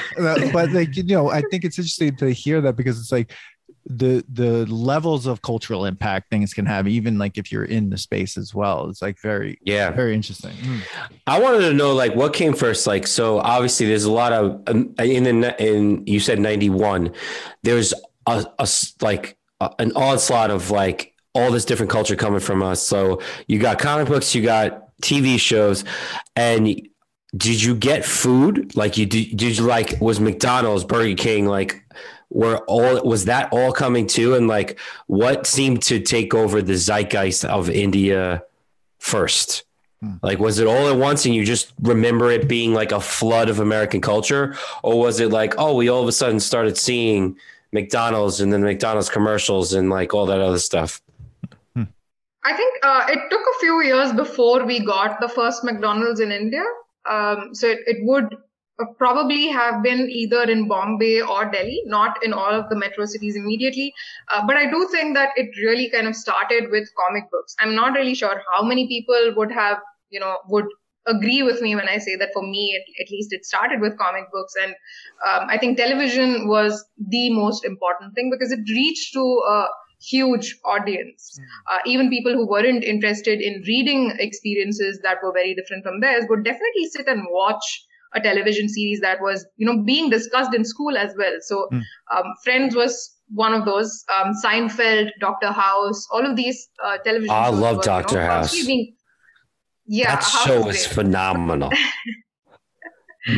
but 0.53 0.71
like 0.73 0.95
you 0.97 1.03
know, 1.05 1.31
I 1.31 1.41
think 1.51 1.65
it's 1.65 1.79
interesting 1.79 2.15
to 2.17 2.31
hear 2.31 2.61
that 2.61 2.77
because 2.77 3.01
it's 3.01 3.11
like 3.13 3.33
the 3.87 4.25
the 4.33 4.65
levels 4.67 5.27
of 5.27 5.43
cultural 5.43 5.85
impact 5.85 6.31
things 6.31 6.55
can 6.55 6.67
have, 6.67 6.87
even 6.87 7.19
like 7.19 7.37
if 7.37 7.51
you're 7.51 7.65
in 7.65 7.91
the 7.91 7.99
space 7.99 8.37
as 8.37 8.55
well. 8.55 8.89
It's 8.89 9.03
like 9.03 9.19
very 9.21 9.59
Yeah. 9.65 9.91
very 9.91 10.15
interesting. 10.15 10.53
Mm. 10.53 10.81
I 11.27 11.41
wanted 11.41 11.61
to 11.69 11.73
know 11.75 11.93
like 11.93 12.15
what 12.15 12.33
came 12.33 12.55
first. 12.55 12.87
Like, 12.87 13.07
so 13.07 13.39
obviously 13.41 13.87
there's 13.87 14.05
a 14.05 14.13
lot 14.13 14.33
of 14.33 14.63
um, 14.69 14.95
in 15.01 15.41
the 15.41 15.55
in 15.63 16.07
you 16.07 16.21
said 16.21 16.39
91. 16.39 17.13
There's 17.63 17.93
a 18.27 18.47
like 19.01 19.37
a, 19.61 19.71
an 19.79 19.93
onslaught 19.97 20.51
of 20.51 20.71
like 20.71 21.13
all 21.35 21.51
this 21.51 21.65
different 21.65 21.91
culture 21.91 22.15
coming 22.15 22.41
from 22.41 22.63
us. 22.63 22.81
So 22.83 23.21
you 23.49 23.59
got 23.59 23.79
comic 23.79 24.07
books, 24.09 24.35
you 24.35 24.43
got 24.43 24.97
TV 25.03 25.41
shows, 25.41 25.85
and 26.37 26.67
did 27.37 27.63
you 27.63 27.75
get 27.75 28.05
food? 28.05 28.77
Like 28.77 28.97
you 28.97 29.07
did? 29.07 29.37
Did 29.37 29.57
you 29.59 29.65
like 29.65 30.01
was 30.01 30.21
McDonald's, 30.21 30.85
Burger 30.85 31.15
King 31.17 31.47
like? 31.47 31.83
Were 32.35 32.59
all 32.67 33.03
was 33.05 33.27
that 33.27 33.53
all 33.53 33.73
coming 33.73 34.07
to 34.09 34.35
And 34.35 34.49
like, 34.49 34.79
what 35.07 35.47
seemed 35.47 35.83
to 35.83 36.01
take 36.01 36.35
over 36.35 36.63
the 36.63 36.77
zeitgeist 36.77 37.45
of 37.45 37.69
India 37.69 38.43
first? 38.99 39.65
Like, 40.23 40.41
was 40.41 40.59
it 40.59 40.67
all 40.67 40.89
at 40.89 40.97
once 40.97 41.27
and 41.27 41.35
you 41.35 41.45
just 41.45 41.73
remember 41.81 42.31
it 42.31 42.49
being 42.49 42.75
like 42.75 42.91
a 42.91 43.01
flood 43.01 43.49
of 43.49 43.61
American 43.61 44.01
culture? 44.01 44.57
Or 44.83 44.99
was 44.99 45.21
it 45.21 45.31
like, 45.31 45.55
oh, 45.59 45.77
we 45.77 45.89
all 45.89 46.03
of 46.03 46.09
a 46.09 46.13
sudden 46.13 46.41
started 46.41 46.77
seeing 46.77 47.37
McDonald's 47.71 48.41
and 48.41 48.53
then 48.53 48.63
McDonald's 48.63 49.09
commercials 49.09 49.73
and 49.73 49.91
like 49.91 50.13
all 50.13 50.27
that 50.27 50.41
other 50.41 50.59
stuff? 50.59 51.01
I 52.45 52.53
think 52.55 52.75
uh, 52.83 53.07
it 53.09 53.21
took 53.31 53.41
a 53.41 53.59
few 53.61 53.83
years 53.83 54.13
before 54.13 54.65
we 54.65 54.85
got 54.85 55.21
the 55.21 55.29
first 55.29 55.63
McDonald's 55.63 56.19
in 56.19 56.33
India. 56.33 56.65
Um, 57.09 57.55
so 57.55 57.69
it, 57.69 57.79
it 57.87 57.99
would 58.01 58.37
probably 58.99 59.49
have 59.49 59.83
been 59.83 60.09
either 60.11 60.43
in 60.43 60.69
Bombay 60.69 61.21
or 61.21 61.51
Delhi, 61.51 61.83
not 61.87 62.23
in 62.25 62.33
all 62.33 62.53
of 62.53 62.69
the 62.69 62.77
metro 62.77 63.05
cities 63.05 63.37
immediately. 63.37 63.93
Uh, 64.33 64.47
but 64.47 64.57
I 64.57 64.71
do 64.71 64.89
think 64.91 65.15
that 65.15 65.31
it 65.37 65.51
really 65.61 65.91
kind 65.91 66.07
of 66.07 66.17
started 66.17 66.71
with 66.71 66.89
comic 67.07 67.31
books. 67.31 67.55
I'm 67.61 67.75
not 67.75 67.95
really 67.95 68.15
sure 68.15 68.43
how 68.55 68.63
many 68.63 68.87
people 68.87 69.35
would 69.37 69.53
have, 69.53 69.79
you 70.11 70.21
know, 70.21 70.39
would 70.49 70.67
agree 71.07 71.43
with 71.43 71.61
me 71.61 71.75
when 71.75 71.89
I 71.89 71.99
say 71.99 72.17
that 72.17 72.31
for 72.33 72.43
me, 72.43 72.79
at, 72.79 73.05
at 73.05 73.11
least 73.11 73.33
it 73.33 73.45
started 73.45 73.81
with 73.81 73.99
comic 73.99 74.25
books. 74.33 74.55
And 74.63 74.75
um, 75.29 75.49
I 75.49 75.59
think 75.59 75.77
television 75.77 76.49
was 76.49 76.85
the 76.97 77.31
most 77.31 77.65
important 77.65 78.15
thing 78.15 78.31
because 78.31 78.53
it 78.53 78.61
reached 78.69 79.13
to 79.15 79.21
a 79.21 79.67
huge 80.01 80.57
audience. 80.65 81.39
Uh, 81.71 81.79
even 81.87 82.11
people 82.11 82.33
who 82.33 82.49
weren't 82.49 82.85
interested 82.85 83.41
in 83.41 83.63
reading 83.67 84.13
experiences 84.19 85.01
that 85.03 85.19
were 85.23 85.33
very 85.33 85.55
different 85.55 85.85
from 85.85 86.01
theirs 86.01 86.25
would 86.29 86.45
definitely 86.45 86.87
sit 86.91 87.07
and 87.07 87.23
watch 87.31 87.87
a 88.15 88.21
television 88.21 88.69
series 88.69 89.01
that 89.01 89.21
was, 89.21 89.45
you 89.57 89.67
know, 89.67 89.83
being 89.83 90.11
discussed 90.11 90.55
in 90.55 90.65
school 90.65 90.97
as 90.97 91.15
well. 91.17 91.33
So, 91.41 91.69
Mm. 91.73 91.83
um, 92.17 92.25
Friends 92.45 92.75
was 92.77 93.17
one 93.35 93.55
of 93.55 93.65
those. 93.65 94.05
Um, 94.15 94.33
Seinfeld, 94.45 95.11
Doctor 95.21 95.51
House, 95.51 96.07
all 96.13 96.25
of 96.27 96.37
these 96.37 96.69
uh, 96.85 96.99
television. 96.99 97.31
I 97.35 97.51
shows 97.51 97.59
love 97.61 97.77
were, 97.79 97.83
Dr. 97.83 98.15
You 98.17 98.21
know, 98.21 98.27
House. 98.27 98.67
being- 98.67 98.95
yeah, 99.87 100.15
that 100.15 100.23
House 100.23 100.45
show 100.45 100.69
is 100.69 100.77
is 100.77 100.87
great. 100.87 100.95
phenomenal. 100.95 101.71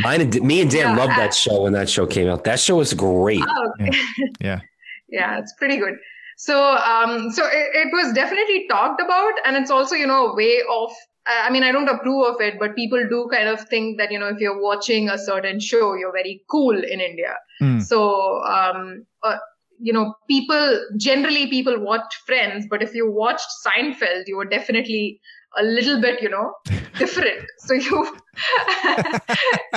Mine, 0.03 0.23
and- 0.23 0.43
me 0.43 0.63
and 0.63 0.71
Dan 0.71 0.97
Yeah, 0.97 0.97
loved 0.97 1.13
that 1.19 1.35
show 1.35 1.63
when 1.63 1.73
that 1.75 1.89
show 1.91 2.07
came 2.07 2.29
out. 2.29 2.45
That 2.45 2.59
show 2.59 2.77
was 2.77 2.95
great. 2.95 3.43
Oh, 3.47 3.73
okay. 3.81 3.97
Yeah. 4.41 4.61
yeah, 5.09 5.39
it's 5.39 5.53
pretty 5.59 5.77
good. 5.77 5.95
So, 6.39 6.59
um, 6.77 7.31
so 7.31 7.45
it, 7.47 7.69
it 7.75 7.89
was 7.93 8.13
definitely 8.15 8.67
talked 8.69 9.01
about, 9.01 9.33
and 9.45 9.57
it's 9.57 9.71
also, 9.71 9.95
you 9.95 10.07
know, 10.07 10.29
a 10.29 10.35
way 10.35 10.61
of. 10.69 10.91
I 11.27 11.51
mean, 11.51 11.63
I 11.63 11.73
don't 11.73 11.89
approve 11.89 12.35
of 12.35 12.41
it, 12.41 12.59
but 12.59 12.77
people 12.77 13.03
do 13.09 13.29
kind 13.33 13.49
of 13.49 13.61
think 13.69 13.99
that 13.99 14.13
you 14.13 14.19
know, 14.19 14.29
if 14.29 14.39
you're 14.39 14.61
watching 14.61 15.09
a 15.09 15.19
certain 15.19 15.59
show, 15.59 15.95
you're 15.95 16.13
very 16.13 16.43
cool 16.51 16.77
in 16.77 17.01
India. 17.01 17.37
Mm. 17.63 17.83
So, 17.83 18.43
um, 18.45 19.07
uh, 19.23 19.37
you 19.79 19.93
know, 19.93 20.15
people 20.29 20.81
generally 20.97 21.47
people 21.47 21.81
watch 21.81 22.15
Friends, 22.27 22.67
but 22.69 22.83
if 22.83 22.95
you 22.95 23.11
watched 23.11 23.47
Seinfeld, 23.67 24.25
you 24.27 24.37
were 24.37 24.45
definitely 24.45 25.21
a 25.59 25.63
little 25.63 26.01
bit, 26.01 26.21
you 26.21 26.29
know, 26.29 26.53
different. 26.99 27.47
So 27.59 27.75
you, 27.75 28.17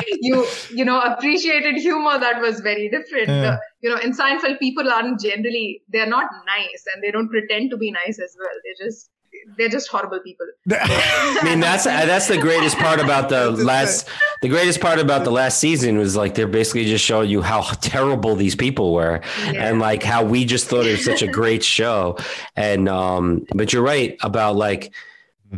you, 0.22 0.48
you 0.74 0.86
know, 0.86 1.00
appreciated 1.00 1.76
humor 1.76 2.20
that 2.20 2.42
was 2.42 2.60
very 2.60 2.90
different. 2.90 3.28
Yeah. 3.28 3.42
The- 3.42 3.60
you 3.82 3.90
know, 3.90 4.02
in 4.02 4.12
Seinfeld, 4.12 4.60
people 4.60 4.92
aren't 4.92 5.20
generally 5.22 5.84
they're 5.90 6.08
not 6.08 6.26
nice, 6.46 6.84
and 6.94 7.04
they 7.04 7.12
don't 7.12 7.30
pretend 7.30 7.70
to 7.70 7.78
be 7.78 7.92
nice 7.92 8.20
as 8.20 8.36
well. 8.40 8.50
They're 8.64 8.88
just 8.88 9.10
they're 9.58 9.70
just 9.70 9.88
horrible 9.88 10.20
people. 10.20 10.46
I 10.72 11.42
mean, 11.44 11.60
that's 11.60 11.86
that's 11.86 12.28
the 12.28 12.38
greatest 12.38 12.78
part 12.78 13.00
about 13.00 13.30
the 13.30 13.52
last. 13.52 14.08
The 14.42 14.50
greatest 14.50 14.80
part 14.82 15.00
about 15.00 15.24
the 15.24 15.32
last 15.32 15.60
season 15.60 15.98
was 15.98 16.16
like 16.16 16.36
they're 16.36 16.48
basically 16.48 16.86
just 16.86 17.04
showing 17.04 17.30
you 17.30 17.42
how 17.42 17.62
terrible 17.82 18.36
these 18.36 18.56
people 18.56 18.94
were, 18.94 19.22
Yeah. 19.46 19.70
and 19.70 19.80
like 19.80 20.04
how 20.04 20.24
we 20.24 20.46
just 20.46 20.68
thought 20.68 20.86
it 20.86 20.92
was 20.92 21.06
such 21.06 21.22
a 21.22 21.28
great 21.28 21.64
show. 21.64 22.18
And 22.56 22.88
um, 22.90 23.46
but 23.56 23.74
you're 23.74 23.82
right 23.84 24.18
about 24.22 24.56
like 24.56 24.94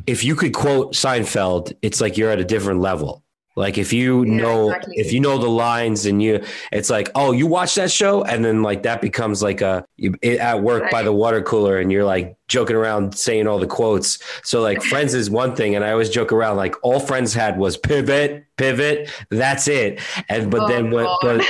if 0.06 0.24
you 0.24 0.36
could 0.36 0.54
quote 0.54 0.94
Seinfeld, 0.94 1.74
it's 1.82 2.00
like 2.00 2.18
you're 2.18 2.32
at 2.32 2.40
a 2.40 2.46
different 2.46 2.80
level. 2.82 3.24
Like 3.60 3.78
if 3.78 3.92
you 3.94 4.24
Yeah, 4.24 4.42
know 4.42 4.60
exactly. 4.70 4.96
if 4.98 5.12
you 5.14 5.20
know 5.20 5.38
the 5.38 5.50
lines 5.50 6.06
and 6.06 6.18
you 6.24 6.34
it's 6.72 6.90
like 6.90 7.08
oh 7.14 7.32
you 7.40 7.46
watch 7.46 7.76
that 7.76 7.92
show? 7.92 8.24
And 8.24 8.44
then 8.46 8.64
like 8.64 8.82
that 8.84 9.02
becomes 9.02 9.44
like 9.44 9.60
a 9.62 9.86
you, 9.98 10.16
it, 10.22 10.40
at 10.40 10.64
work 10.64 10.90
by 10.90 11.04
the 11.04 11.12
water 11.14 11.42
cooler 11.42 11.78
and 11.80 11.92
you're 11.92 12.06
like 12.16 12.38
joking 12.48 12.76
around 12.76 13.16
saying 13.16 13.46
all 13.48 13.60
the 13.60 13.68
quotes. 13.68 14.18
So 14.44 14.62
like 14.62 14.82
friends 14.92 15.14
is 15.14 15.30
one 15.30 15.56
thing 15.56 15.76
and 15.76 15.84
i 15.86 15.92
always 15.92 16.10
joke 16.10 16.32
around 16.32 16.56
like 16.58 16.76
all 16.84 17.00
friends 17.00 17.34
had 17.34 17.58
was 17.60 17.78
pivot 17.78 18.46
pivot 18.58 19.12
that's 19.30 19.68
it. 19.68 20.00
And 20.30 20.50
but 20.50 20.62
Oh, 20.62 20.68
then 20.70 20.90
what 20.92 21.10
but 21.22 21.46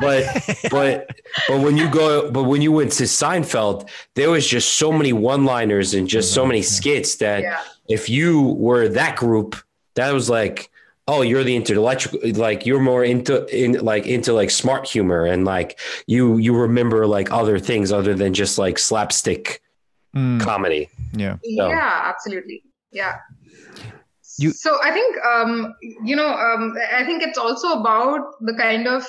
but 0.00 0.24
but 0.70 1.08
but 1.48 1.60
when 1.60 1.76
you 1.76 1.88
go 1.90 2.30
but 2.30 2.44
when 2.44 2.60
you 2.60 2.72
went 2.72 2.92
to 2.92 3.04
Seinfeld 3.04 3.88
there 4.16 4.30
was 4.30 4.46
just 4.46 4.74
so 4.74 4.92
many 4.92 5.12
one-liners 5.12 5.94
and 5.94 6.08
just 6.08 6.34
so 6.34 6.44
many 6.44 6.62
skits 6.62 7.16
that 7.16 7.40
yeah. 7.42 7.60
if 7.88 8.08
you 8.08 8.42
were 8.66 8.88
that 8.88 9.16
group 9.16 9.56
that 9.94 10.12
was 10.12 10.28
like 10.28 10.70
oh 11.08 11.22
you're 11.22 11.42
the 11.44 11.56
intellectual 11.56 12.20
like 12.34 12.64
you're 12.64 12.80
more 12.80 13.04
into 13.04 13.44
in 13.54 13.72
like 13.84 14.06
into 14.06 14.32
like 14.32 14.50
smart 14.50 14.86
humor 14.88 15.24
and 15.24 15.44
like 15.44 15.78
you 16.06 16.38
you 16.38 16.54
remember 16.56 17.06
like 17.06 17.30
other 17.32 17.58
things 17.58 17.90
other 17.90 18.14
than 18.14 18.32
just 18.34 18.58
like 18.58 18.78
slapstick 18.78 19.60
Mm, 20.14 20.40
comedy 20.42 20.90
yeah. 21.14 21.36
So- 21.56 21.68
Yeah, 21.68 22.02
absolutely. 22.04 22.62
Yeah. 22.92 23.14
You- 24.38 24.52
so 24.52 24.78
I 24.82 24.90
think 24.90 25.16
um, 25.24 25.74
you 26.04 26.14
know 26.16 26.28
um, 26.28 26.74
I 26.94 27.02
think 27.06 27.22
it's 27.22 27.38
also 27.38 27.80
about 27.80 28.20
the 28.42 28.54
kind 28.54 28.86
of 28.86 29.06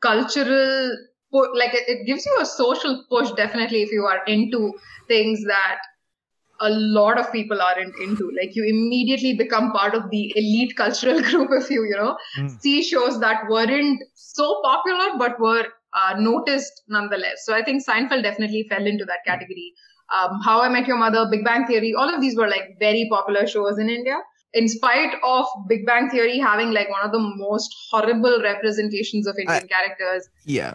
cultural 0.00 0.96
like 1.32 1.72
it, 1.74 1.84
it 1.88 2.06
gives 2.06 2.26
you 2.26 2.36
a 2.40 2.44
social 2.46 3.04
push 3.08 3.30
definitely 3.32 3.82
if 3.82 3.90
you 3.92 4.04
are 4.04 4.20
into 4.26 4.72
things 5.08 5.42
that 5.44 5.78
a 6.62 6.70
lot 6.70 7.18
of 7.18 7.30
people 7.32 7.60
aren't 7.60 7.94
into. 7.96 8.30
Like 8.40 8.54
you 8.54 8.64
immediately 8.64 9.34
become 9.36 9.72
part 9.72 9.94
of 9.94 10.08
the 10.10 10.32
elite 10.36 10.74
cultural 10.76 11.20
group 11.28 11.50
if 11.52 11.70
you, 11.70 11.84
you 11.84 11.96
know, 11.96 12.16
mm. 12.38 12.60
see 12.60 12.82
shows 12.82 13.20
that 13.20 13.48
weren't 13.50 14.02
so 14.14 14.60
popular 14.62 15.18
but 15.18 15.40
were 15.40 15.66
uh, 15.92 16.14
noticed 16.18 16.82
nonetheless. 16.88 17.44
So 17.44 17.54
I 17.54 17.62
think 17.62 17.84
Seinfeld 17.84 18.22
definitely 18.22 18.66
fell 18.68 18.86
into 18.86 19.04
that 19.04 19.24
category. 19.26 19.72
Um, 20.16 20.40
How 20.44 20.62
I 20.62 20.68
Met 20.68 20.86
Your 20.86 20.98
Mother, 20.98 21.26
Big 21.30 21.44
Bang 21.44 21.66
Theory, 21.66 21.94
all 21.94 22.14
of 22.14 22.20
these 22.20 22.36
were 22.36 22.48
like 22.48 22.76
very 22.78 23.08
popular 23.10 23.46
shows 23.46 23.78
in 23.78 23.88
India. 23.88 24.18
In 24.54 24.68
spite 24.68 25.14
of 25.24 25.46
Big 25.68 25.86
Bang 25.86 26.10
Theory 26.10 26.38
having 26.38 26.72
like 26.72 26.90
one 26.90 27.02
of 27.02 27.10
the 27.10 27.18
most 27.18 27.74
horrible 27.90 28.38
representations 28.42 29.26
of 29.26 29.36
Indian 29.38 29.64
I, 29.64 29.66
characters. 29.66 30.28
Yeah. 30.44 30.74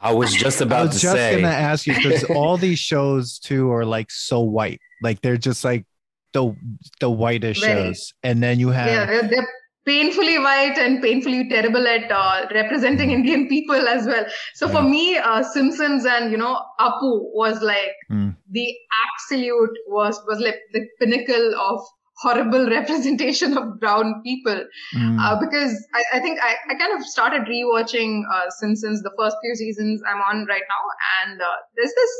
I 0.00 0.12
was 0.12 0.32
just 0.32 0.60
about 0.60 0.92
to 0.92 0.98
say 0.98 1.08
I 1.08 1.12
was 1.12 1.16
to 1.16 1.16
just 1.16 1.16
say. 1.16 1.40
gonna 1.40 1.52
ask 1.52 1.86
you 1.86 1.94
because 1.94 2.24
all 2.30 2.56
these 2.56 2.78
shows 2.78 3.38
too 3.38 3.70
are 3.72 3.84
like 3.84 4.10
so 4.10 4.40
white, 4.40 4.80
like 5.02 5.20
they're 5.22 5.36
just 5.36 5.64
like 5.64 5.86
the 6.32 6.54
the 7.00 7.10
whitest 7.10 7.60
Very. 7.60 7.88
shows, 7.88 8.12
and 8.22 8.42
then 8.42 8.58
you 8.58 8.70
have 8.70 8.86
yeah, 8.86 9.06
they're, 9.06 9.28
they're 9.28 9.48
painfully 9.88 10.38
white 10.38 10.76
and 10.76 11.00
painfully 11.02 11.48
terrible 11.48 11.86
at 11.86 12.10
uh, 12.12 12.46
representing 12.52 13.10
Indian 13.10 13.48
people 13.48 13.88
as 13.88 14.06
well. 14.06 14.26
So 14.54 14.66
yeah. 14.66 14.72
for 14.72 14.82
me, 14.82 15.16
uh, 15.16 15.42
Simpsons 15.42 16.04
and 16.04 16.30
you 16.30 16.36
know 16.36 16.60
Apu 16.78 17.12
was 17.32 17.62
like 17.62 17.94
mm. 18.10 18.36
the 18.50 18.74
absolute 19.06 19.78
was 19.86 20.20
was 20.26 20.40
like 20.40 20.60
the 20.72 20.86
pinnacle 21.00 21.54
of 21.58 21.80
horrible 22.18 22.68
representation 22.76 23.56
of 23.56 23.80
brown 23.80 24.20
people 24.24 24.60
mm. 24.94 25.18
uh, 25.20 25.38
because 25.40 25.72
I, 25.94 26.18
I 26.18 26.20
think 26.20 26.40
I, 26.42 26.56
I, 26.68 26.74
kind 26.74 26.92
of 26.98 27.06
started 27.06 27.42
rewatching 27.42 28.22
uh, 28.32 28.50
Simpsons 28.58 29.02
the 29.02 29.12
first 29.16 29.36
few 29.40 29.54
seasons 29.54 30.02
I'm 30.08 30.20
on 30.30 30.44
right 30.46 30.66
now 30.68 30.84
and 31.22 31.40
uh, 31.40 31.56
there's 31.76 31.92
this 31.94 32.10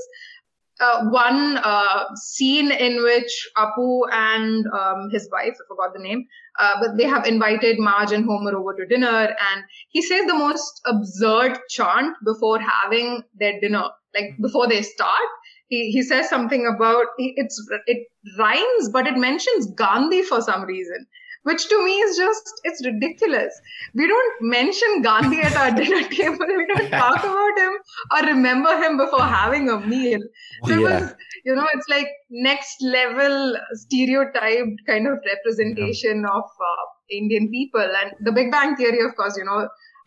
uh, 0.81 1.05
one 1.07 1.59
uh, 1.59 2.05
scene 2.15 2.71
in 2.71 3.03
which 3.03 3.49
Apu 3.57 4.03
and 4.13 4.65
um, 4.69 5.09
his 5.11 5.29
wife, 5.33 5.55
I 5.55 5.65
forgot 5.69 5.93
the 5.95 6.03
name, 6.03 6.27
uh, 6.59 6.75
but 6.81 6.97
they 6.97 7.05
have 7.05 7.27
invited 7.27 7.79
Marge 7.79 8.13
and 8.13 8.25
Homer 8.25 8.57
over 8.57 8.75
to 8.75 8.87
dinner, 8.87 9.09
and 9.09 9.65
he 9.89 10.03
says 10.03 10.27
the 10.27 10.35
most 10.35 10.81
absurd 10.87 11.59
chant 11.69 12.17
before 12.25 12.61
having 12.61 13.23
their 13.35 13.61
dinner, 13.61 13.85
like 14.15 14.37
before 14.41 14.69
they 14.69 14.83
start. 14.83 15.29
He, 15.69 15.91
he 15.91 16.03
says 16.03 16.31
something 16.31 16.67
about 16.67 17.07
it's 17.19 17.63
it 17.87 18.07
rhymes 18.39 18.89
but 18.91 19.07
it 19.07 19.19
mentions 19.19 19.67
gandhi 19.77 20.23
for 20.23 20.41
some 20.41 20.63
reason 20.63 21.07
which 21.49 21.69
to 21.69 21.79
me 21.85 21.95
is 22.07 22.17
just 22.17 22.61
it's 22.65 22.85
ridiculous 22.87 23.61
we 23.95 24.07
don't 24.13 24.43
mention 24.55 25.03
gandhi 25.07 25.41
at 25.49 25.57
our 25.63 25.71
dinner 25.79 26.03
table 26.17 26.53
we 26.61 26.67
don't 26.73 26.91
talk 27.03 27.25
about 27.31 27.63
him 27.65 27.79
or 28.17 28.21
remember 28.29 28.75
him 28.83 28.97
before 29.03 29.27
having 29.35 29.69
a 29.77 29.79
meal 29.95 30.21
so 30.65 30.73
yeah. 30.73 30.79
it 30.79 30.83
was 30.83 31.15
you 31.45 31.55
know 31.55 31.67
it's 31.75 31.89
like 31.95 32.09
next 32.31 32.83
level 32.83 33.57
stereotyped 33.85 34.87
kind 34.87 35.07
of 35.07 35.19
representation 35.33 36.25
yeah. 36.27 36.39
of 36.39 36.65
uh, 36.71 36.87
indian 37.21 37.51
people 37.51 38.01
and 38.03 38.27
the 38.29 38.33
big 38.41 38.51
bang 38.57 38.77
theory 38.77 39.05
of 39.09 39.15
course 39.21 39.37
you 39.37 39.45
know 39.45 39.61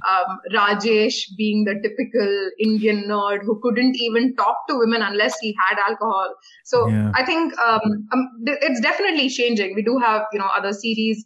um, 0.10 0.40
Rajesh 0.54 1.36
being 1.38 1.66
the 1.66 1.76
typical 1.82 2.50
Indian 2.60 3.04
nerd 3.08 3.44
who 3.44 3.60
couldn't 3.62 3.96
even 4.00 4.36
talk 4.36 4.68
to 4.70 4.78
women 4.78 5.02
unless 5.02 5.38
he 5.40 5.56
had 5.68 5.80
alcohol. 5.88 6.34
So 6.66 6.88
yeah. 6.88 7.12
I 7.16 7.26
think 7.26 7.58
um, 7.60 8.08
um, 8.12 8.30
it's 8.46 8.80
definitely 8.82 9.30
changing. 9.30 9.76
We 9.76 9.84
do 9.84 9.98
have 10.00 10.24
you 10.34 10.40
know 10.40 10.50
other 10.56 10.74
series 10.74 11.24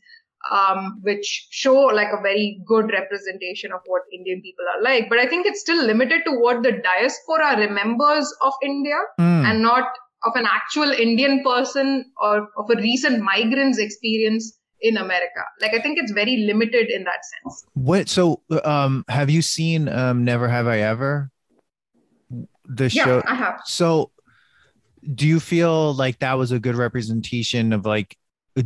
um, 0.51 0.99
which 1.01 1.47
show 1.49 1.73
like 1.73 2.09
a 2.11 2.21
very 2.21 2.61
good 2.67 2.91
representation 2.91 3.71
of 3.71 3.80
what 3.86 4.03
Indian 4.13 4.41
people 4.41 4.65
are 4.76 4.82
like, 4.82 5.09
but 5.09 5.17
I 5.17 5.28
think 5.28 5.45
it's 5.45 5.61
still 5.61 5.84
limited 5.84 6.21
to 6.26 6.32
what 6.32 6.63
the 6.63 6.71
diaspora 6.71 7.57
remembers 7.57 8.32
of 8.41 8.53
India 8.63 8.97
mm. 9.19 9.45
and 9.45 9.61
not 9.61 9.86
of 10.23 10.36
an 10.36 10.45
actual 10.45 10.91
Indian 10.91 11.43
person 11.43 12.05
or 12.21 12.47
of 12.57 12.69
a 12.69 12.76
recent 12.76 13.21
migrant's 13.21 13.78
experience 13.78 14.57
in 14.86 14.97
America. 14.97 15.43
Like 15.59 15.73
I 15.73 15.81
think 15.81 15.97
it's 15.97 16.11
very 16.11 16.38
limited 16.38 16.91
in 16.91 17.03
that 17.05 17.19
sense. 17.25 17.65
What 17.73 18.07
so 18.07 18.41
um 18.63 19.03
have 19.09 19.29
you 19.29 19.41
seen 19.41 19.89
um 19.89 20.23
Never 20.23 20.47
Have 20.47 20.67
I 20.67 20.79
Ever? 20.79 21.31
The 22.65 22.89
yeah, 22.89 23.03
show 23.03 23.23
I 23.25 23.33
have. 23.33 23.61
So 23.65 24.11
do 25.13 25.27
you 25.27 25.39
feel 25.39 25.93
like 25.93 26.19
that 26.19 26.33
was 26.33 26.51
a 26.51 26.59
good 26.59 26.75
representation 26.75 27.73
of 27.73 27.86
like 27.86 28.15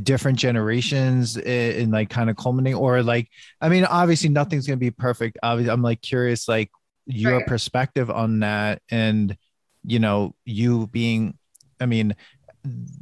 different 0.04 0.38
generations 0.38 1.38
and 1.38 1.92
like 1.92 2.10
kind 2.10 2.30
of 2.30 2.36
culminating 2.36 2.78
or 2.78 3.02
like 3.02 3.30
I 3.62 3.70
mean 3.70 3.86
obviously 3.86 4.30
nothing's 4.30 4.68
going 4.68 4.78
to 4.78 4.86
be 4.86 4.92
perfect. 4.92 5.38
Obviously 5.42 5.72
I'm 5.72 5.82
like 5.82 6.02
curious 6.02 6.48
like 6.48 6.70
your 7.06 7.38
right. 7.38 7.48
perspective 7.48 8.12
on 8.12 8.42
that 8.42 8.82
and 8.92 9.36
you 9.86 10.00
know 10.00 10.36
you 10.44 10.88
being 10.88 11.38
I 11.80 11.86
mean 11.86 12.16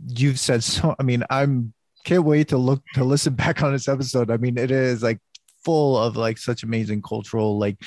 you've 0.08 0.40
said 0.40 0.64
so 0.64 0.96
I 1.00 1.04
mean 1.04 1.24
I'm 1.32 1.74
can't 2.08 2.24
wait 2.24 2.48
to 2.48 2.58
look 2.58 2.82
to 2.94 3.04
listen 3.04 3.36
back 3.44 3.62
on 3.62 3.74
this 3.74 3.88
episode. 3.88 4.32
I 4.32 4.38
mean, 4.38 4.58
it 4.58 4.72
is 4.72 5.04
like 5.04 5.20
full 5.64 5.98
of 5.98 6.16
like 6.16 6.38
such 6.38 6.64
amazing 6.64 7.02
cultural 7.02 7.60
like 7.60 7.78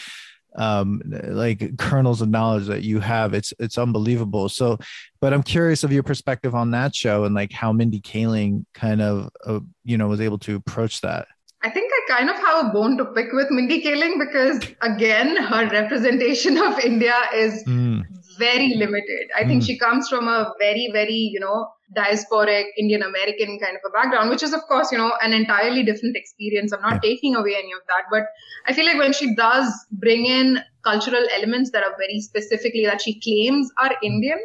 um 0.57 1.01
like 1.29 1.79
kernels 1.79 2.21
of 2.21 2.29
knowledge 2.29 2.67
that 2.67 2.83
you 2.83 2.99
have 2.99 3.33
it's 3.33 3.55
it's 3.61 3.79
unbelievable 3.79 4.49
so 4.49 4.77
but 5.21 5.33
i'm 5.33 5.45
curious 5.45 5.85
of 5.85 5.93
your 5.93 6.03
perspective 6.03 6.57
on 6.57 6.73
that 6.73 6.93
show 6.93 7.23
and 7.25 7.37
like 7.37 7.53
how 7.53 7.73
mindy 7.73 8.01
kaling 8.01 8.67
kind 8.75 9.01
of 9.01 9.31
uh, 9.47 9.61
you 9.85 9.97
know 9.97 10.09
was 10.09 10.21
able 10.21 10.39
to 10.39 10.57
approach 10.57 11.01
that 11.03 11.29
i 11.63 11.71
think 11.71 11.91
i 11.95 12.19
kind 12.19 12.29
of 12.29 12.35
have 12.35 12.67
a 12.67 12.69
bone 12.71 12.99
to 12.99 13.05
pick 13.05 13.33
with 13.33 13.49
mindy 13.53 13.81
kaling 13.81 14.19
because 14.19 14.59
again 14.83 15.37
her 15.37 15.69
representation 15.69 16.59
of 16.59 16.81
india 16.81 17.15
is 17.33 17.63
mm. 17.63 18.03
Very 18.45 18.71
limited 18.85 19.37
i 19.39 19.43
mm. 19.43 19.49
think 19.49 19.63
she 19.69 19.79
comes 19.85 20.09
from 20.09 20.29
a 20.37 20.39
very 20.65 20.89
very 20.99 21.23
you 21.37 21.41
know 21.47 21.59
diasporic 21.97 22.67
Indian 22.79 23.03
American 23.03 23.59
kind 23.59 23.77
of 23.77 23.83
a 23.87 23.91
background, 23.91 24.31
which 24.31 24.43
is, 24.43 24.53
of 24.53 24.61
course, 24.69 24.93
you 24.93 24.99
know, 24.99 25.13
an 25.23 25.33
entirely 25.33 25.83
different 25.83 26.17
experience. 26.17 26.73
I'm 26.73 26.83
not 26.83 26.95
yeah. 26.95 27.11
taking 27.11 27.35
away 27.35 27.55
any 27.59 27.73
of 27.73 27.81
that. 27.89 28.05
But 28.11 28.27
I 28.67 28.73
feel 28.73 28.87
like 28.87 28.99
when 28.99 29.13
she 29.13 29.35
does 29.35 29.73
bring 29.93 30.27
in 30.27 30.61
cultural 30.85 31.25
elements 31.37 31.71
that 31.73 31.83
are 31.83 31.95
very 31.99 32.21
specifically 32.21 32.87
that 32.87 33.03
she 33.03 33.21
claims 33.21 33.71
are 33.79 33.93
Indian, 34.03 34.39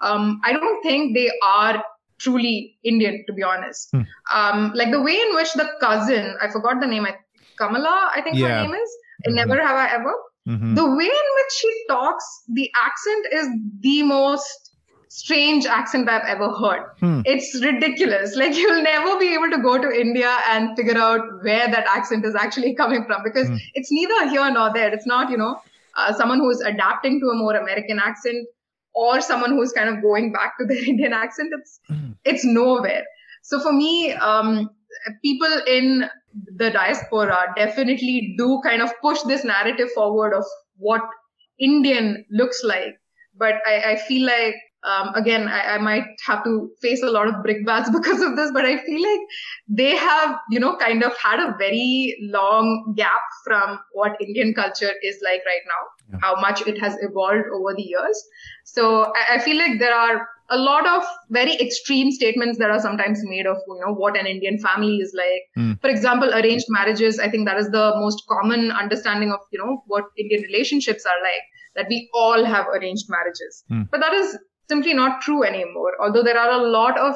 um, 0.00 0.40
I 0.44 0.52
don't 0.52 0.82
think 0.82 1.14
they 1.14 1.30
are 1.42 1.84
truly 2.18 2.78
Indian, 2.82 3.24
to 3.26 3.32
be 3.32 3.42
honest. 3.42 3.90
Hmm. 3.92 4.02
Um, 4.34 4.72
like 4.74 4.90
the 4.90 5.02
way 5.02 5.14
in 5.14 5.34
which 5.34 5.52
the 5.54 5.68
cousin, 5.80 6.36
I 6.40 6.50
forgot 6.50 6.80
the 6.80 6.86
name, 6.86 7.06
Kamala, 7.58 8.10
I 8.14 8.22
think 8.22 8.36
yeah. 8.36 8.48
her 8.48 8.62
name 8.62 8.74
is, 8.74 8.90
mm-hmm. 9.26 9.34
Never 9.34 9.60
Have 9.60 9.76
I 9.76 9.94
Ever. 9.94 10.14
Mm-hmm. 10.48 10.74
The 10.74 10.84
way 10.84 11.04
in 11.04 11.28
which 11.38 11.52
she 11.58 11.84
talks, 11.88 12.24
the 12.48 12.70
accent 12.74 13.26
is 13.32 13.48
the 13.80 14.02
most 14.02 14.68
strange 15.08 15.66
accent 15.66 16.08
I've 16.08 16.26
ever 16.26 16.50
heard. 16.50 16.84
Hmm. 17.00 17.20
It's 17.24 17.60
ridiculous. 17.62 18.34
Like 18.36 18.56
you'll 18.56 18.82
never 18.82 19.18
be 19.18 19.34
able 19.34 19.50
to 19.50 19.62
go 19.62 19.78
to 19.78 19.90
India 19.90 20.34
and 20.48 20.76
figure 20.76 20.96
out 20.96 21.20
where 21.42 21.68
that 21.68 21.86
accent 21.86 22.24
is 22.24 22.34
actually 22.34 22.74
coming 22.82 23.04
from 23.04 23.22
because 23.24 23.48
hmm. 23.48 23.56
it's 23.74 23.90
neither 23.92 24.28
here 24.30 24.50
nor 24.50 24.72
there. 24.72 24.92
It's 24.92 25.06
not, 25.06 25.30
you 25.30 25.36
know, 25.36 25.60
uh, 25.96 26.12
someone 26.14 26.38
who's 26.38 26.60
adapting 26.60 27.20
to 27.20 27.26
a 27.28 27.34
more 27.34 27.56
American 27.56 27.98
accent 27.98 28.46
or 28.94 29.20
someone 29.20 29.50
who's 29.50 29.72
kind 29.72 29.88
of 29.88 30.02
going 30.02 30.32
back 30.32 30.58
to 30.58 30.66
their 30.66 30.82
Indian 30.88 31.12
accent. 31.12 31.52
It's 31.58 31.80
hmm. 31.88 32.12
it's 32.24 32.44
nowhere. 32.44 33.04
So 33.42 33.60
for 33.60 33.72
me, 33.72 34.12
um, 34.12 34.70
people 35.22 35.52
in 35.66 36.08
the 36.56 36.70
diaspora 36.70 37.52
definitely 37.56 38.34
do 38.38 38.60
kind 38.64 38.82
of 38.82 38.90
push 39.00 39.20
this 39.22 39.44
narrative 39.44 39.88
forward 39.94 40.34
of 40.34 40.44
what 40.76 41.02
Indian 41.58 42.24
looks 42.30 42.62
like. 42.64 42.96
But 43.36 43.54
I, 43.66 43.92
I 43.92 43.96
feel 43.96 44.26
like 44.26 44.54
um, 44.84 45.12
again, 45.14 45.48
I, 45.48 45.74
I, 45.74 45.78
might 45.78 46.04
have 46.24 46.44
to 46.44 46.70
face 46.80 47.02
a 47.02 47.10
lot 47.10 47.26
of 47.26 47.34
brickbats 47.42 47.90
because 47.92 48.22
of 48.22 48.36
this, 48.36 48.52
but 48.52 48.64
I 48.64 48.78
feel 48.84 49.02
like 49.02 49.20
they 49.66 49.96
have, 49.96 50.36
you 50.50 50.60
know, 50.60 50.76
kind 50.76 51.02
of 51.02 51.16
had 51.18 51.40
a 51.40 51.56
very 51.58 52.16
long 52.20 52.94
gap 52.96 53.20
from 53.44 53.80
what 53.92 54.12
Indian 54.20 54.54
culture 54.54 54.92
is 55.02 55.18
like 55.24 55.42
right 55.44 55.62
now, 55.66 56.12
yeah. 56.12 56.18
how 56.22 56.40
much 56.40 56.64
it 56.66 56.78
has 56.80 56.96
evolved 57.00 57.46
over 57.52 57.74
the 57.74 57.82
years. 57.82 58.24
So 58.64 59.12
I, 59.16 59.34
I, 59.34 59.38
feel 59.40 59.58
like 59.58 59.80
there 59.80 59.94
are 59.94 60.28
a 60.50 60.56
lot 60.56 60.86
of 60.86 61.04
very 61.28 61.54
extreme 61.56 62.10
statements 62.10 62.58
that 62.58 62.70
are 62.70 62.80
sometimes 62.80 63.20
made 63.24 63.46
of, 63.46 63.58
you 63.68 63.80
know, 63.84 63.92
what 63.92 64.18
an 64.18 64.26
Indian 64.26 64.58
family 64.58 64.96
is 64.96 65.14
like. 65.14 65.42
Mm. 65.58 65.80
For 65.80 65.90
example, 65.90 66.32
arranged 66.32 66.66
marriages, 66.68 67.18
I 67.18 67.28
think 67.28 67.46
that 67.46 67.58
is 67.58 67.70
the 67.70 67.92
most 67.96 68.22
common 68.28 68.70
understanding 68.70 69.30
of, 69.30 69.40
you 69.52 69.58
know, 69.58 69.82
what 69.86 70.04
Indian 70.18 70.42
relationships 70.42 71.04
are 71.04 71.20
like 71.22 71.42
that 71.76 71.86
we 71.88 72.08
all 72.14 72.44
have 72.44 72.66
arranged 72.68 73.06
marriages. 73.08 73.64
Mm. 73.70 73.90
But 73.90 74.00
that 74.00 74.14
is 74.14 74.38
simply 74.68 74.94
not 74.94 75.20
true 75.20 75.44
anymore. 75.44 75.92
Although 76.00 76.22
there 76.22 76.38
are 76.38 76.60
a 76.60 76.68
lot 76.68 76.98
of 76.98 77.14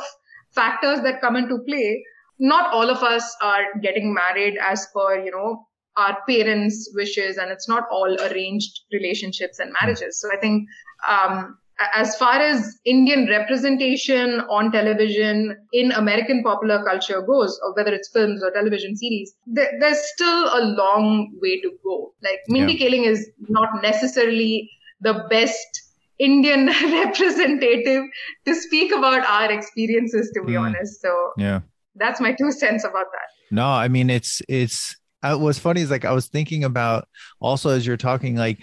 factors 0.51 1.01
that 1.01 1.21
come 1.21 1.37
into 1.37 1.59
play, 1.67 2.05
not 2.39 2.73
all 2.73 2.91
of 2.91 3.03
us 3.03 3.35
are 3.41 3.65
getting 3.81 4.13
married 4.13 4.59
as 4.61 4.87
per, 4.95 5.25
you 5.25 5.31
know, 5.31 5.67
our 5.97 6.19
parents' 6.29 6.91
wishes, 6.95 7.37
and 7.37 7.51
it's 7.51 7.69
not 7.69 7.85
all 7.91 8.17
arranged 8.21 8.81
relationships 8.93 9.59
and 9.59 9.75
marriages. 9.81 10.21
So 10.21 10.29
I 10.33 10.39
think, 10.39 10.67
um, 11.07 11.59
as 11.95 12.17
far 12.17 12.35
as 12.35 12.79
Indian 12.85 13.29
representation 13.29 14.41
on 14.51 14.73
television 14.73 15.57
in 15.73 15.93
American 15.93 16.43
popular 16.43 16.85
culture 16.85 17.21
goes, 17.23 17.59
or 17.65 17.75
whether 17.75 17.93
it's 17.93 18.09
films 18.09 18.43
or 18.43 18.51
television 18.51 18.97
series, 18.97 19.35
th- 19.55 19.69
there's 19.81 20.01
still 20.15 20.45
a 20.53 20.63
long 20.77 21.33
way 21.41 21.61
to 21.61 21.71
go. 21.85 22.13
Like 22.23 22.41
Mindy 22.49 22.75
yeah. 22.75 22.89
Kaling 22.89 23.07
is 23.07 23.31
not 23.49 23.83
necessarily 23.83 24.71
the 25.01 25.25
best 25.31 25.83
Indian 26.19 26.67
representative 26.83 28.05
to 28.47 28.55
speak 28.55 28.93
about 28.93 29.27
our 29.27 29.51
experiences, 29.51 30.31
to 30.35 30.43
be 30.45 30.53
mm. 30.53 30.61
honest. 30.61 31.01
So 31.01 31.33
yeah, 31.37 31.61
that's 31.97 32.21
my 32.21 32.33
two 32.33 32.53
cents 32.53 32.85
about 32.85 33.07
that. 33.13 33.29
No, 33.51 33.67
I 33.67 33.89
mean 33.89 34.11
it's 34.11 34.43
it's 34.49 34.97
uh, 35.23 35.37
what's 35.37 35.59
funny 35.59 35.81
is 35.81 35.91
like 35.91 36.05
I 36.05 36.13
was 36.13 36.29
thinking 36.29 36.65
about 36.65 37.09
also 37.41 37.71
as 37.71 37.87
you're 37.87 37.97
talking 37.97 38.37
like 38.37 38.59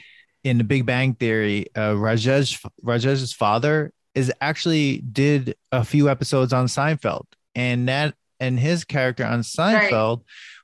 in 0.49 0.57
the 0.57 0.63
Big 0.63 0.83
Bang 0.83 1.13
Theory, 1.13 1.67
uh, 1.75 1.93
Rajesh 1.93 2.65
Rajesh's 2.83 3.33
father 3.33 3.93
is 4.15 4.33
actually 4.41 4.97
did 4.97 5.55
a 5.71 5.85
few 5.85 6.09
episodes 6.09 6.53
on 6.53 6.65
Seinfeld, 6.65 7.25
and 7.53 7.87
that 7.87 8.15
and 8.39 8.59
his 8.59 8.83
character 8.83 9.23
on 9.23 9.41
Seinfeld 9.41 10.23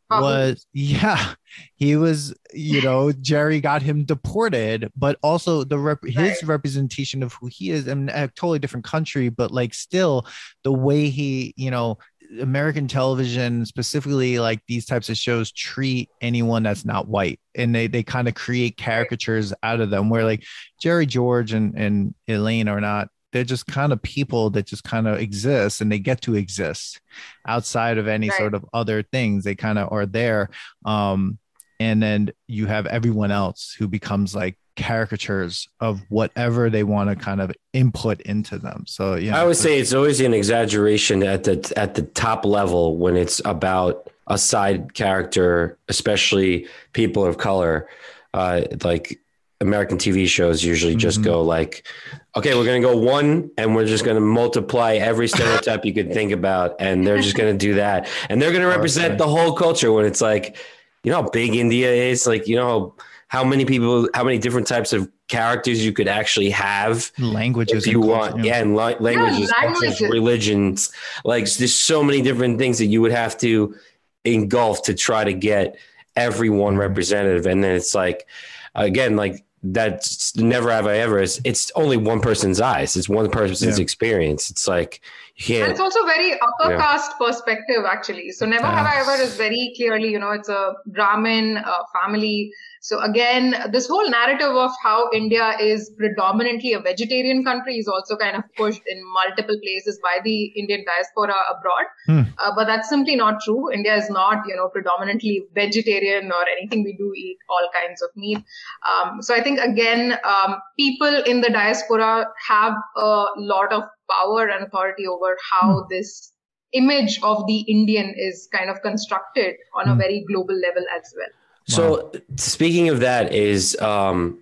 right. 0.10 0.22
was 0.22 0.66
yeah 0.74 1.36
he 1.76 1.96
was 1.96 2.34
you 2.52 2.82
know 2.82 3.12
Jerry 3.12 3.62
got 3.62 3.84
him 3.84 4.06
deported, 4.06 4.92
but 4.98 5.20
also 5.22 5.64
the 5.64 5.78
rep- 5.78 6.02
right. 6.02 6.14
his 6.14 6.44
representation 6.44 7.22
of 7.22 7.34
who 7.34 7.46
he 7.46 7.70
is 7.70 7.88
in 7.88 8.10
a 8.10 8.28
totally 8.30 8.58
different 8.58 8.86
country, 8.86 9.30
but 9.30 9.52
like 9.52 9.76
still 9.76 10.26
the 10.64 10.74
way 10.74 11.10
he 11.10 11.54
you 11.58 11.70
know 11.70 12.00
American 12.40 12.88
television, 12.88 13.66
specifically 13.66 14.40
like 14.40 14.62
these 14.68 14.86
types 14.86 15.10
of 15.10 15.18
shows, 15.18 15.52
treat 15.52 16.10
anyone 16.22 16.64
that's 16.64 16.86
not 16.86 17.08
white, 17.08 17.40
and 17.56 17.74
they 17.74 17.88
they 17.88 18.04
kind 18.04 18.28
of 18.28 18.36
create 18.36 18.78
caricatures 18.78 19.54
out 19.64 19.82
of 19.82 19.90
them. 19.90 20.10
Where 20.10 20.24
like 20.24 20.44
Jerry 20.82 21.06
George 21.06 21.54
and 21.54 21.76
and 21.76 22.16
Elaine 22.28 22.68
are 22.68 22.82
not. 22.82 23.10
They're 23.32 23.44
just 23.44 23.68
kind 23.68 23.92
of 23.92 24.02
people 24.02 24.50
that 24.52 24.66
just 24.66 24.86
kind 24.86 25.08
of 25.08 25.20
exist, 25.20 25.82
and 25.82 25.92
they 25.92 26.00
get 26.00 26.22
to 26.22 26.36
exist 26.36 27.02
outside 27.46 27.98
of 27.98 28.08
any 28.08 28.30
right. 28.30 28.38
sort 28.38 28.54
of 28.54 28.66
other 28.74 29.04
things. 29.04 29.44
They 29.44 29.56
kind 29.56 29.78
of 29.78 29.92
are 29.92 30.06
there. 30.06 30.50
Um, 30.86 31.38
and 31.80 32.02
then 32.02 32.32
you 32.48 32.68
have 32.68 32.86
everyone 32.86 33.32
else 33.32 33.76
who 33.78 33.88
becomes 33.90 34.34
like 34.34 34.58
caricatures 34.76 35.68
of 35.80 36.02
whatever 36.10 36.70
they 36.70 36.84
want 36.84 37.10
to 37.10 37.16
kind 37.16 37.42
of 37.42 37.52
input 37.74 38.22
into 38.22 38.58
them. 38.58 38.84
So 38.88 39.16
yeah, 39.16 39.40
I 39.40 39.46
would 39.46 39.58
say 39.58 39.80
it's 39.80 39.94
always 39.94 40.20
an 40.20 40.34
exaggeration 40.34 41.24
at 41.24 41.44
the 41.44 41.74
at 41.76 41.96
the 41.96 42.04
top 42.04 42.46
level 42.46 42.98
when 42.98 43.16
it's 43.16 43.42
about 43.46 44.10
a 44.28 44.38
side 44.38 44.94
character, 44.94 45.78
especially 45.88 46.68
people 46.94 47.26
of 47.26 47.38
color. 47.38 47.88
Uh, 48.34 48.64
like 48.84 49.20
American 49.62 49.98
TV 49.98 50.28
shows 50.28 50.64
usually 50.64 50.96
just 50.96 51.20
mm-hmm. 51.20 51.30
go 51.32 51.42
like, 51.42 51.88
okay, 52.36 52.54
we're 52.56 52.66
going 52.66 52.82
to 52.82 52.88
go 52.88 52.98
one 52.98 53.50
and 53.58 53.76
we're 53.76 53.86
just 53.86 54.04
going 54.04 54.16
to 54.16 54.22
multiply 54.22 54.96
every 54.96 55.28
stereotype 55.28 55.86
you 55.86 55.94
could 55.94 56.14
think 56.14 56.32
about. 56.32 56.76
And 56.80 57.08
they're 57.08 57.22
just 57.22 57.38
going 57.38 57.58
to 57.58 57.58
do 57.58 57.76
that. 57.76 58.10
And 58.30 58.42
they're 58.42 58.52
going 58.52 58.62
to 58.64 58.68
represent 58.68 59.14
okay. 59.14 59.18
the 59.18 59.28
whole 59.28 59.54
culture 59.54 59.92
when 59.92 60.06
it's 60.06 60.22
like, 60.22 60.58
you 61.04 61.12
know 61.12 61.22
how 61.22 61.30
big 61.30 61.56
India 61.56 61.92
is? 61.92 62.28
Like, 62.28 62.48
you 62.48 62.56
know, 62.56 62.96
how 63.36 63.44
many 63.44 63.66
people, 63.66 64.08
how 64.14 64.24
many 64.24 64.38
different 64.38 64.66
types 64.66 64.94
of 64.94 65.12
characters 65.28 65.86
you 65.86 65.92
could 65.92 66.08
actually 66.08 66.50
have. 66.50 67.12
Languages. 67.20 67.86
If 67.86 67.92
you 67.92 68.00
want. 68.00 68.42
Yeah. 68.46 68.62
and 68.62 68.78
la- 68.78 68.96
languages, 69.02 69.52
yeah, 69.52 69.68
languages. 69.68 70.02
religions. 70.10 70.94
Like 71.26 71.52
there's 71.52 71.76
so 71.76 72.02
many 72.02 72.22
different 72.22 72.58
things 72.60 72.78
that 72.78 72.86
you 72.86 73.02
would 73.02 73.12
have 73.12 73.38
to 73.40 73.76
engulf 74.24 74.84
to 74.84 74.94
try 74.94 75.26
to 75.26 75.34
get 75.34 75.78
everyone 76.16 76.78
representative. 76.78 77.46
And 77.46 77.62
then 77.62 77.76
it's 77.76 77.94
like, 77.94 78.26
again, 78.74 79.18
like 79.18 79.44
that's 79.64 80.34
never 80.38 80.72
have 80.72 80.88
I 80.88 81.00
ever. 81.00 81.20
It's, 81.20 81.42
it's 81.44 81.74
only 81.76 81.98
one 81.98 82.22
person's 82.22 82.62
eyes. 82.62 82.96
It's 82.96 83.10
one 83.10 83.30
person's 83.30 83.78
yeah. 83.78 83.84
experience. 83.84 84.50
It's 84.50 84.66
like, 84.66 85.02
yeah. 85.36 85.64
And 85.64 85.72
it's 85.72 85.82
also 85.82 86.06
very 86.06 86.40
upper 86.40 86.72
yeah. 86.72 86.78
caste 86.78 87.12
perspective, 87.18 87.84
actually. 87.86 88.32
So 88.32 88.46
never 88.46 88.66
have 88.66 88.88
I 88.88 89.02
ever 89.02 89.22
is 89.22 89.36
very 89.36 89.74
clearly, 89.76 90.10
you 90.10 90.20
know, 90.20 90.32
it's 90.32 90.48
a 90.48 90.76
Brahmin 90.86 91.58
uh, 91.58 91.84
family 91.92 92.54
so 92.86 93.02
again, 93.02 93.56
this 93.72 93.88
whole 93.88 94.08
narrative 94.12 94.56
of 94.56 94.70
how 94.80 95.10
India 95.12 95.54
is 95.60 95.90
predominantly 95.98 96.74
a 96.74 96.80
vegetarian 96.80 97.44
country 97.44 97.78
is 97.78 97.88
also 97.88 98.16
kind 98.16 98.38
of 98.38 98.44
pushed 98.56 98.84
in 98.86 99.02
multiple 99.12 99.56
places 99.64 100.00
by 100.04 100.20
the 100.24 100.54
Indian 100.56 100.86
diaspora 100.86 101.34
abroad. 101.50 101.86
Hmm. 102.06 102.30
Uh, 102.38 102.52
but 102.56 102.66
that's 102.66 102.88
simply 102.88 103.16
not 103.16 103.42
true. 103.44 103.74
India 103.74 103.96
is 103.96 104.08
not, 104.12 104.44
you 104.48 104.56
know, 104.56 104.70
predominantly 104.70 105.48
vegetarian 105.56 106.32
or 106.32 106.46
anything. 106.56 106.84
We 106.84 106.96
do 106.96 107.12
eat 107.18 107.40
all 107.50 107.68
kinds 107.74 108.04
of 108.04 108.10
meat. 108.16 108.44
Um, 108.88 109.24
so 109.24 109.34
I 109.34 109.42
think 109.42 109.60
again, 109.60 110.20
um, 110.24 110.58
people 110.78 111.24
in 111.26 111.42
the 111.42 111.50
diaspora 111.50 112.28
have 112.48 112.74
a 112.98 113.26
lot 113.38 113.74
of 113.74 113.82
power 114.08 114.48
and 114.48 114.64
authority 114.64 115.08
over 115.08 115.36
how 115.50 115.80
hmm. 115.80 115.88
this 115.90 116.32
image 116.74 117.20
of 117.24 117.48
the 117.48 117.62
Indian 117.62 118.14
is 118.16 118.48
kind 118.54 118.70
of 118.70 118.84
constructed 118.84 119.56
on 119.74 119.88
a 119.88 119.94
hmm. 119.94 120.00
very 120.00 120.24
global 120.30 120.54
level 120.54 120.86
as 120.96 121.12
well. 121.18 121.34
So 121.68 122.12
speaking 122.38 122.90
of 122.90 123.00
that 123.00 123.34
is 123.34 123.80
um 123.80 124.40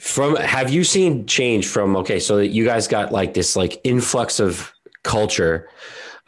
from 0.00 0.36
have 0.36 0.70
you 0.70 0.84
seen 0.84 1.26
change 1.26 1.66
from 1.66 1.96
okay 1.96 2.20
so 2.20 2.36
that 2.36 2.48
you 2.48 2.64
guys 2.64 2.86
got 2.88 3.12
like 3.12 3.34
this 3.34 3.56
like 3.56 3.80
influx 3.84 4.38
of 4.38 4.72
culture 5.02 5.68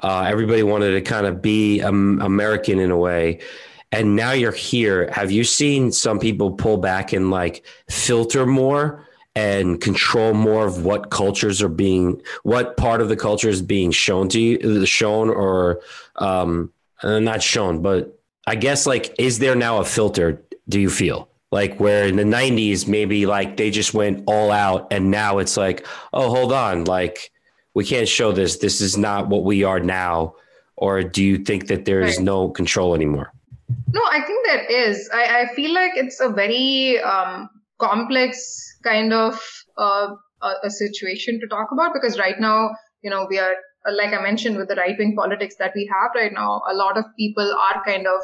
uh, 0.01 0.25
everybody 0.27 0.63
wanted 0.63 0.93
to 0.93 1.01
kind 1.03 1.27
of 1.27 1.41
be 1.41 1.81
um, 1.81 2.21
american 2.21 2.81
in 2.81 2.91
a 2.91 2.97
way 2.97 3.39
and 3.93 4.15
now 4.15 4.33
you're 4.33 4.53
here. 4.53 5.11
Have 5.13 5.31
you 5.31 5.45
seen 5.45 5.93
some 5.93 6.19
people 6.19 6.53
pull 6.53 6.77
back 6.77 7.13
and 7.13 7.31
like 7.31 7.65
filter 7.89 8.47
more 8.47 9.07
and 9.35 9.81
control 9.81 10.35
more 10.35 10.67
of 10.67 10.85
what 10.85 11.11
cultures 11.11 11.63
are 11.63 11.69
being 11.69 12.21
what 12.43 12.77
part 12.77 13.01
of 13.01 13.09
the 13.09 13.17
culture 13.17 13.49
is 13.49 13.63
being 13.63 13.93
shown 13.93 14.29
to 14.29 14.41
you 14.41 14.85
shown 14.87 15.29
or 15.29 15.81
um 16.17 16.73
not 17.05 17.41
shown 17.41 17.81
but 17.81 18.20
I 18.47 18.55
guess 18.55 18.87
like 18.87 19.15
is 19.19 19.39
there 19.39 19.55
now 19.55 19.79
a 19.79 19.85
filter 19.85 20.43
do 20.69 20.81
you 20.81 20.91
feel? 20.91 21.29
Like 21.53 21.81
where 21.81 22.07
in 22.07 22.17
the 22.17 22.23
90s 22.23 22.87
maybe 22.87 23.27
like 23.27 23.57
they 23.57 23.71
just 23.71 23.93
went 23.93 24.23
all 24.27 24.53
out 24.53 24.87
and 24.93 25.11
now 25.11 25.39
it's 25.39 25.57
like, 25.57 25.87
"Oh, 26.13 26.31
hold 26.31 26.53
on, 26.53 26.85
like 26.85 27.33
we 27.75 27.85
can't 27.85 28.09
show 28.09 28.33
this. 28.33 28.59
This 28.59 28.81
is 28.81 28.97
not 28.97 29.29
what 29.29 29.45
we 29.45 29.65
are 29.65 29.81
now." 29.81 30.35
Or 30.77 31.03
do 31.03 31.23
you 31.23 31.39
think 31.39 31.67
that 31.67 31.85
there 31.85 32.01
is 32.01 32.17
right. 32.17 32.25
no 32.25 32.49
control 32.49 32.95
anymore? 32.95 33.33
No, 33.93 34.03
I 34.11 34.23
think 34.23 34.47
there 34.47 34.65
is. 34.65 35.11
I, 35.13 35.43
I 35.43 35.55
feel 35.55 35.75
like 35.75 35.93
it's 35.95 36.21
a 36.21 36.31
very 36.31 36.99
um, 37.01 37.51
complex 37.79 38.79
kind 38.83 39.13
of 39.13 39.39
uh, 39.77 40.15
a, 40.43 40.53
a 40.65 40.71
situation 40.71 41.39
to 41.41 41.47
talk 41.49 41.69
about 41.73 41.93
because 41.93 42.19
right 42.19 42.39
now, 42.41 42.71
you 43.03 43.11
know, 43.11 43.27
we 43.29 43.39
are 43.39 43.55
like 43.91 44.13
I 44.13 44.23
mentioned 44.23 44.57
with 44.57 44.69
the 44.69 44.77
right 44.77 44.97
wing 44.99 45.17
politics 45.17 45.57
that 45.59 45.73
we 45.75 45.91
have 45.93 46.11
right 46.15 46.33
now, 46.33 46.63
a 46.69 46.75
lot 46.75 46.99
of 46.99 47.05
people 47.19 47.55
are 47.59 47.83
kind 47.85 48.07
of 48.07 48.21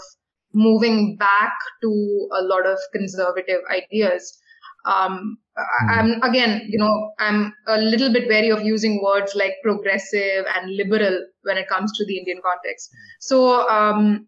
moving 0.52 1.16
back 1.16 1.52
to 1.82 2.28
a 2.32 2.42
lot 2.42 2.66
of 2.66 2.78
conservative 2.92 3.60
ideas. 3.70 4.38
Um, 4.84 5.38
mm-hmm. 5.58 5.90
I'm 5.90 6.22
again, 6.22 6.66
you 6.68 6.78
know, 6.78 7.10
I'm 7.18 7.52
a 7.66 7.78
little 7.78 8.12
bit 8.12 8.28
wary 8.28 8.50
of 8.50 8.62
using 8.62 9.02
words 9.02 9.34
like 9.34 9.54
progressive 9.62 10.44
and 10.54 10.76
liberal 10.76 11.26
when 11.42 11.58
it 11.58 11.68
comes 11.68 11.96
to 11.98 12.06
the 12.06 12.18
Indian 12.18 12.40
context. 12.44 12.90
So 13.20 13.68
um, 13.68 14.26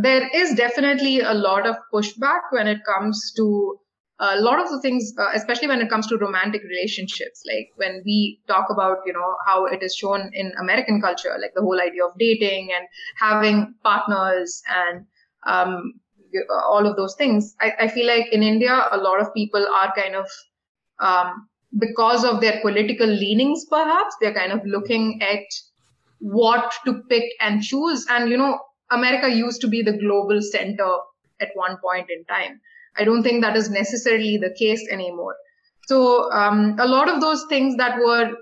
there 0.00 0.28
is 0.34 0.54
definitely 0.54 1.20
a 1.20 1.34
lot 1.34 1.66
of 1.66 1.76
pushback 1.92 2.40
when 2.50 2.66
it 2.66 2.80
comes 2.84 3.32
to 3.36 3.78
a 4.20 4.40
lot 4.40 4.60
of 4.60 4.68
the 4.68 4.80
things, 4.82 5.14
uh, 5.18 5.30
especially 5.34 5.66
when 5.66 5.80
it 5.80 5.88
comes 5.88 6.06
to 6.08 6.18
romantic 6.18 6.62
relationships, 6.62 7.42
like 7.46 7.70
when 7.76 8.02
we 8.04 8.38
talk 8.46 8.66
about, 8.70 8.98
you 9.06 9.14
know, 9.14 9.34
how 9.46 9.64
it 9.64 9.82
is 9.82 9.94
shown 9.94 10.30
in 10.34 10.52
American 10.60 11.00
culture, 11.00 11.34
like 11.40 11.52
the 11.54 11.62
whole 11.62 11.80
idea 11.80 12.04
of 12.04 12.12
dating 12.18 12.68
and 12.76 12.86
having 13.16 13.74
partners 13.82 14.62
and 14.68 15.06
um, 15.46 15.94
all 16.68 16.86
of 16.86 16.96
those 16.96 17.14
things. 17.16 17.56
I, 17.60 17.72
I, 17.80 17.88
feel 17.88 18.06
like 18.06 18.26
in 18.30 18.42
India, 18.42 18.88
a 18.92 18.98
lot 18.98 19.20
of 19.20 19.32
people 19.34 19.66
are 19.66 19.92
kind 19.94 20.14
of, 20.14 20.28
um, 20.98 21.48
because 21.78 22.22
of 22.22 22.42
their 22.42 22.60
political 22.60 23.06
leanings, 23.06 23.64
perhaps, 23.70 24.16
they're 24.20 24.34
kind 24.34 24.52
of 24.52 24.60
looking 24.66 25.22
at 25.22 25.44
what 26.18 26.74
to 26.84 27.02
pick 27.08 27.24
and 27.40 27.62
choose. 27.62 28.06
And, 28.10 28.30
you 28.30 28.36
know, 28.36 28.58
America 28.90 29.30
used 29.30 29.62
to 29.62 29.68
be 29.68 29.82
the 29.82 29.96
global 29.96 30.42
center 30.42 30.90
at 31.40 31.48
one 31.54 31.78
point 31.78 32.08
in 32.10 32.24
time. 32.26 32.60
I 33.00 33.04
don't 33.04 33.22
think 33.22 33.42
that 33.42 33.56
is 33.56 33.70
necessarily 33.70 34.36
the 34.36 34.54
case 34.58 34.86
anymore. 34.90 35.34
So 35.86 36.30
um, 36.30 36.76
a 36.78 36.86
lot 36.86 37.08
of 37.08 37.20
those 37.20 37.44
things 37.48 37.76
that 37.76 37.98
were 37.98 38.32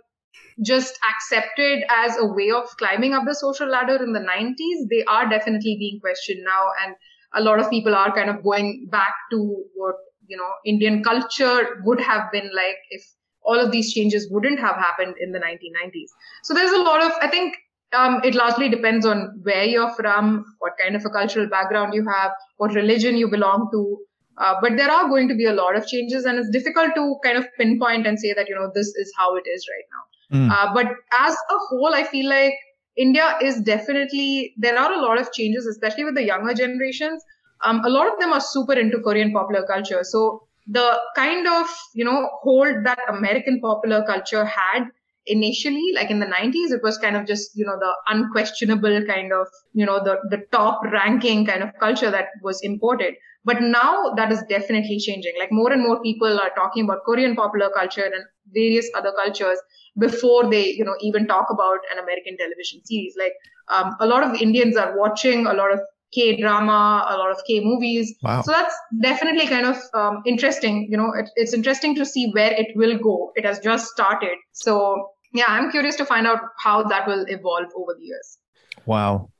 just 0.65 0.99
accepted 1.09 1.85
as 1.89 2.17
a 2.19 2.27
way 2.27 2.51
of 2.51 2.69
climbing 2.77 3.15
up 3.15 3.25
the 3.25 3.35
social 3.35 3.69
ladder 3.69 4.03
in 4.03 4.13
the 4.13 4.21
90s, 4.21 4.89
they 4.91 5.05
are 5.05 5.29
definitely 5.29 5.77
being 5.79 6.01
questioned 6.01 6.41
now. 6.45 6.67
And 6.85 6.97
a 7.35 7.41
lot 7.41 7.61
of 7.61 7.71
people 7.71 7.95
are 7.95 8.13
kind 8.15 8.29
of 8.29 8.43
going 8.43 8.89
back 8.91 9.15
to 9.31 9.65
what, 9.75 9.95
you 10.27 10.37
know, 10.37 10.51
Indian 10.67 11.03
culture 11.05 11.81
would 11.85 12.01
have 12.01 12.33
been 12.33 12.51
like 12.55 12.79
if 12.91 13.03
all 13.43 13.59
of 13.59 13.71
these 13.71 13.95
changes 13.95 14.29
wouldn't 14.31 14.59
have 14.59 14.77
happened 14.77 15.15
in 15.21 15.33
the 15.33 15.39
1990s. 15.39 16.11
So 16.43 16.55
there's 16.55 16.73
a 16.73 16.83
lot 16.83 17.03
of, 17.03 17.13
I 17.23 17.29
think 17.29 17.55
um, 17.93 18.21
it 18.25 18.35
largely 18.35 18.69
depends 18.69 19.07
on 19.07 19.41
where 19.43 19.65
you're 19.65 19.95
from, 19.95 20.45
what 20.59 20.73
kind 20.79 20.97
of 20.97 21.05
a 21.07 21.11
cultural 21.11 21.49
background 21.49 21.95
you 21.95 22.07
have, 22.07 22.33
what 22.59 22.75
religion 22.75 23.17
you 23.17 23.31
belong 23.31 23.69
to, 23.73 23.99
uh, 24.39 24.55
but 24.61 24.77
there 24.77 24.91
are 24.91 25.09
going 25.09 25.29
to 25.29 25.35
be 25.35 25.47
a 25.47 25.53
lot 25.53 25.77
of 25.77 25.87
changes, 25.87 26.25
and 26.25 26.39
it's 26.39 26.51
difficult 26.51 26.95
to 26.95 27.17
kind 27.25 27.37
of 27.37 27.47
pinpoint 27.59 28.07
and 28.07 28.19
say 28.19 28.33
that 28.33 28.49
you 28.49 28.55
know 28.55 28.71
this 28.75 28.89
is 28.95 29.13
how 29.17 29.35
it 29.37 29.45
is 29.47 29.67
right 29.69 29.89
now. 29.97 30.05
Mm. 30.39 30.51
Uh, 30.51 30.75
but 30.75 30.87
as 31.13 31.35
a 31.35 31.59
whole, 31.69 31.95
I 31.95 32.05
feel 32.05 32.29
like 32.29 32.55
India 32.97 33.37
is 33.43 33.61
definitely 33.63 34.55
there 34.57 34.79
are 34.79 34.93
a 34.93 35.01
lot 35.01 35.21
of 35.21 35.33
changes, 35.33 35.67
especially 35.67 36.05
with 36.05 36.15
the 36.15 36.25
younger 36.25 36.55
generations. 36.55 37.23
Um, 37.65 37.85
a 37.85 37.91
lot 37.91 38.13
of 38.13 38.19
them 38.21 38.33
are 38.33 38.41
super 38.41 38.75
into 38.75 39.01
Korean 39.01 39.33
popular 39.33 39.67
culture, 39.67 40.05
so 40.05 40.43
the 40.67 41.01
kind 41.17 41.49
of 41.49 41.67
you 41.95 42.05
know 42.05 42.29
hold 42.43 42.85
that 42.85 43.01
American 43.09 43.61
popular 43.61 44.05
culture 44.07 44.45
had 44.45 44.89
initially 45.29 45.93
like 45.95 46.11
in 46.11 46.21
the 46.21 46.27
90s 46.27 46.73
it 46.73 46.83
was 46.83 46.99
kind 46.99 47.17
of 47.17 47.27
just 47.27 47.51
you 47.55 47.65
know 47.65 47.79
the 47.79 47.93
unquestionable 48.09 49.05
kind 49.07 49.33
of 49.33 49.47
you 49.73 49.87
know 49.87 49.99
the 50.03 50.17
the 50.31 50.43
top 50.53 50.81
ranking 50.93 51.45
kind 51.47 51.63
of 51.63 51.71
culture 51.81 52.11
that 52.11 52.27
was 52.43 52.61
imported 52.63 53.15
but 53.45 53.61
now 53.61 54.13
that 54.17 54.33
is 54.33 54.43
definitely 54.49 54.99
changing 54.99 55.35
like 55.39 55.53
more 55.53 55.73
and 55.73 55.83
more 55.83 56.01
people 56.03 56.41
are 56.41 56.51
talking 56.57 56.85
about 56.85 57.05
korean 57.05 57.37
popular 57.37 57.71
culture 57.77 58.05
and 58.05 58.25
various 58.55 58.91
other 58.97 59.13
cultures 59.23 59.59
before 59.99 60.51
they 60.51 60.67
you 60.67 60.85
know 60.85 60.97
even 61.01 61.27
talk 61.27 61.47
about 61.51 61.79
an 61.93 62.03
american 62.03 62.37
television 62.37 62.85
series 62.85 63.15
like 63.19 63.33
um, 63.69 63.95
a 64.01 64.07
lot 64.07 64.23
of 64.25 64.41
indians 64.41 64.77
are 64.77 64.97
watching 64.99 65.47
a 65.47 65.53
lot 65.53 65.73
of 65.73 65.81
K 66.15 66.41
drama, 66.41 67.07
a 67.11 67.17
lot 67.19 67.31
of 67.31 67.39
K 67.47 67.61
movies. 67.63 68.15
Wow. 68.23 68.43
So 68.43 68.53
that's 68.53 68.75
definitely 69.03 69.47
kind 69.47 69.67
of 69.67 69.77
um, 69.93 70.23
interesting. 70.25 70.89
You 70.91 70.97
know, 70.97 71.13
it, 71.15 71.29
it's 71.37 71.53
interesting 71.53 71.95
to 71.97 72.07
see 72.07 72.31
where 72.31 72.51
it 72.53 72.69
will 72.77 72.97
go. 72.99 73.33
It 73.37 73.45
has 73.45 73.59
just 73.59 73.89
started. 73.89 74.39
So 74.53 75.11
yeah, 75.33 75.45
I'm 75.49 75.71
curious 75.71 75.97
to 75.97 76.05
find 76.05 76.27
out 76.27 76.41
how 76.59 76.83
that 76.85 77.07
will 77.07 77.25
evolve 77.29 77.67
over 77.77 77.95
the 77.99 78.05
years. 78.05 78.39
Wow. 78.87 79.31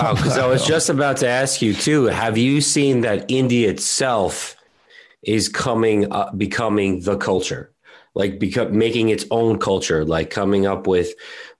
Wow, 0.00 0.14
because 0.14 0.38
I 0.38 0.46
was 0.46 0.66
just 0.66 0.88
about 0.88 1.18
to 1.18 1.28
ask 1.28 1.60
you 1.60 1.74
too. 1.74 2.04
Have 2.04 2.38
you 2.38 2.60
seen 2.60 3.02
that 3.02 3.30
India 3.30 3.68
itself 3.68 4.56
is 5.22 5.48
coming 5.48 6.10
up, 6.10 6.38
becoming 6.38 7.00
the 7.00 7.16
culture, 7.18 7.72
like 8.14 8.38
become 8.38 8.76
making 8.76 9.10
its 9.10 9.26
own 9.30 9.58
culture, 9.58 10.04
like 10.04 10.30
coming 10.30 10.66
up 10.66 10.86
with 10.86 11.12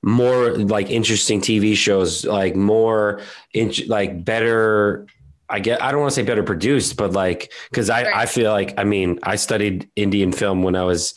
more 0.02 0.56
like 0.56 0.90
interesting 0.90 1.40
TV 1.40 1.76
shows, 1.76 2.24
like 2.24 2.56
more, 2.56 3.20
in, 3.52 3.72
like 3.86 4.24
better. 4.24 5.06
I 5.50 5.60
get. 5.60 5.82
I 5.82 5.90
don't 5.90 6.00
want 6.00 6.10
to 6.12 6.14
say 6.14 6.22
better 6.22 6.42
produced, 6.42 6.96
but 6.96 7.12
like 7.12 7.52
because 7.70 7.90
I 7.90 8.04
Right. 8.04 8.16
I 8.16 8.26
feel 8.26 8.52
like 8.52 8.74
I 8.78 8.84
mean 8.84 9.18
I 9.22 9.36
studied 9.36 9.88
Indian 9.96 10.32
film 10.32 10.62
when 10.62 10.76
I 10.76 10.84
was 10.84 11.14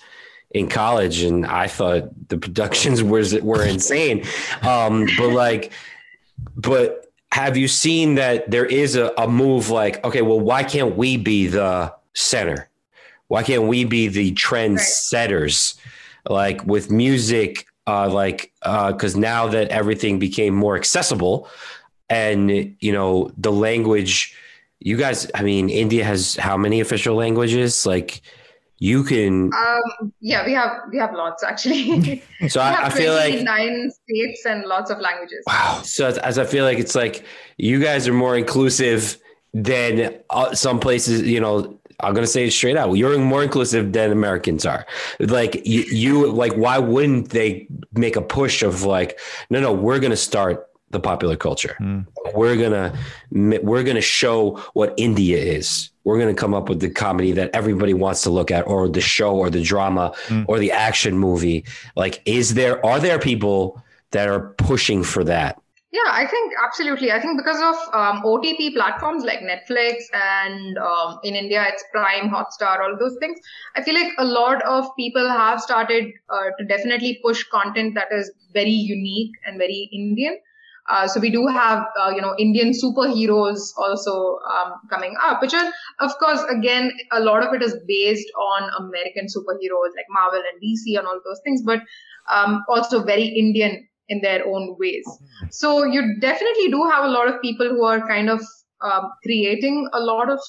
in 0.54 0.68
college 0.68 1.22
and 1.22 1.45
I 1.45 1.68
thought 1.68 2.10
the 2.30 2.38
productions 2.38 3.02
was 3.14 3.34
were 3.41 3.66
insane. 3.66 4.24
Um, 4.62 5.08
but 5.18 5.30
like, 5.30 5.72
but 6.56 7.12
have 7.32 7.56
you 7.56 7.68
seen 7.68 8.16
that 8.16 8.52
there 8.52 8.66
is 8.66 8.95
a, 8.95 9.14
a 9.18 9.28
move 9.28 9.70
like, 9.70 10.04
okay, 10.04 10.22
well, 10.22 10.39
why 10.39 10.64
can't 10.64 10.97
we 10.97 11.18
be 11.18 11.47
the 11.47 11.93
center? 12.14 12.70
Why 13.28 13.43
can't 13.43 13.64
we 13.64 13.86
be 13.86 14.08
the 14.10 14.32
trend 14.34 14.78
Right. 14.78 14.86
setters? 14.86 15.76
Like 16.28 16.66
with 16.66 16.91
music, 16.91 17.66
uh, 17.88 18.10
like 18.10 18.52
because 18.64 19.16
now 19.16 19.47
that 19.47 19.70
everything 19.70 20.20
became 20.20 20.54
more 20.54 20.76
accessible, 20.76 21.47
and 22.10 22.76
you 22.80 22.91
know 22.91 23.32
the 23.38 23.52
language, 23.52 24.36
you 24.80 24.97
guys, 24.97 25.32
I 25.34 25.41
mean, 25.43 25.70
India 25.70 26.04
has 26.04 26.36
how 26.36 26.58
many 26.58 26.80
official 26.82 27.16
languages? 27.16 27.86
Like 27.86 28.22
you 28.82 29.04
can. 29.04 29.54
Um, 29.54 30.12
yeah, 30.22 30.44
we 30.44 30.54
have 30.54 30.72
we 30.92 30.98
have 30.98 31.14
lots 31.14 31.44
actually. 31.44 32.24
So 32.50 32.60
I, 32.60 32.72
have 32.72 32.92
I 32.92 32.98
feel 32.98 33.14
like 33.14 33.34
29 33.34 33.92
states 33.92 34.46
and 34.48 34.66
lots 34.66 34.90
of 34.90 35.00
languages. 35.00 35.44
Wow. 35.46 35.82
So 35.84 36.08
as, 36.08 36.18
as 36.18 36.40
I 36.40 36.46
feel 36.46 36.66
like 36.66 36.80
it's 36.80 36.96
like 36.96 37.24
you 37.58 37.80
guys 37.80 38.08
are 38.08 38.14
more 38.14 38.36
inclusive 38.36 39.18
than 39.54 40.18
uh, 40.32 40.56
some 40.56 40.80
places, 40.80 41.22
you 41.22 41.40
know, 41.40 41.80
I'm 42.00 42.16
going 42.16 42.26
to 42.26 42.32
say 42.32 42.48
it 42.48 42.52
straight 42.52 42.76
out. 42.76 42.92
You're 42.94 43.20
more 43.20 43.44
inclusive 43.44 43.94
than 43.94 44.12
Americans 44.12 44.66
are. 44.66 44.88
Like 45.20 45.64
you, 45.68 45.82
you 45.84 46.32
like, 46.32 46.54
why 46.54 46.80
wouldn't 46.80 47.30
they 47.30 47.68
make 47.94 48.16
a 48.16 48.22
push 48.24 48.64
of 48.64 48.82
like, 48.82 49.20
no, 49.52 49.60
no, 49.60 49.72
we're 49.72 50.00
going 50.00 50.10
to 50.10 50.18
start 50.18 50.68
the 50.92 51.00
popular 51.00 51.36
culture. 51.36 51.76
Hmm. 51.78 52.02
We're 52.34 52.56
going 52.56 52.72
to, 52.72 53.60
we're 53.62 53.84
going 53.84 53.96
to 53.96 54.02
show 54.02 54.58
what 54.74 54.94
India 54.98 55.38
is. 55.38 55.89
We're 56.04 56.18
going 56.20 56.34
to 56.34 56.39
come 56.39 56.54
up 56.54 56.70
with 56.70 56.80
the 56.80 56.89
comedy 56.89 57.32
that 57.34 57.52
everybody 57.54 57.94
wants 57.94 58.24
to 58.24 58.30
look 58.30 58.52
at 58.52 58.66
or 58.68 58.88
the 58.89 59.02
show 59.02 59.36
or 59.36 59.50
the 59.50 59.62
drama 59.62 60.14
Hmm. 60.28 60.44
or 60.48 60.60
the 60.60 60.72
action 60.72 61.18
movie. 61.18 61.64
Like, 61.96 62.22
is 62.26 62.54
there, 62.54 62.84
are 62.86 63.00
there 63.00 63.20
people 63.20 63.82
that 64.12 64.28
are 64.28 64.50
pushing 64.58 65.04
for 65.04 65.24
that? 65.24 65.58
Yeah, 65.94 66.10
I 66.10 66.26
think 66.26 66.54
absolutely. 66.64 67.12
I 67.12 67.20
think 67.20 67.38
because 67.38 67.58
of 67.58 67.94
um, 67.94 68.24
OTT 68.26 68.74
platforms 68.74 69.26
like 69.26 69.39
Netflix 69.42 70.04
and 70.14 70.78
um, 70.78 71.20
in 71.22 71.36
India 71.36 71.66
it's 71.68 71.84
Prime, 71.92 72.30
Hotstar, 72.30 72.80
all 72.80 72.96
those 72.98 73.18
things. 73.20 73.38
I 73.76 73.84
feel 73.84 73.96
like 73.96 74.14
a 74.18 74.24
lot 74.24 74.62
of 74.64 74.86
people 74.96 75.28
have 75.28 75.60
started 75.60 76.14
uh, 76.30 76.52
to 76.58 76.64
definitely 76.64 77.20
push 77.22 77.44
content 77.50 77.96
that 77.96 78.08
is 78.10 78.32
very 78.54 78.70
unique 78.70 79.34
and 79.46 79.58
very 79.58 79.89
Indian. 79.92 80.39
Uh, 80.90 81.08
so 81.08 81.20
we 81.20 81.30
do 81.30 81.48
have, 81.48 81.86
uh, 82.00 82.12
you 82.16 82.22
know, 82.22 82.36
Indian 82.38 82.72
superheroes 82.72 83.60
also 83.78 84.40
um, 84.50 84.74
coming 84.90 85.16
up, 85.22 85.42
which 85.42 85.54
are, 85.54 85.72
of 86.00 86.18
course, 86.18 86.42
again, 86.50 86.92
a 87.12 87.20
lot 87.20 87.44
of 87.46 87.54
it 87.54 87.62
is 87.62 87.76
based 87.88 88.28
on 88.38 88.70
American 88.80 89.26
superheroes 89.26 89.94
like 89.96 90.06
Marvel 90.10 90.42
and 90.52 90.62
DC 90.62 90.98
and 90.98 91.08
all 91.08 91.20
those 91.24 91.40
things, 91.44 91.62
but 91.64 91.82
um, 92.32 92.64
also 92.68 93.04
very 93.04 93.26
Indian 93.26 93.88
in 94.10 94.22
their 94.22 94.46
own 94.46 94.76
ways. 94.80 95.06
So 95.52 95.86
you 95.86 96.20
definitely 96.20 96.70
do 96.70 96.84
have 96.92 97.06
a 97.06 97.10
lot 97.10 97.28
of 97.28 97.42
people 97.42 97.70
who 97.70 97.86
are 97.86 98.06
kind 98.08 98.30
of 98.30 98.42
um, 98.82 99.12
creating 99.24 99.88
a 99.94 100.00
lot 100.00 100.30
of 100.30 100.40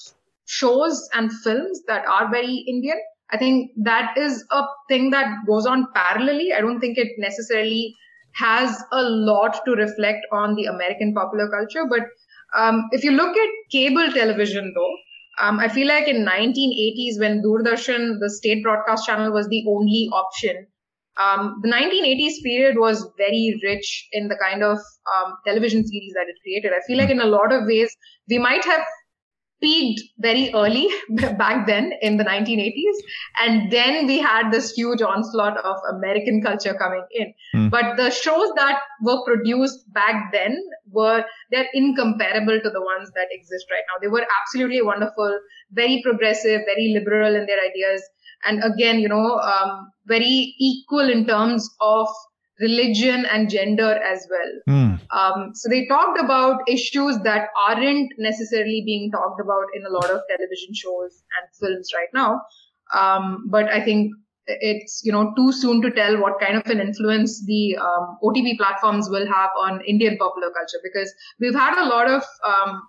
shows 0.46 1.08
and 1.14 1.32
films 1.32 1.82
that 1.86 2.04
are 2.06 2.30
very 2.30 2.64
Indian. 2.66 2.98
I 3.30 3.38
think 3.38 3.70
that 3.84 4.16
is 4.18 4.44
a 4.50 4.64
thing 4.88 5.10
that 5.10 5.46
goes 5.46 5.66
on 5.66 5.86
parallelly. 5.94 6.52
I 6.54 6.60
don't 6.60 6.80
think 6.80 6.98
it 6.98 7.08
necessarily 7.18 7.94
has 8.34 8.82
a 8.92 9.02
lot 9.02 9.64
to 9.64 9.72
reflect 9.72 10.26
on 10.32 10.54
the 10.54 10.64
American 10.64 11.14
popular 11.14 11.48
culture. 11.48 11.84
But 11.88 12.02
um, 12.56 12.88
if 12.92 13.04
you 13.04 13.12
look 13.12 13.36
at 13.36 13.48
cable 13.70 14.10
television, 14.12 14.72
though, 14.74 14.94
um, 15.40 15.58
I 15.58 15.68
feel 15.68 15.88
like 15.88 16.08
in 16.08 16.24
1980s 16.24 17.18
when 17.18 17.42
Doordarshan, 17.42 18.18
the 18.20 18.30
state 18.30 18.62
broadcast 18.62 19.06
channel, 19.06 19.32
was 19.32 19.48
the 19.48 19.64
only 19.68 20.08
option. 20.12 20.66
Um, 21.16 21.60
the 21.62 21.68
1980s 21.68 22.42
period 22.42 22.78
was 22.78 23.06
very 23.18 23.60
rich 23.62 24.08
in 24.12 24.28
the 24.28 24.36
kind 24.36 24.62
of 24.62 24.78
um, 25.14 25.34
television 25.46 25.86
series 25.86 26.12
that 26.14 26.26
it 26.28 26.36
created. 26.42 26.72
I 26.72 26.80
feel 26.86 26.98
like 26.98 27.10
in 27.10 27.20
a 27.20 27.26
lot 27.26 27.52
of 27.52 27.66
ways 27.66 27.94
we 28.28 28.38
might 28.38 28.64
have 28.64 28.80
peaked 29.62 30.02
very 30.18 30.52
early 30.54 30.88
back 31.38 31.66
then 31.66 31.92
in 32.02 32.16
the 32.16 32.24
1980s 32.24 32.98
and 33.40 33.70
then 33.70 34.06
we 34.06 34.18
had 34.18 34.50
this 34.50 34.72
huge 34.72 35.00
onslaught 35.00 35.56
of 35.58 35.76
american 35.94 36.42
culture 36.42 36.74
coming 36.74 37.04
in. 37.12 37.32
Hmm. 37.54 37.68
but 37.68 37.96
the 37.96 38.10
shows 38.10 38.50
that 38.56 38.80
were 39.02 39.24
produced 39.24 39.84
back 39.92 40.32
then 40.32 40.58
were 40.90 41.24
they're 41.50 41.68
incomparable 41.72 42.60
to 42.60 42.70
the 42.70 42.80
ones 42.80 43.10
that 43.14 43.28
exist 43.30 43.66
right 43.70 43.84
now. 43.88 43.98
They 44.00 44.08
were 44.08 44.26
absolutely 44.42 44.82
wonderful 44.82 45.38
very 45.70 46.02
progressive 46.02 46.62
very 46.66 46.92
liberal 46.94 47.34
in 47.34 47.46
their 47.46 47.58
ideas. 47.64 48.02
And 48.44 48.62
again 48.64 48.98
you 48.98 49.08
know 49.08 49.38
um, 49.38 49.90
very 50.06 50.54
equal 50.58 51.08
in 51.08 51.26
terms 51.26 51.68
of 51.80 52.08
religion 52.60 53.24
and 53.26 53.50
gender 53.50 53.92
as 54.12 54.26
well 54.30 54.52
Hmm. 54.68 54.94
um, 55.16 55.50
so 55.54 55.68
they 55.68 55.86
talked 55.86 56.20
about 56.20 56.60
issues 56.68 57.18
that 57.24 57.48
aren't 57.68 58.12
necessarily 58.18 58.82
being 58.84 59.10
talked 59.10 59.40
about 59.40 59.64
in 59.74 59.84
a 59.84 59.90
lot 59.90 60.10
of 60.10 60.20
television 60.28 60.74
shows 60.74 61.22
and 61.38 61.48
films 61.60 61.90
right 61.94 62.08
now. 62.14 62.42
Um, 62.94 63.46
but 63.48 63.68
I 63.68 63.80
think 63.80 64.12
it's 64.46 65.02
you 65.04 65.12
know 65.12 65.32
too 65.36 65.52
soon 65.52 65.80
to 65.82 65.90
tell 65.90 66.20
what 66.20 66.40
kind 66.40 66.56
of 66.56 66.66
an 66.66 66.80
influence 66.80 67.44
the 67.46 67.76
um, 67.76 68.18
OTT 68.22 68.58
platforms 68.58 69.08
will 69.08 69.26
have 69.26 69.50
on 69.58 69.80
Indian 69.86 70.16
popular 70.18 70.50
culture 70.50 70.80
because 70.82 71.12
we've 71.40 71.54
had 71.54 71.80
a 71.80 71.88
lot 71.88 72.08
of 72.08 72.22
um, 72.44 72.82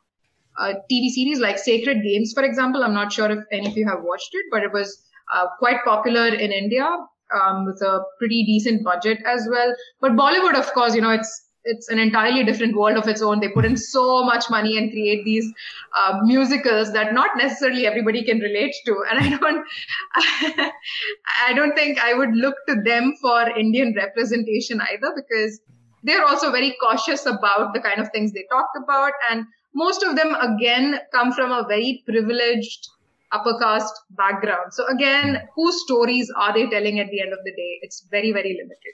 uh, 0.59 0.73
TV 0.91 1.09
series 1.09 1.39
like 1.39 1.57
Sacred 1.57 2.03
Games, 2.03 2.33
for 2.33 2.43
example. 2.43 2.83
I'm 2.83 2.93
not 2.93 3.13
sure 3.13 3.29
if 3.31 3.39
any 3.51 3.67
of 3.67 3.77
you 3.77 3.87
have 3.87 3.99
watched 4.01 4.29
it, 4.33 4.45
but 4.51 4.63
it 4.63 4.71
was 4.73 5.01
uh, 5.33 5.45
quite 5.59 5.83
popular 5.85 6.27
in 6.27 6.51
India 6.51 6.97
um, 7.33 7.65
with 7.65 7.81
a 7.81 8.01
pretty 8.19 8.43
decent 8.45 8.83
budget 8.83 9.19
as 9.25 9.47
well. 9.49 9.75
But 10.01 10.13
Bollywood, 10.13 10.55
of 10.55 10.71
course, 10.73 10.95
you 10.95 11.01
know, 11.01 11.11
it's 11.11 11.43
it's 11.65 11.87
an 11.89 11.97
entirely 11.97 12.43
different 12.43 12.75
world 12.75 12.97
of 12.97 13.07
its 13.07 13.21
own. 13.21 13.39
They 13.39 13.49
put 13.49 13.65
in 13.65 13.77
so 13.93 14.23
much 14.23 14.49
money 14.49 14.77
and 14.77 14.91
create 14.91 15.23
these 15.25 15.51
uh, 15.97 16.19
musicals 16.23 16.91
that 16.93 17.13
not 17.13 17.31
necessarily 17.37 17.87
everybody 17.87 18.23
can 18.23 18.39
relate 18.39 18.75
to. 18.85 19.03
And 19.09 19.19
I 19.19 19.37
don't, 19.37 19.65
I 21.47 21.53
don't 21.53 21.75
think 21.75 21.99
I 21.99 22.13
would 22.13 22.35
look 22.35 22.55
to 22.67 22.81
them 22.83 23.15
for 23.21 23.49
Indian 23.57 23.93
representation 23.95 24.81
either 24.81 25.13
because 25.15 25.59
they're 26.03 26.25
also 26.25 26.51
very 26.51 26.75
cautious 26.81 27.25
about 27.25 27.73
the 27.73 27.79
kind 27.79 28.01
of 28.01 28.09
things 28.11 28.33
they 28.33 28.45
talk 28.51 28.67
about. 28.83 29.13
And 29.31 29.45
most 29.73 30.03
of 30.03 30.15
them, 30.15 30.35
again, 30.35 30.99
come 31.13 31.31
from 31.31 31.51
a 31.51 31.65
very 31.67 32.03
privileged 32.05 32.89
upper 33.33 33.57
caste 33.59 33.93
background. 34.11 34.73
So 34.73 34.85
again, 34.87 35.41
whose 35.55 35.81
stories 35.83 36.31
are 36.37 36.53
they 36.53 36.67
telling 36.69 36.99
at 36.99 37.09
the 37.09 37.21
end 37.21 37.33
of 37.33 37.39
the 37.43 37.51
day? 37.51 37.79
It's 37.81 38.05
very, 38.09 38.31
very 38.31 38.53
limited. 38.53 38.93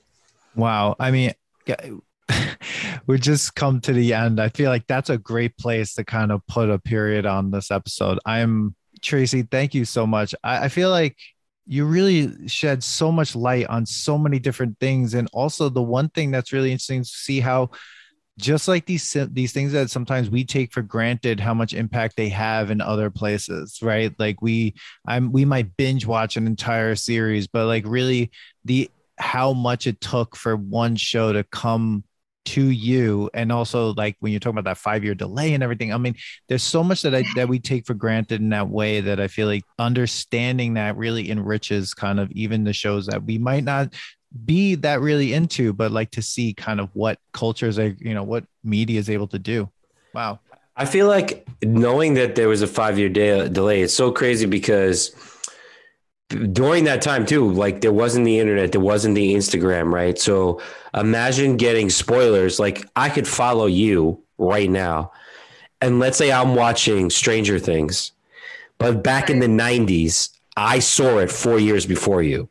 Wow. 0.55 0.95
I 0.99 1.11
mean, 1.11 1.33
we 3.07 3.19
just 3.19 3.55
come 3.55 3.81
to 3.81 3.93
the 3.93 4.13
end. 4.13 4.39
I 4.39 4.49
feel 4.49 4.69
like 4.69 4.87
that's 4.87 5.09
a 5.09 5.17
great 5.17 5.57
place 5.57 5.93
to 5.95 6.03
kind 6.03 6.31
of 6.31 6.45
put 6.47 6.69
a 6.69 6.79
period 6.79 7.25
on 7.25 7.51
this 7.51 7.69
episode. 7.69 8.19
I'm 8.25 8.75
Tracy. 9.01 9.43
Thank 9.43 9.73
you 9.73 9.85
so 9.85 10.07
much. 10.07 10.33
I, 10.43 10.65
I 10.65 10.69
feel 10.69 10.89
like 10.89 11.17
you 11.65 11.85
really 11.85 12.47
shed 12.47 12.83
so 12.83 13.11
much 13.11 13.35
light 13.35 13.67
on 13.67 13.85
so 13.85 14.17
many 14.17 14.39
different 14.39 14.79
things. 14.79 15.13
And 15.13 15.29
also, 15.33 15.69
the 15.69 15.83
one 15.83 16.09
thing 16.09 16.31
that's 16.31 16.51
really 16.51 16.71
interesting 16.71 17.03
to 17.03 17.09
see 17.09 17.39
how 17.39 17.69
just 18.39 18.67
like 18.67 18.85
these 18.85 19.15
these 19.31 19.51
things 19.51 19.73
that 19.73 19.89
sometimes 19.91 20.29
we 20.29 20.43
take 20.43 20.71
for 20.71 20.81
granted 20.81 21.39
how 21.39 21.53
much 21.53 21.73
impact 21.73 22.15
they 22.15 22.29
have 22.29 22.71
in 22.71 22.81
other 22.81 23.09
places 23.09 23.79
right? 23.81 24.13
Like 24.17 24.41
we 24.41 24.73
i'm 25.05 25.31
we 25.31 25.45
might 25.45 25.75
binge 25.77 26.05
watch 26.05 26.37
an 26.37 26.47
entire 26.47 26.95
series 26.95 27.47
but 27.47 27.67
like 27.67 27.83
really 27.85 28.31
the 28.65 28.89
how 29.17 29.53
much 29.53 29.85
it 29.85 29.99
took 29.99 30.35
for 30.35 30.55
one 30.55 30.95
show 30.95 31.33
to 31.33 31.43
come 31.43 32.03
to 32.45 32.69
you 32.69 33.29
and 33.33 33.51
also 33.51 33.93
like 33.93 34.15
when 34.21 34.31
you're 34.31 34.39
talking 34.39 34.57
about 34.57 34.69
that 34.69 34.77
five 34.77 35.03
year 35.03 35.13
delay 35.13 35.53
and 35.53 35.61
everything 35.61 35.93
i 35.93 35.97
mean 35.97 36.15
there's 36.47 36.63
so 36.63 36.83
much 36.83 37.01
that 37.01 37.13
i 37.13 37.23
that 37.35 37.49
we 37.49 37.59
take 37.59 37.85
for 37.85 37.93
granted 37.93 38.41
in 38.41 38.49
that 38.49 38.69
way 38.69 39.01
that 39.01 39.19
i 39.19 39.27
feel 39.27 39.45
like 39.45 39.63
understanding 39.77 40.73
that 40.73 40.97
really 40.97 41.29
enriches 41.29 41.93
kind 41.93 42.19
of 42.19 42.31
even 42.31 42.63
the 42.63 42.73
shows 42.73 43.05
that 43.05 43.23
we 43.23 43.37
might 43.37 43.63
not 43.63 43.93
be 44.45 44.75
that 44.75 45.01
really 45.01 45.33
into, 45.33 45.73
but 45.73 45.91
like 45.91 46.11
to 46.11 46.21
see 46.21 46.53
kind 46.53 46.79
of 46.79 46.89
what 46.93 47.19
cultures 47.33 47.79
are, 47.79 47.95
you 47.99 48.13
know, 48.13 48.23
what 48.23 48.45
media 48.63 48.99
is 48.99 49.09
able 49.09 49.27
to 49.27 49.39
do. 49.39 49.69
Wow. 50.13 50.39
I 50.75 50.85
feel 50.85 51.07
like 51.07 51.47
knowing 51.63 52.13
that 52.13 52.35
there 52.35 52.47
was 52.47 52.61
a 52.61 52.67
five 52.67 52.97
year 52.97 53.09
de- 53.09 53.49
delay, 53.49 53.81
it's 53.81 53.93
so 53.93 54.11
crazy 54.11 54.45
because 54.45 55.13
during 56.29 56.83
that 56.85 57.01
time 57.01 57.25
too, 57.25 57.51
like 57.51 57.81
there 57.81 57.91
wasn't 57.91 58.25
the 58.25 58.39
internet, 58.39 58.71
there 58.71 58.81
wasn't 58.81 59.15
the 59.15 59.33
Instagram, 59.33 59.91
right? 59.91 60.17
So 60.17 60.61
imagine 60.93 61.57
getting 61.57 61.89
spoilers. 61.89 62.59
Like 62.59 62.87
I 62.95 63.09
could 63.09 63.27
follow 63.27 63.65
you 63.65 64.23
right 64.37 64.69
now. 64.69 65.11
And 65.81 65.99
let's 65.99 66.17
say 66.17 66.31
I'm 66.31 66.55
watching 66.55 67.09
Stranger 67.09 67.57
Things, 67.57 68.11
but 68.77 69.03
back 69.03 69.29
in 69.29 69.39
the 69.39 69.47
90s, 69.47 70.29
I 70.55 70.79
saw 70.79 71.19
it 71.19 71.31
four 71.31 71.57
years 71.59 71.85
before 71.85 72.21
you. 72.21 72.49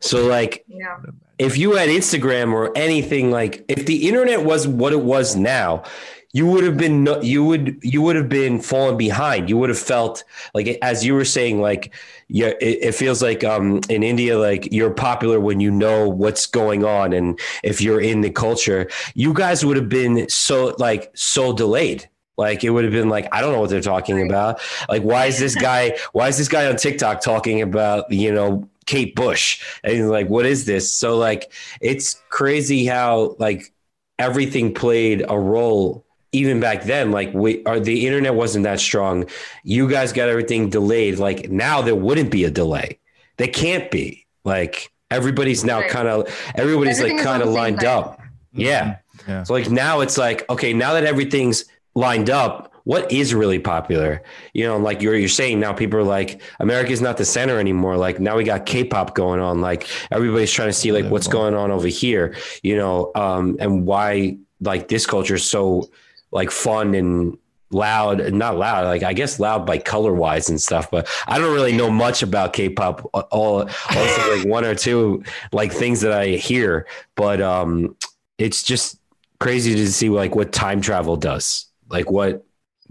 So 0.00 0.26
like 0.26 0.64
yeah. 0.68 0.98
if 1.38 1.56
you 1.56 1.72
had 1.72 1.88
Instagram 1.88 2.52
or 2.52 2.76
anything 2.76 3.30
like 3.30 3.64
if 3.68 3.86
the 3.86 4.08
internet 4.08 4.44
was 4.44 4.66
what 4.66 4.92
it 4.92 5.00
was 5.00 5.36
now, 5.36 5.84
you 6.32 6.46
would 6.46 6.64
have 6.64 6.76
been 6.76 7.06
you 7.22 7.44
would 7.44 7.78
you 7.82 8.00
would 8.02 8.16
have 8.16 8.28
been 8.28 8.60
falling 8.60 8.96
behind. 8.96 9.48
You 9.48 9.58
would 9.58 9.68
have 9.68 9.78
felt 9.78 10.24
like 10.54 10.78
as 10.82 11.04
you 11.04 11.14
were 11.14 11.24
saying 11.24 11.60
like 11.60 11.94
yeah 12.28 12.52
it, 12.60 12.78
it 12.82 12.94
feels 12.94 13.22
like 13.22 13.44
um 13.44 13.80
in 13.88 14.02
India 14.02 14.38
like 14.38 14.72
you're 14.72 14.90
popular 14.90 15.38
when 15.38 15.60
you 15.60 15.70
know 15.70 16.08
what's 16.08 16.46
going 16.46 16.84
on 16.84 17.12
and 17.12 17.38
if 17.62 17.80
you're 17.80 18.00
in 18.00 18.22
the 18.22 18.30
culture, 18.30 18.88
you 19.14 19.34
guys 19.34 19.64
would 19.64 19.76
have 19.76 19.90
been 19.90 20.28
so 20.28 20.74
like 20.78 21.10
so 21.14 21.52
delayed. 21.52 22.08
Like 22.38 22.64
it 22.64 22.70
would 22.70 22.84
have 22.84 22.92
been 22.92 23.10
like, 23.10 23.28
I 23.30 23.40
don't 23.40 23.52
know 23.52 23.60
what 23.60 23.70
they're 23.70 23.80
talking 23.80 24.26
about. 24.26 24.60
Like, 24.88 25.02
why 25.02 25.26
is 25.26 25.38
this 25.38 25.54
guy, 25.68 25.96
why 26.12 26.28
is 26.28 26.38
this 26.38 26.48
guy 26.48 26.66
on 26.66 26.76
TikTok 26.76 27.20
talking 27.20 27.60
about, 27.60 28.10
you 28.10 28.32
know, 28.32 28.68
Kate 28.92 29.14
Bush. 29.14 29.64
And 29.82 30.10
like, 30.10 30.28
what 30.28 30.44
is 30.44 30.66
this? 30.66 30.92
So 30.92 31.16
like 31.16 31.50
it's 31.80 32.20
crazy 32.28 32.84
how 32.84 33.36
like 33.38 33.72
everything 34.18 34.74
played 34.74 35.24
a 35.26 35.38
role 35.38 36.04
even 36.32 36.60
back 36.60 36.82
then. 36.84 37.10
Like 37.10 37.32
we 37.32 37.64
are 37.64 37.80
the 37.80 38.06
internet 38.06 38.34
wasn't 38.34 38.64
that 38.64 38.80
strong. 38.80 39.24
You 39.64 39.88
guys 39.88 40.12
got 40.12 40.28
everything 40.28 40.68
delayed. 40.68 41.18
Like 41.18 41.50
now 41.50 41.80
there 41.80 41.94
wouldn't 41.94 42.30
be 42.30 42.44
a 42.44 42.50
delay. 42.50 42.98
There 43.38 43.48
can't 43.48 43.90
be. 43.90 44.26
Like 44.44 44.92
everybody's 45.10 45.64
now 45.64 45.88
kind 45.88 46.06
of 46.06 46.28
everybody's 46.54 46.98
everything 46.98 47.16
like 47.16 47.24
kind 47.24 47.42
of 47.42 47.48
lined 47.48 47.84
up. 47.84 48.20
Yeah. 48.52 48.96
Mm-hmm. 49.16 49.30
yeah. 49.30 49.42
So 49.44 49.54
like 49.54 49.70
now 49.70 50.00
it's 50.00 50.18
like, 50.18 50.44
okay, 50.50 50.74
now 50.74 50.92
that 50.92 51.04
everything's 51.04 51.64
lined 51.94 52.28
up, 52.28 52.71
what 52.84 53.10
is 53.12 53.34
really 53.34 53.58
popular? 53.58 54.22
You 54.52 54.66
know 54.66 54.76
like 54.78 55.02
you're 55.02 55.14
you're 55.16 55.28
saying 55.28 55.60
now 55.60 55.72
people 55.72 55.98
are 56.00 56.04
like 56.04 56.40
america's 56.60 57.00
not 57.00 57.16
the 57.16 57.24
center 57.24 57.58
anymore. 57.58 57.96
Like 57.96 58.20
now 58.20 58.36
we 58.36 58.44
got 58.44 58.66
k-pop 58.66 59.14
going 59.14 59.40
on. 59.40 59.60
Like 59.60 59.88
everybody's 60.10 60.52
trying 60.52 60.68
to 60.68 60.72
see 60.72 60.92
like 60.92 61.06
what's 61.06 61.28
going 61.28 61.54
on 61.54 61.70
over 61.70 61.88
here 61.88 62.34
you 62.62 62.76
know 62.76 63.10
um 63.14 63.56
and 63.60 63.86
why 63.86 64.36
like 64.60 64.88
this 64.88 65.06
culture 65.06 65.34
is 65.34 65.44
so 65.44 65.90
like 66.30 66.50
fun 66.50 66.94
and 66.94 67.38
loud 67.70 68.32
not 68.34 68.58
loud 68.58 68.84
like 68.84 69.02
i 69.02 69.14
guess 69.14 69.40
loud 69.40 69.64
by 69.64 69.78
color 69.78 70.12
wise 70.12 70.50
and 70.50 70.60
stuff 70.60 70.90
but 70.90 71.08
i 71.26 71.38
don't 71.38 71.54
really 71.54 71.72
know 71.74 71.90
much 71.90 72.22
about 72.22 72.52
k-pop 72.52 73.08
all 73.30 73.66
also 73.96 74.36
like 74.36 74.46
one 74.46 74.64
or 74.64 74.74
two 74.74 75.22
like 75.52 75.72
things 75.72 76.02
that 76.02 76.12
i 76.12 76.28
hear 76.28 76.86
but 77.16 77.40
um 77.40 77.96
it's 78.36 78.62
just 78.62 79.00
crazy 79.40 79.74
to 79.74 79.90
see 79.90 80.10
like 80.10 80.34
what 80.34 80.52
time 80.52 80.82
travel 80.82 81.16
does 81.16 81.66
like 81.88 82.10
what 82.10 82.44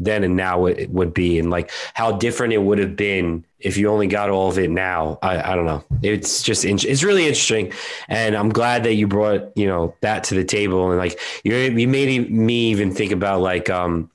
then 0.03 0.23
and 0.23 0.35
now 0.35 0.65
it 0.65 0.89
would 0.89 1.13
be. 1.13 1.39
And 1.39 1.49
like 1.49 1.71
how 1.93 2.11
different 2.11 2.53
it 2.53 2.59
would 2.59 2.79
have 2.79 2.95
been 2.95 3.45
if 3.59 3.77
you 3.77 3.89
only 3.89 4.07
got 4.07 4.29
all 4.29 4.49
of 4.49 4.57
it 4.57 4.69
now. 4.69 5.19
I, 5.21 5.51
I 5.51 5.55
don't 5.55 5.65
know. 5.65 5.83
It's 6.01 6.41
just 6.41 6.65
it's 6.65 7.03
really 7.03 7.23
interesting. 7.23 7.71
And 8.07 8.35
i'm 8.35 8.49
glad 8.49 8.83
that 8.83 8.95
you 8.95 9.07
brought 9.07 9.51
you 9.55 9.67
know 9.67 9.95
that 10.01 10.23
to 10.25 10.35
the 10.35 10.43
table. 10.43 10.89
And 10.89 10.97
like 10.97 11.19
you 11.43 11.55
you 11.55 11.87
made 11.87 12.31
me 12.31 12.71
even 12.71 12.93
think 12.93 13.11
about 13.11 13.41
like 13.41 13.69
um 13.69 14.09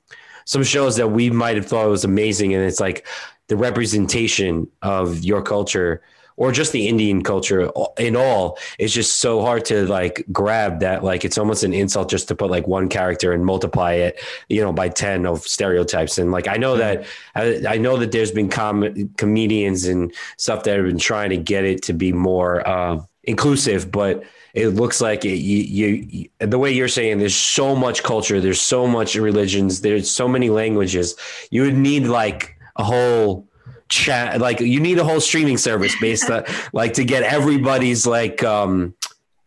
some 0.45 0.63
shows 0.63 0.95
that 0.97 1.09
we 1.09 1.29
might 1.29 1.55
have 1.55 1.65
thought 1.65 1.89
was 1.89 2.03
amazing. 2.05 2.53
And 2.53 2.63
it's 2.63 2.79
like 2.79 3.05
the 3.47 3.57
representation 3.57 4.67
of 4.81 5.23
your 5.23 5.41
culture 5.41 6.01
or 6.37 6.51
just 6.51 6.71
the 6.71 6.87
Indian 6.87 7.23
culture 7.23 7.69
in 7.97 8.15
all 8.15 8.57
is 8.79 8.93
just 8.93 9.15
so 9.19 9.41
hard 9.41 9.65
to 9.65 9.85
like 9.87 10.23
grab 10.31 10.79
that 10.79 11.03
like 11.03 11.25
it's 11.25 11.37
almost 11.37 11.63
an 11.63 11.73
insult 11.73 12.09
just 12.09 12.27
to 12.29 12.35
put 12.35 12.49
like 12.49 12.67
one 12.67 12.87
character 12.87 13.33
and 13.33 13.45
multiply 13.45 13.93
it 13.93 14.23
you 14.47 14.61
know 14.61 14.71
by 14.71 14.87
10 14.87 15.25
of 15.25 15.41
stereotypes. 15.41 16.17
And 16.17 16.31
like 16.31 16.47
I 16.47 16.55
know 16.55 16.77
that 16.77 17.05
I, 17.35 17.63
I 17.67 17.77
know 17.77 17.97
that 17.97 18.11
there's 18.11 18.31
been 18.31 18.49
com- 18.49 19.09
comedians 19.17 19.85
and 19.85 20.13
stuff 20.37 20.63
that 20.63 20.77
have 20.77 20.85
been 20.85 20.99
trying 20.99 21.31
to 21.31 21.37
get 21.37 21.65
it 21.65 21.81
to 21.83 21.93
be 21.93 22.13
more 22.13 22.67
uh, 22.67 23.01
inclusive 23.23 23.91
but 23.91 24.23
it 24.53 24.69
looks 24.69 25.01
like 25.01 25.25
it, 25.25 25.35
you, 25.35 25.87
you 25.87 26.29
the 26.39 26.57
way 26.57 26.71
you're 26.71 26.87
saying 26.87 27.19
there's 27.19 27.35
so 27.35 27.75
much 27.75 28.01
culture 28.01 28.39
there's 28.39 28.61
so 28.61 28.87
much 28.87 29.15
religions 29.15 29.81
there's 29.81 30.09
so 30.09 30.27
many 30.27 30.49
languages. 30.49 31.15
You 31.51 31.63
would 31.63 31.77
need 31.77 32.07
like 32.07 32.57
a 32.77 32.83
whole 32.83 33.46
chat 33.89 34.39
like 34.39 34.59
you 34.59 34.79
need 34.79 34.97
a 34.97 35.03
whole 35.03 35.21
streaming 35.21 35.57
service 35.57 35.95
based 36.01 36.29
on 36.29 36.43
like 36.73 36.93
to 36.93 37.03
get 37.03 37.23
everybody's 37.23 38.05
like 38.05 38.43
um 38.43 38.93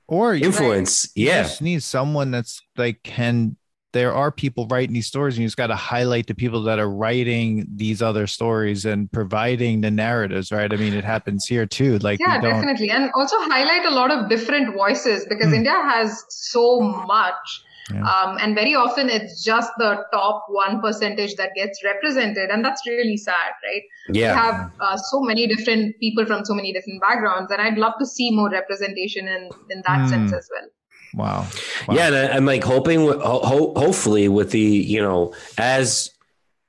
or 0.09 0.34
influence 0.34 1.07
right. 1.07 1.24
yeah 1.24 1.38
you 1.38 1.43
just 1.45 1.62
need 1.62 1.82
someone 1.82 2.30
that's 2.30 2.61
like 2.76 3.03
can 3.03 3.57
there 3.93 4.14
are 4.14 4.30
people 4.30 4.68
writing 4.68 4.93
these 4.93 5.07
stories 5.07 5.34
and 5.34 5.43
you 5.43 5.47
just 5.49 5.57
got 5.57 5.66
to 5.66 5.76
highlight 5.76 6.26
the 6.26 6.34
people 6.34 6.62
that 6.62 6.78
are 6.78 6.88
writing 6.88 7.66
these 7.74 8.01
other 8.01 8.26
stories 8.26 8.84
and 8.84 9.11
providing 9.11 9.80
the 9.80 9.91
narratives 9.91 10.53
right 10.53 10.72
i 10.72 10.76
mean 10.76 10.95
it 10.95 11.05
happens 11.05 11.47
here 11.47 11.66
too 11.66 11.99
like 11.99 12.20
yeah 12.20 12.41
definitely 12.41 12.91
and 12.91 13.11
also 13.14 13.36
highlight 13.41 13.84
a 13.84 13.91
lot 13.91 14.11
of 14.11 14.28
different 14.28 14.74
voices 14.74 15.26
because 15.28 15.49
hmm. 15.49 15.55
india 15.55 15.72
has 15.72 16.24
so 16.28 16.80
much 16.80 17.64
yeah. 17.93 18.03
Um, 18.03 18.38
and 18.41 18.55
very 18.55 18.74
often 18.74 19.09
it's 19.09 19.43
just 19.43 19.70
the 19.78 20.05
top 20.12 20.47
one 20.49 20.80
percentage 20.80 21.34
that 21.36 21.55
gets 21.55 21.82
represented. 21.84 22.51
And 22.51 22.64
that's 22.64 22.86
really 22.86 23.16
sad, 23.16 23.53
right? 23.64 23.82
Yeah. 24.09 24.32
We 24.32 24.38
have 24.38 24.72
uh, 24.80 24.97
so 24.97 25.20
many 25.20 25.47
different 25.47 25.99
people 26.01 26.26
from 26.26 26.45
so 26.45 26.55
many 26.55 26.72
different 26.72 27.01
backgrounds. 27.01 27.51
And 27.51 27.61
I'd 27.61 27.78
love 27.78 27.95
to 27.99 28.07
see 28.07 28.30
more 28.30 28.51
representation 28.51 29.28
in, 29.28 29.51
in 29.70 29.82
that 29.86 30.01
mm. 30.01 30.09
sense 30.09 30.32
as 30.32 30.49
well. 30.53 30.68
Wow. 31.14 31.47
wow. 31.88 31.95
Yeah. 31.95 32.07
And 32.09 32.32
I'm 32.32 32.45
like 32.45 32.62
hoping, 32.62 33.01
ho- 33.01 33.74
hopefully, 33.76 34.28
with 34.28 34.51
the, 34.53 34.61
you 34.61 35.03
know, 35.03 35.34
as 35.59 36.11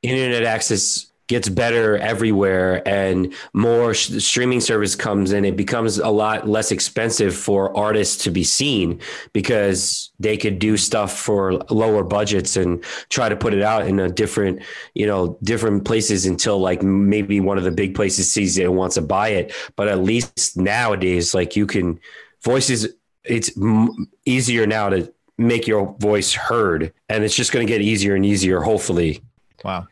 internet 0.01 0.43
access 0.43 1.10
gets 1.31 1.47
better 1.47 1.97
everywhere 1.99 2.85
and 2.85 3.33
more 3.53 3.93
sh- 3.93 4.21
streaming 4.21 4.59
service 4.59 4.97
comes 4.97 5.31
in 5.31 5.45
it 5.45 5.55
becomes 5.55 5.97
a 5.97 6.09
lot 6.09 6.45
less 6.45 6.73
expensive 6.73 7.33
for 7.33 7.75
artists 7.75 8.21
to 8.21 8.29
be 8.29 8.43
seen 8.43 8.99
because 9.31 10.11
they 10.19 10.35
could 10.35 10.59
do 10.59 10.75
stuff 10.75 11.17
for 11.17 11.53
lower 11.69 12.03
budgets 12.03 12.57
and 12.57 12.83
try 13.07 13.29
to 13.29 13.37
put 13.37 13.53
it 13.53 13.61
out 13.61 13.87
in 13.87 13.97
a 13.97 14.09
different 14.09 14.61
you 14.93 15.07
know 15.07 15.37
different 15.41 15.85
places 15.85 16.25
until 16.25 16.59
like 16.59 16.83
maybe 16.83 17.39
one 17.39 17.57
of 17.57 17.63
the 17.63 17.71
big 17.71 17.95
places 17.95 18.29
sees 18.29 18.57
it 18.57 18.65
and 18.65 18.75
wants 18.75 18.95
to 18.95 19.01
buy 19.01 19.29
it. 19.29 19.53
But 19.77 19.87
at 19.87 19.99
least 19.99 20.57
nowadays 20.57 21.33
like 21.33 21.55
you 21.55 21.65
can 21.65 21.97
voices 22.43 22.89
it's 23.23 23.55
m- 23.57 24.11
easier 24.25 24.67
now 24.67 24.89
to 24.89 25.13
make 25.37 25.65
your 25.65 25.95
voice 25.99 26.33
heard 26.33 26.91
and 27.07 27.23
it's 27.23 27.37
just 27.37 27.53
going 27.53 27.65
to 27.65 27.71
get 27.71 27.79
easier 27.81 28.15
and 28.15 28.25
easier 28.25 28.59
hopefully. 28.59 29.21
Wow 29.63 29.87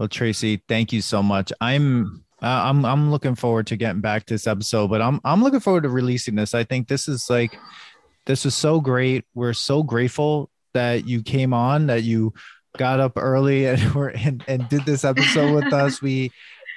well, 0.00 0.08
Tracy, 0.08 0.62
thank 0.66 0.94
you 0.94 1.02
so 1.02 1.22
much. 1.22 1.52
I'm 1.60 2.24
uh, 2.42 2.46
I'm 2.46 2.86
I'm 2.86 3.10
looking 3.10 3.34
forward 3.34 3.66
to 3.66 3.76
getting 3.76 4.00
back 4.00 4.24
to 4.24 4.34
this 4.34 4.46
episode, 4.46 4.88
but 4.88 5.02
I'm 5.02 5.20
I'm 5.26 5.42
looking 5.42 5.60
forward 5.60 5.82
to 5.82 5.90
releasing 5.90 6.36
this. 6.36 6.54
I 6.54 6.64
think 6.64 6.88
this 6.88 7.06
is 7.06 7.28
like 7.28 7.58
this 8.24 8.46
is 8.46 8.54
so 8.54 8.80
great. 8.80 9.26
We're 9.34 9.52
so 9.52 9.82
grateful 9.82 10.48
that 10.72 11.06
you 11.06 11.22
came 11.22 11.52
on, 11.52 11.88
that 11.88 12.02
you 12.02 12.32
got 12.78 12.98
up 12.98 13.12
early 13.16 13.66
and 13.68 13.92
were 13.92 14.08
and, 14.08 14.42
and 14.48 14.66
did 14.70 14.86
this 14.86 15.04
episode 15.04 15.54
with 15.54 15.70
us. 15.70 16.00
We 16.00 16.32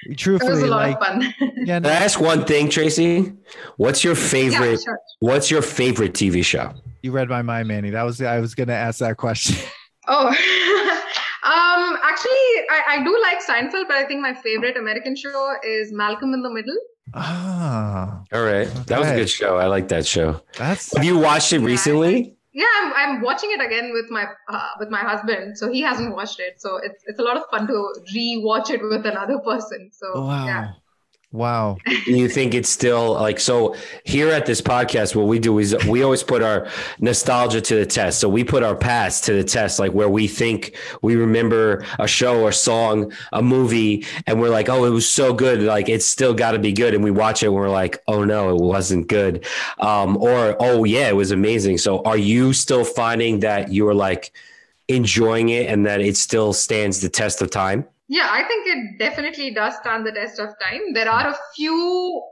we 0.06 0.16
truthfully 0.16 0.68
like 0.68 0.98
yeah, 1.00 1.78
no. 1.78 1.88
Can 1.88 1.96
I 1.96 2.04
ask 2.04 2.20
one 2.20 2.44
thing, 2.44 2.68
Tracy? 2.68 3.32
What's 3.78 4.04
your 4.04 4.16
favorite 4.16 4.80
yeah, 4.80 4.84
sure. 4.84 4.98
what's 5.20 5.50
your 5.50 5.62
favorite 5.62 6.12
TV 6.12 6.44
show? 6.44 6.74
You 7.02 7.12
read 7.12 7.30
my 7.30 7.40
mind, 7.40 7.68
Manny. 7.68 7.88
That 7.88 8.02
was 8.02 8.20
I 8.20 8.38
was 8.40 8.54
gonna 8.54 8.74
ask 8.74 8.98
that 8.98 9.16
question. 9.16 9.66
Oh 10.06 10.28
Um, 11.54 11.98
actually, 12.02 12.46
I, 12.68 12.82
I 12.88 13.04
do 13.04 13.16
like 13.22 13.38
Seinfeld, 13.44 13.86
but 13.86 13.96
I 13.96 14.04
think 14.04 14.20
my 14.20 14.34
favorite 14.34 14.76
American 14.76 15.14
show 15.14 15.54
is 15.62 15.92
Malcolm 15.92 16.34
in 16.34 16.42
the 16.42 16.50
Middle. 16.50 16.76
Ah, 17.14 18.22
all 18.32 18.42
right. 18.42 18.66
That 18.86 18.98
was 18.98 19.08
a 19.08 19.14
good 19.14 19.30
show. 19.30 19.56
I 19.56 19.66
like 19.66 19.88
that 19.88 20.04
show. 20.04 20.40
That's. 20.58 20.96
Have 20.96 21.04
you 21.04 21.18
watched 21.18 21.52
it 21.52 21.60
recently? 21.60 22.36
yeah, 22.54 22.66
I'm, 22.82 22.92
I'm 22.94 23.20
watching 23.20 23.50
it 23.52 23.60
again 23.60 23.92
with 23.92 24.10
my 24.10 24.26
uh, 24.48 24.68
with 24.78 24.88
my 24.88 25.00
husband, 25.00 25.58
so 25.58 25.70
he 25.70 25.80
hasn't 25.80 26.14
watched 26.14 26.38
it. 26.38 26.60
So 26.60 26.76
it's 26.76 27.02
it's 27.06 27.18
a 27.18 27.22
lot 27.22 27.36
of 27.36 27.42
fun 27.50 27.66
to 27.66 27.94
re-watch 28.14 28.70
it 28.70 28.80
with 28.80 29.04
another 29.04 29.38
person. 29.38 29.90
So 29.92 30.22
wow. 30.22 30.46
yeah. 30.46 30.72
Wow. 31.34 31.78
you 32.06 32.28
think 32.28 32.54
it's 32.54 32.68
still 32.68 33.14
like 33.14 33.40
so 33.40 33.74
here 34.04 34.28
at 34.28 34.46
this 34.46 34.60
podcast 34.60 35.16
what 35.16 35.26
we 35.26 35.40
do 35.40 35.58
is 35.58 35.74
we 35.88 36.04
always 36.04 36.22
put 36.22 36.42
our 36.44 36.68
nostalgia 37.00 37.60
to 37.60 37.74
the 37.74 37.86
test. 37.86 38.20
So 38.20 38.28
we 38.28 38.44
put 38.44 38.62
our 38.62 38.76
past 38.76 39.24
to 39.24 39.32
the 39.32 39.42
test 39.42 39.80
like 39.80 39.90
where 39.90 40.08
we 40.08 40.28
think 40.28 40.76
we 41.02 41.16
remember 41.16 41.84
a 41.98 42.06
show 42.06 42.40
or 42.40 42.52
song 42.52 43.12
a 43.32 43.42
movie 43.42 44.06
and 44.28 44.40
we're 44.40 44.48
like 44.48 44.68
oh 44.68 44.84
it 44.84 44.90
was 44.90 45.08
so 45.08 45.34
good. 45.34 45.62
Like 45.62 45.88
it's 45.88 46.06
still 46.06 46.34
got 46.34 46.52
to 46.52 46.60
be 46.60 46.72
good. 46.72 46.94
And 46.94 47.02
we 47.02 47.10
watch 47.10 47.42
it 47.42 47.46
and 47.46 47.54
we're 47.56 47.68
like 47.68 48.00
oh 48.06 48.22
no 48.22 48.50
it 48.50 48.62
wasn't 48.62 49.08
good. 49.08 49.44
Um, 49.80 50.16
or 50.18 50.56
oh 50.60 50.84
yeah 50.84 51.08
it 51.08 51.16
was 51.16 51.32
amazing. 51.32 51.78
So 51.78 52.00
are 52.04 52.16
you 52.16 52.52
still 52.52 52.84
finding 52.84 53.40
that 53.40 53.72
you're 53.72 53.94
like 53.94 54.30
enjoying 54.86 55.48
it 55.48 55.68
and 55.68 55.84
that 55.84 56.00
it 56.00 56.16
still 56.16 56.52
stands 56.52 57.00
the 57.00 57.08
test 57.08 57.42
of 57.42 57.50
time 57.50 57.88
yeah, 58.14 58.28
I 58.30 58.44
think 58.44 58.66
it 58.66 58.98
definitely 59.00 59.50
does 59.52 59.74
stand 59.76 60.06
the 60.06 60.12
test 60.12 60.38
of 60.38 60.50
time. 60.62 60.92
There 60.94 61.10
are 61.10 61.30
a 61.30 61.36
few 61.56 62.22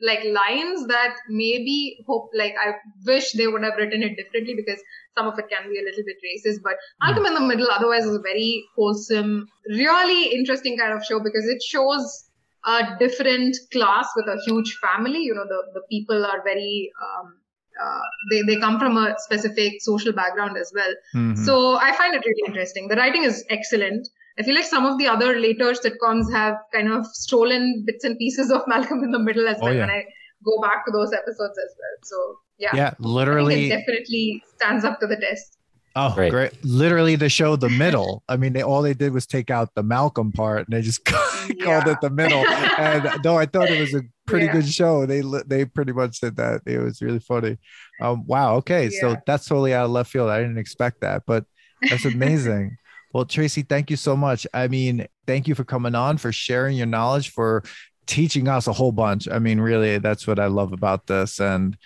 like 0.00 0.24
lines 0.24 0.86
that 0.88 1.14
maybe 1.28 1.98
hope 2.06 2.30
like 2.34 2.54
I 2.58 2.72
wish 3.06 3.32
they 3.32 3.46
would 3.46 3.62
have 3.62 3.76
written 3.76 4.02
it 4.02 4.16
differently 4.16 4.54
because 4.56 4.80
some 5.16 5.28
of 5.28 5.38
it 5.38 5.44
can 5.48 5.70
be 5.70 5.78
a 5.78 5.84
little 5.84 6.02
bit 6.04 6.16
racist. 6.26 6.62
But 6.64 6.74
Malcolm 7.00 7.26
in 7.26 7.34
the 7.34 7.46
Middle 7.52 7.68
otherwise 7.70 8.06
is 8.06 8.16
a 8.16 8.20
very 8.20 8.64
wholesome, 8.74 9.46
really 9.68 10.34
interesting 10.34 10.76
kind 10.76 10.92
of 10.92 11.04
show 11.04 11.20
because 11.20 11.46
it 11.46 11.62
shows 11.62 12.24
a 12.66 12.96
different 12.98 13.56
class 13.70 14.08
with 14.16 14.26
a 14.26 14.40
huge 14.46 14.78
family. 14.82 15.20
You 15.20 15.34
know, 15.34 15.44
the, 15.46 15.62
the 15.74 15.82
people 15.88 16.26
are 16.26 16.42
very 16.42 16.90
um, 17.00 17.36
uh, 17.80 18.00
they, 18.30 18.42
they 18.42 18.60
come 18.60 18.80
from 18.80 18.96
a 18.96 19.14
specific 19.18 19.74
social 19.80 20.12
background 20.12 20.56
as 20.56 20.72
well. 20.74 20.92
Mm-hmm. 21.14 21.44
So 21.44 21.76
I 21.76 21.92
find 21.92 22.14
it 22.14 22.24
really 22.26 22.42
interesting. 22.46 22.88
The 22.88 22.96
writing 22.96 23.22
is 23.22 23.44
excellent. 23.48 24.08
I 24.40 24.42
feel 24.42 24.54
like 24.54 24.64
some 24.64 24.86
of 24.86 24.96
the 24.96 25.06
other 25.06 25.38
later 25.38 25.74
sitcoms 25.74 26.32
have 26.32 26.56
kind 26.72 26.90
of 26.90 27.04
stolen 27.08 27.84
bits 27.86 28.04
and 28.04 28.16
pieces 28.16 28.50
of 28.50 28.62
Malcolm 28.66 29.04
in 29.04 29.10
the 29.10 29.18
Middle 29.18 29.46
as 29.46 29.58
oh, 29.60 29.66
well. 29.66 29.72
Oh, 29.72 29.76
yeah. 29.76 29.80
When 29.82 29.90
I 29.90 30.04
go 30.42 30.62
back 30.62 30.86
to 30.86 30.90
those 30.90 31.12
episodes 31.12 31.58
as 31.58 31.76
well. 31.78 31.98
So 32.02 32.38
yeah, 32.58 32.70
yeah, 32.74 32.94
literally, 32.98 33.66
it 33.66 33.76
definitely 33.76 34.42
stands 34.56 34.86
up 34.86 34.98
to 35.00 35.06
the 35.06 35.16
test. 35.16 35.58
Oh, 35.94 36.14
great. 36.14 36.30
great. 36.30 36.52
Literally, 36.64 37.16
the 37.16 37.28
show 37.28 37.56
The 37.56 37.68
Middle. 37.68 38.22
I 38.28 38.38
mean, 38.38 38.54
they, 38.54 38.62
all 38.62 38.80
they 38.80 38.94
did 38.94 39.12
was 39.12 39.26
take 39.26 39.50
out 39.50 39.74
the 39.74 39.82
Malcolm 39.82 40.32
part 40.32 40.66
and 40.66 40.68
they 40.74 40.80
just 40.80 41.04
called 41.04 41.52
yeah. 41.58 41.90
it 41.90 42.00
The 42.00 42.08
Middle. 42.08 42.46
and 42.78 43.22
though 43.22 43.36
I 43.36 43.44
thought 43.44 43.68
it 43.68 43.80
was 43.80 43.92
a 43.92 44.02
pretty 44.26 44.46
yeah. 44.46 44.52
good 44.52 44.68
show, 44.68 45.04
they 45.04 45.22
they 45.46 45.66
pretty 45.66 45.92
much 45.92 46.20
did 46.20 46.36
that. 46.36 46.62
It 46.64 46.78
was 46.78 47.02
really 47.02 47.18
funny. 47.18 47.58
Um, 48.00 48.24
wow. 48.26 48.54
Okay. 48.56 48.84
Yeah. 48.84 49.00
So 49.00 49.16
that's 49.26 49.46
totally 49.46 49.74
out 49.74 49.84
of 49.84 49.90
left 49.90 50.10
field. 50.10 50.30
I 50.30 50.40
didn't 50.40 50.58
expect 50.58 51.02
that, 51.02 51.24
but 51.26 51.44
that's 51.90 52.04
amazing. 52.14 52.76
Well, 53.12 53.24
Tracy, 53.24 53.62
thank 53.62 53.90
you 53.90 53.96
so 53.96 54.16
much. 54.16 54.46
I 54.54 54.68
mean, 54.68 55.06
thank 55.26 55.48
you 55.48 55.54
for 55.54 55.64
coming 55.64 55.94
on, 55.94 56.16
for 56.16 56.32
sharing 56.32 56.76
your 56.76 56.86
knowledge, 56.86 57.30
for 57.30 57.64
teaching 58.06 58.48
us 58.48 58.66
a 58.66 58.72
whole 58.72 58.92
bunch. 58.92 59.28
I 59.28 59.38
mean, 59.38 59.60
really, 59.60 59.98
that's 59.98 60.26
what 60.26 60.38
I 60.38 60.46
love 60.46 60.72
about 60.72 61.06
this. 61.06 61.40
And 61.40 61.76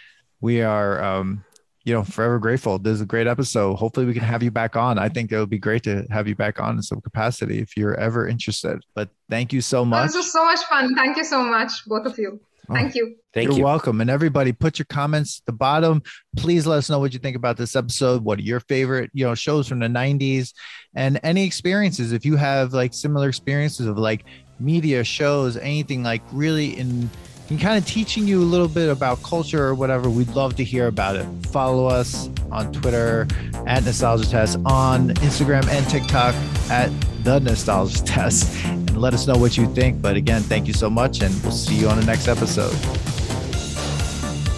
we 0.41 0.62
are, 0.62 1.03
um, 1.03 1.45
you 1.85 1.95
know, 1.95 2.03
forever 2.05 2.39
grateful. 2.39 2.79
This 2.79 2.95
is 2.95 3.01
a 3.01 3.07
great 3.07 3.27
episode. 3.27 3.77
Hopefully, 3.77 4.07
we 4.07 4.14
can 4.14 4.22
have 4.22 4.43
you 4.43 4.51
back 4.51 4.77
on. 4.77 4.99
I 4.99 5.09
think 5.09 5.33
it 5.33 5.39
would 5.39 5.51
be 5.51 5.59
great 5.59 5.83
to 5.85 6.07
have 6.11 6.29
you 6.29 6.35
back 6.35 6.61
on 6.61 6.77
in 6.77 6.83
some 6.83 7.01
capacity 7.01 7.59
if 7.59 7.77
you're 7.77 7.99
ever 7.99 8.29
interested. 8.29 8.83
But 8.95 9.09
thank 9.31 9.53
you 9.53 9.61
so 9.61 9.85
much. 9.85 10.09
This 10.09 10.16
was 10.16 10.33
so 10.33 10.45
much 10.45 10.61
fun. 10.61 10.95
Thank 10.95 11.16
you 11.16 11.25
so 11.25 11.43
much, 11.43 11.72
both 11.87 12.07
of 12.07 12.18
you. 12.18 12.41
Oh, 12.69 12.75
Thank 12.75 12.95
you. 12.95 13.17
Thank 13.33 13.49
You're 13.49 13.59
you. 13.59 13.65
welcome. 13.65 14.01
And 14.01 14.09
everybody, 14.09 14.53
put 14.53 14.79
your 14.79 14.87
comments 14.87 15.41
at 15.41 15.47
the 15.47 15.53
bottom. 15.53 16.03
Please 16.37 16.67
let 16.67 16.79
us 16.79 16.89
know 16.89 16.99
what 16.99 17.12
you 17.12 17.19
think 17.19 17.37
about 17.37 17.57
this 17.57 17.77
episode. 17.77 18.23
What 18.23 18.39
are 18.39 18.43
your 18.43 18.61
favorite, 18.61 19.11
you 19.12 19.25
know, 19.27 19.35
shows 19.35 19.69
from 19.69 19.81
the 19.81 19.87
90s 19.87 20.53
and 20.95 21.21
any 21.23 21.45
experiences. 21.45 22.12
If 22.12 22.25
you 22.25 22.37
have 22.37 22.73
like 22.73 22.95
similar 22.95 23.29
experiences 23.29 23.87
of 23.87 23.99
like 23.99 24.25
media 24.61 25.05
shows, 25.05 25.57
anything 25.57 26.03
like 26.03 26.23
really 26.33 26.79
in 26.79 27.11
and 27.51 27.61
kind 27.61 27.77
of 27.77 27.87
teaching 27.87 28.27
you 28.27 28.41
a 28.41 28.45
little 28.45 28.69
bit 28.69 28.89
about 28.89 29.23
culture 29.23 29.62
or 29.62 29.75
whatever, 29.75 30.09
we'd 30.09 30.31
love 30.31 30.57
to 30.57 30.65
hear 30.65 30.87
about 30.87 31.15
it. 31.15 31.27
Follow 31.49 31.87
us 31.87 32.31
on 32.51 32.73
Twitter 32.73 33.29
at 33.67 33.85
Nostalgia 33.85 34.29
Test, 34.29 34.59
on 34.65 35.11
Instagram 35.17 35.69
and 35.69 35.87
TikTok 35.89 36.35
at 36.71 36.91
The 37.23 37.41
Nostalgia 37.41 38.03
Test, 38.05 38.65
and 38.65 38.84
let 39.05 39.12
us 39.12 39.26
know 39.26 39.36
what 39.36 39.59
you 39.59 39.66
think. 39.74 40.00
But 40.00 40.16
again, 40.16 40.40
thank 40.40 40.66
you 40.66 40.72
so 40.72 40.88
much, 40.88 41.20
and 41.20 41.32
we'll 41.42 41.52
see 41.52 41.74
you 41.74 41.88
on 41.88 42.00
the 42.00 42.07
next 42.07 42.26
episode. 42.26 42.72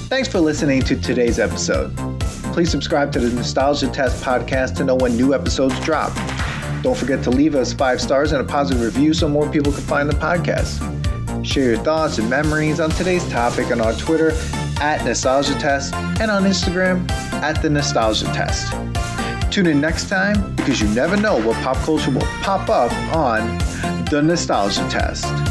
Thanks 0.08 0.28
for 0.28 0.38
listening 0.38 0.82
to 0.82 0.94
today's 0.94 1.40
episode. 1.40 1.94
Please 2.54 2.70
subscribe 2.70 3.10
to 3.12 3.18
the 3.18 3.34
Nostalgia 3.34 3.88
Test 3.88 4.22
podcast 4.22 4.76
to 4.76 4.84
know 4.84 4.94
when 4.94 5.16
new 5.16 5.34
episodes 5.34 5.78
drop. 5.80 6.14
Don't 6.82 6.96
forget 6.96 7.24
to 7.24 7.30
leave 7.30 7.56
us 7.56 7.72
five 7.72 8.00
stars 8.00 8.30
and 8.30 8.40
a 8.40 8.44
positive 8.44 8.80
review 8.80 9.12
so 9.14 9.28
more 9.28 9.50
people 9.50 9.72
can 9.72 9.82
find 9.82 10.08
the 10.08 10.14
podcast. 10.14 10.78
Share 11.44 11.70
your 11.70 11.78
thoughts 11.78 12.18
and 12.18 12.30
memories 12.30 12.78
on 12.78 12.90
today's 12.90 13.28
topic 13.28 13.72
on 13.72 13.80
our 13.80 13.94
Twitter 13.94 14.30
at 14.80 15.04
Nostalgia 15.04 15.54
Test 15.54 15.92
and 15.92 16.30
on 16.30 16.44
Instagram 16.44 17.10
at 17.42 17.60
The 17.62 17.68
Nostalgia 17.68 18.26
Test. 18.26 18.72
Tune 19.52 19.66
in 19.66 19.80
next 19.80 20.08
time 20.08 20.54
because 20.54 20.80
you 20.80 20.86
never 20.88 21.16
know 21.16 21.44
what 21.44 21.56
pop 21.64 21.78
culture 21.78 22.12
will 22.12 22.26
pop 22.42 22.68
up 22.68 22.92
on 23.14 23.58
The 24.08 24.22
Nostalgia 24.22 24.88
Test. 24.88 25.45